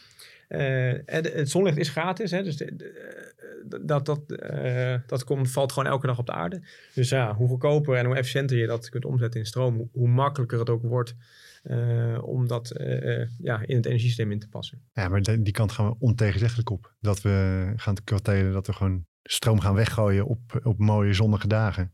Het 1.06 1.50
zonlicht 1.50 1.78
is 1.78 1.90
gratis, 1.90 2.32
hè, 2.32 2.44
dus 2.44 2.58
de, 2.58 3.20
dat, 3.82 4.06
dat, 4.06 4.22
uh, 4.28 4.96
dat 5.06 5.24
komt, 5.24 5.52
valt 5.52 5.72
gewoon 5.72 5.92
elke 5.92 6.08
dag 6.08 6.20
op 6.20 6.26
de 6.26 6.32
aarde. 6.32 6.62
Dus 6.94 7.10
ja, 7.10 7.36
hoe 7.36 7.48
goedkoper 7.48 7.96
en 7.96 8.06
hoe 8.06 8.16
efficiënter 8.16 8.58
je 8.58 8.68
dat 8.68 8.90
kunt 8.90 9.06
omzetten 9.06 9.40
in 9.40 9.46
stroom, 9.46 9.90
hoe, 9.92 10.08
makkelijker 10.08 10.60
het 10.60 10.70
ook 10.70 10.82
wordt 10.82 11.16
om 12.22 12.48
dat 12.48 12.74
ja, 13.38 13.62
in 13.66 13.76
het 13.76 13.86
energiesysteem 13.86 14.32
in 14.32 14.40
te 14.40 14.50
passen. 14.50 14.82
Ja, 14.94 15.08
maar 15.08 15.22
die, 15.22 15.42
die 15.42 15.54
kant 15.54 15.72
gaan 15.72 15.90
we 15.90 15.96
ontegenzeggelijk 16.00 16.70
op. 16.70 16.94
Dat 17.00 17.22
we 17.22 17.74
gaan 17.76 17.96
kwartelen, 18.04 18.54
dat 18.54 18.68
we 18.68 18.74
gewoon 18.74 19.06
stroom 19.24 19.60
gaan 19.60 19.76
weggooien 19.76 20.26
op, 20.26 20.60
op 20.64 20.78
mooie 20.78 21.14
zonnige 21.14 21.48
dagen. 21.48 21.94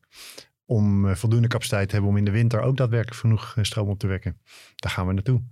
Om 0.66 1.16
voldoende 1.16 1.48
capaciteit 1.48 1.88
te 1.88 1.94
hebben 1.94 2.12
om 2.12 2.18
in 2.18 2.26
de 2.26 2.32
winter 2.32 2.62
ook 2.62 2.78
daadwerkelijk 2.78 3.20
genoeg 3.20 3.56
stroom 3.62 3.90
op 3.90 4.00
te 4.00 4.08
wekken. 4.08 4.38
Daar 4.76 4.92
gaan 4.92 5.08
we 5.08 5.14
naartoe. 5.14 5.44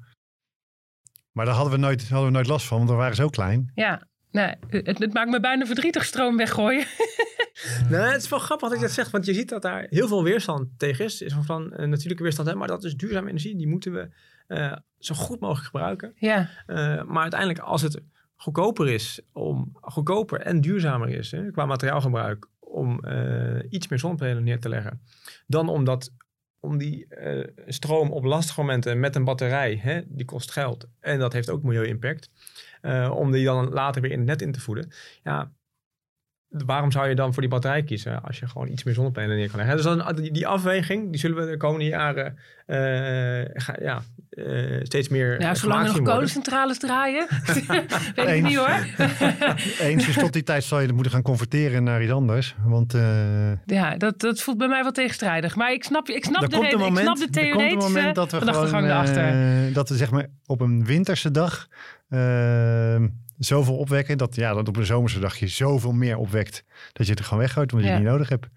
Maar 1.36 1.46
daar 1.46 1.56
hadden 1.56 1.74
we 1.74 1.80
nooit, 1.80 2.10
hadden 2.10 2.28
we 2.28 2.34
nooit 2.34 2.48
last 2.48 2.68
van, 2.68 2.78
want 2.78 2.90
we 2.90 2.96
waren 2.96 3.16
zo 3.16 3.30
klein. 3.30 3.72
Ja, 3.74 4.08
Nee, 4.36 4.54
het, 4.68 5.00
het, 5.00 5.14
maakt 5.14 5.30
me 5.30 5.40
bijna 5.40 5.66
verdrietig 5.66 6.06
stroom 6.06 6.38
weggooien. 6.38 6.86
nee, 7.90 8.00
het 8.00 8.22
is 8.22 8.30
wel 8.30 8.40
grappig 8.40 8.70
dat 8.70 8.78
je 8.78 8.86
dat 8.86 8.94
zegt, 8.94 9.12
want 9.12 9.26
je 9.26 9.34
ziet 9.34 9.50
dat 9.50 9.62
daar 9.62 9.86
heel 9.90 10.08
veel 10.08 10.24
weerstand 10.24 10.68
tegen 10.78 11.06
is. 11.06 11.22
is 11.22 11.36
van 11.42 11.74
een 11.74 11.90
natuurlijke 11.90 12.24
weerstand, 12.24 12.48
hè, 12.48 12.56
maar 12.56 12.68
dat 12.68 12.84
is 12.84 12.96
duurzame 12.96 13.30
energie. 13.30 13.56
Die 13.56 13.68
moeten 13.68 13.94
we 13.94 14.10
uh, 14.48 14.76
zo 15.00 15.16
goed 15.16 15.40
mogelijk 15.40 15.66
gebruiken. 15.66 16.14
Ja. 16.16 16.50
Uh, 16.68 17.04
maar 17.04 17.22
uiteindelijk, 17.22 17.60
als 17.60 17.82
het 17.82 18.02
goedkoper 18.36 18.90
is, 18.90 19.22
om, 19.34 19.78
goedkoper 19.82 20.42
en 20.42 20.62
duurzamer 20.62 21.10
is 21.10 21.32
hè, 21.32 21.52
qua 21.52 21.66
materiaalgebruik, 21.66 22.48
om 22.60 23.00
uh, 23.06 23.60
iets 23.70 23.88
meer 23.88 24.00
zonnepanelen 24.00 24.44
neer 24.44 24.60
te 24.60 24.70
leggen, 24.70 25.02
dan 25.48 25.70
omdat 25.70 26.12
om 26.66 26.78
die 26.78 27.06
uh, 27.10 27.44
stroom 27.68 28.12
op 28.12 28.24
lastige 28.24 28.60
momenten 28.60 29.00
met 29.00 29.16
een 29.16 29.24
batterij, 29.24 29.80
hè, 29.82 30.02
die 30.06 30.26
kost 30.26 30.52
geld 30.52 30.88
en 31.00 31.20
dat 31.20 31.34
heeft 31.34 31.50
ook 31.50 31.64
milieu-impact. 31.64 32.30
Uh, 32.82 33.12
om 33.16 33.32
die 33.32 33.46
dan 33.46 33.70
later 33.70 34.02
weer 34.02 34.12
in 34.12 34.18
het 34.18 34.28
net 34.28 34.42
in 34.42 34.52
te 34.52 34.60
voeden. 34.60 34.92
Ja, 35.24 35.52
waarom 36.48 36.92
zou 36.92 37.08
je 37.08 37.16
dan 37.16 37.34
voor 37.34 37.42
die 37.42 37.52
batterij 37.52 37.84
kiezen 37.84 38.24
als 38.24 38.40
je 38.40 38.48
gewoon 38.48 38.68
iets 38.68 38.84
meer 38.84 38.94
zonnepanelen 38.94 39.38
neer 39.38 39.50
kan 39.50 39.58
leggen? 39.58 39.76
Dus 39.76 39.86
dan, 39.86 40.16
die, 40.32 40.48
afweging, 40.48 41.12
die 41.12 41.20
zullen 41.20 41.38
we 41.38 41.52
de 41.52 41.58
komende 41.58 41.86
jaren 41.86 42.38
uh, 42.68 43.62
ga, 43.62 43.76
ja, 43.80 44.02
uh, 44.36 44.80
steeds 44.84 45.10
meer. 45.10 45.42
Ja, 45.42 45.56
zolang 45.56 45.88
er 45.88 45.94
nog 45.94 46.14
kolencentrales 46.14 46.78
draaien. 46.78 47.28
Weet 48.16 48.28
ik 48.28 48.44
niet 48.44 48.56
hoor. 48.56 48.88
Eens, 49.80 50.06
dus 50.06 50.16
tot 50.18 50.34
die 50.34 50.44
tijd 50.44 50.64
zal 50.64 50.80
je 50.80 50.86
het 50.86 50.94
moeten 50.94 51.12
gaan 51.12 51.22
converteren 51.22 51.84
naar 51.84 52.04
iets 52.04 52.12
anders. 52.12 52.56
Want, 52.66 52.94
uh, 52.94 53.02
ja, 53.66 53.98
dat, 53.98 54.20
dat 54.20 54.42
voelt 54.42 54.58
bij 54.58 54.68
mij 54.68 54.84
wel 54.84 54.92
tegenstrijdig. 54.92 55.56
Maar 55.56 55.74
ik 55.74 55.84
snap, 55.84 56.10
ik 56.10 56.26
snap, 56.26 56.50
de, 56.50 56.60
reden, 56.60 56.80
moment, 56.80 56.98
ik 56.98 57.16
snap 57.16 57.18
de 57.18 57.30
theoretische 57.30 57.64
er 57.64 57.78
komt 57.78 57.84
een 57.84 57.92
moment 57.94 58.16
dat 58.16 58.32
we 58.32 58.68
gewoon, 58.68 58.84
erachter. 58.84 59.74
dat 59.74 59.90
we 59.90 59.96
zeg 59.96 60.12
maar 60.12 60.28
op 60.46 60.62
een 60.62 60.86
winterse 60.86 61.32
dag 61.32 61.68
uh, 62.10 63.04
zoveel 63.38 63.78
opwekken. 63.78 64.18
Dat, 64.18 64.36
ja, 64.36 64.54
dat 64.54 64.68
op 64.68 64.78
een 64.78 64.86
zomerse 64.86 65.20
dag 65.20 65.36
je 65.36 65.48
zoveel 65.48 65.92
meer 65.92 66.18
opwekt. 66.18 66.64
Dat 66.94 67.06
je 67.06 67.12
het 67.12 67.20
er 67.20 67.26
gewoon 67.26 67.44
weggooit, 67.44 67.72
omdat 67.72 67.88
je 67.88 67.94
ja. 67.94 68.00
het 68.00 68.06
niet 68.06 68.14
nodig 68.14 68.30
hebt. 68.30 68.48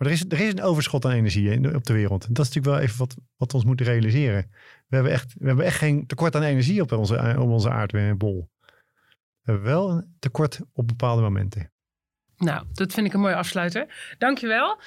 Maar 0.00 0.08
er 0.08 0.14
is, 0.14 0.24
er 0.28 0.40
is 0.40 0.52
een 0.52 0.62
overschot 0.62 1.04
aan 1.04 1.10
energie 1.10 1.74
op 1.74 1.84
de 1.84 1.92
wereld. 1.92 2.20
Dat 2.20 2.46
is 2.46 2.54
natuurlijk 2.54 2.66
wel 2.66 2.78
even 2.78 2.98
wat, 2.98 3.16
wat 3.36 3.50
we 3.50 3.56
ons 3.56 3.66
moeten 3.66 3.86
realiseren. 3.86 4.50
We 4.86 4.94
hebben 4.94 5.12
echt, 5.12 5.34
we 5.38 5.46
hebben 5.46 5.64
echt 5.64 5.78
geen 5.78 6.06
tekort 6.06 6.36
aan 6.36 6.42
energie 6.42 6.82
op 6.82 6.92
onze, 6.92 7.36
op 7.38 7.48
onze 7.48 7.70
aardbol. 7.70 8.50
We 9.40 9.52
hebben 9.52 9.64
wel 9.64 9.90
een 9.90 10.16
tekort 10.18 10.60
op 10.72 10.88
bepaalde 10.88 11.22
momenten. 11.22 11.72
Nou, 12.36 12.66
dat 12.72 12.92
vind 12.92 13.06
ik 13.06 13.12
een 13.12 13.20
mooie 13.20 13.34
afsluiter. 13.34 14.14
Dankjewel. 14.18 14.80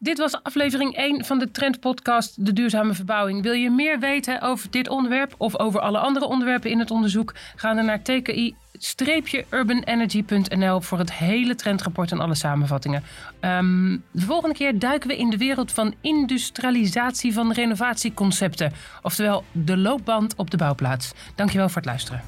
Dit 0.00 0.18
was 0.18 0.42
aflevering 0.42 0.96
1 0.96 1.24
van 1.24 1.38
de 1.38 1.50
Trendpodcast 1.50 2.44
De 2.44 2.52
Duurzame 2.52 2.94
Verbouwing. 2.94 3.42
Wil 3.42 3.52
je 3.52 3.70
meer 3.70 3.98
weten 3.98 4.40
over 4.40 4.70
dit 4.70 4.88
onderwerp 4.88 5.34
of 5.38 5.58
over 5.58 5.80
alle 5.80 5.98
andere 5.98 6.26
onderwerpen 6.26 6.70
in 6.70 6.78
het 6.78 6.90
onderzoek? 6.90 7.34
Ga 7.56 7.74
dan 7.74 7.84
naar 7.84 8.02
tki-urbanenergy.nl 8.02 10.80
voor 10.80 10.98
het 10.98 11.12
hele 11.12 11.54
trendrapport 11.54 12.12
en 12.12 12.20
alle 12.20 12.34
samenvattingen. 12.34 13.02
Um, 13.40 14.04
de 14.10 14.24
volgende 14.24 14.54
keer 14.54 14.78
duiken 14.78 15.08
we 15.08 15.16
in 15.16 15.30
de 15.30 15.36
wereld 15.36 15.72
van 15.72 15.94
industrialisatie 16.00 17.32
van 17.32 17.52
renovatieconcepten. 17.52 18.72
Oftewel 19.02 19.44
de 19.52 19.76
loopband 19.76 20.34
op 20.36 20.50
de 20.50 20.56
bouwplaats. 20.56 21.12
Dankjewel 21.34 21.68
voor 21.68 21.76
het 21.76 21.86
luisteren. 21.86 22.22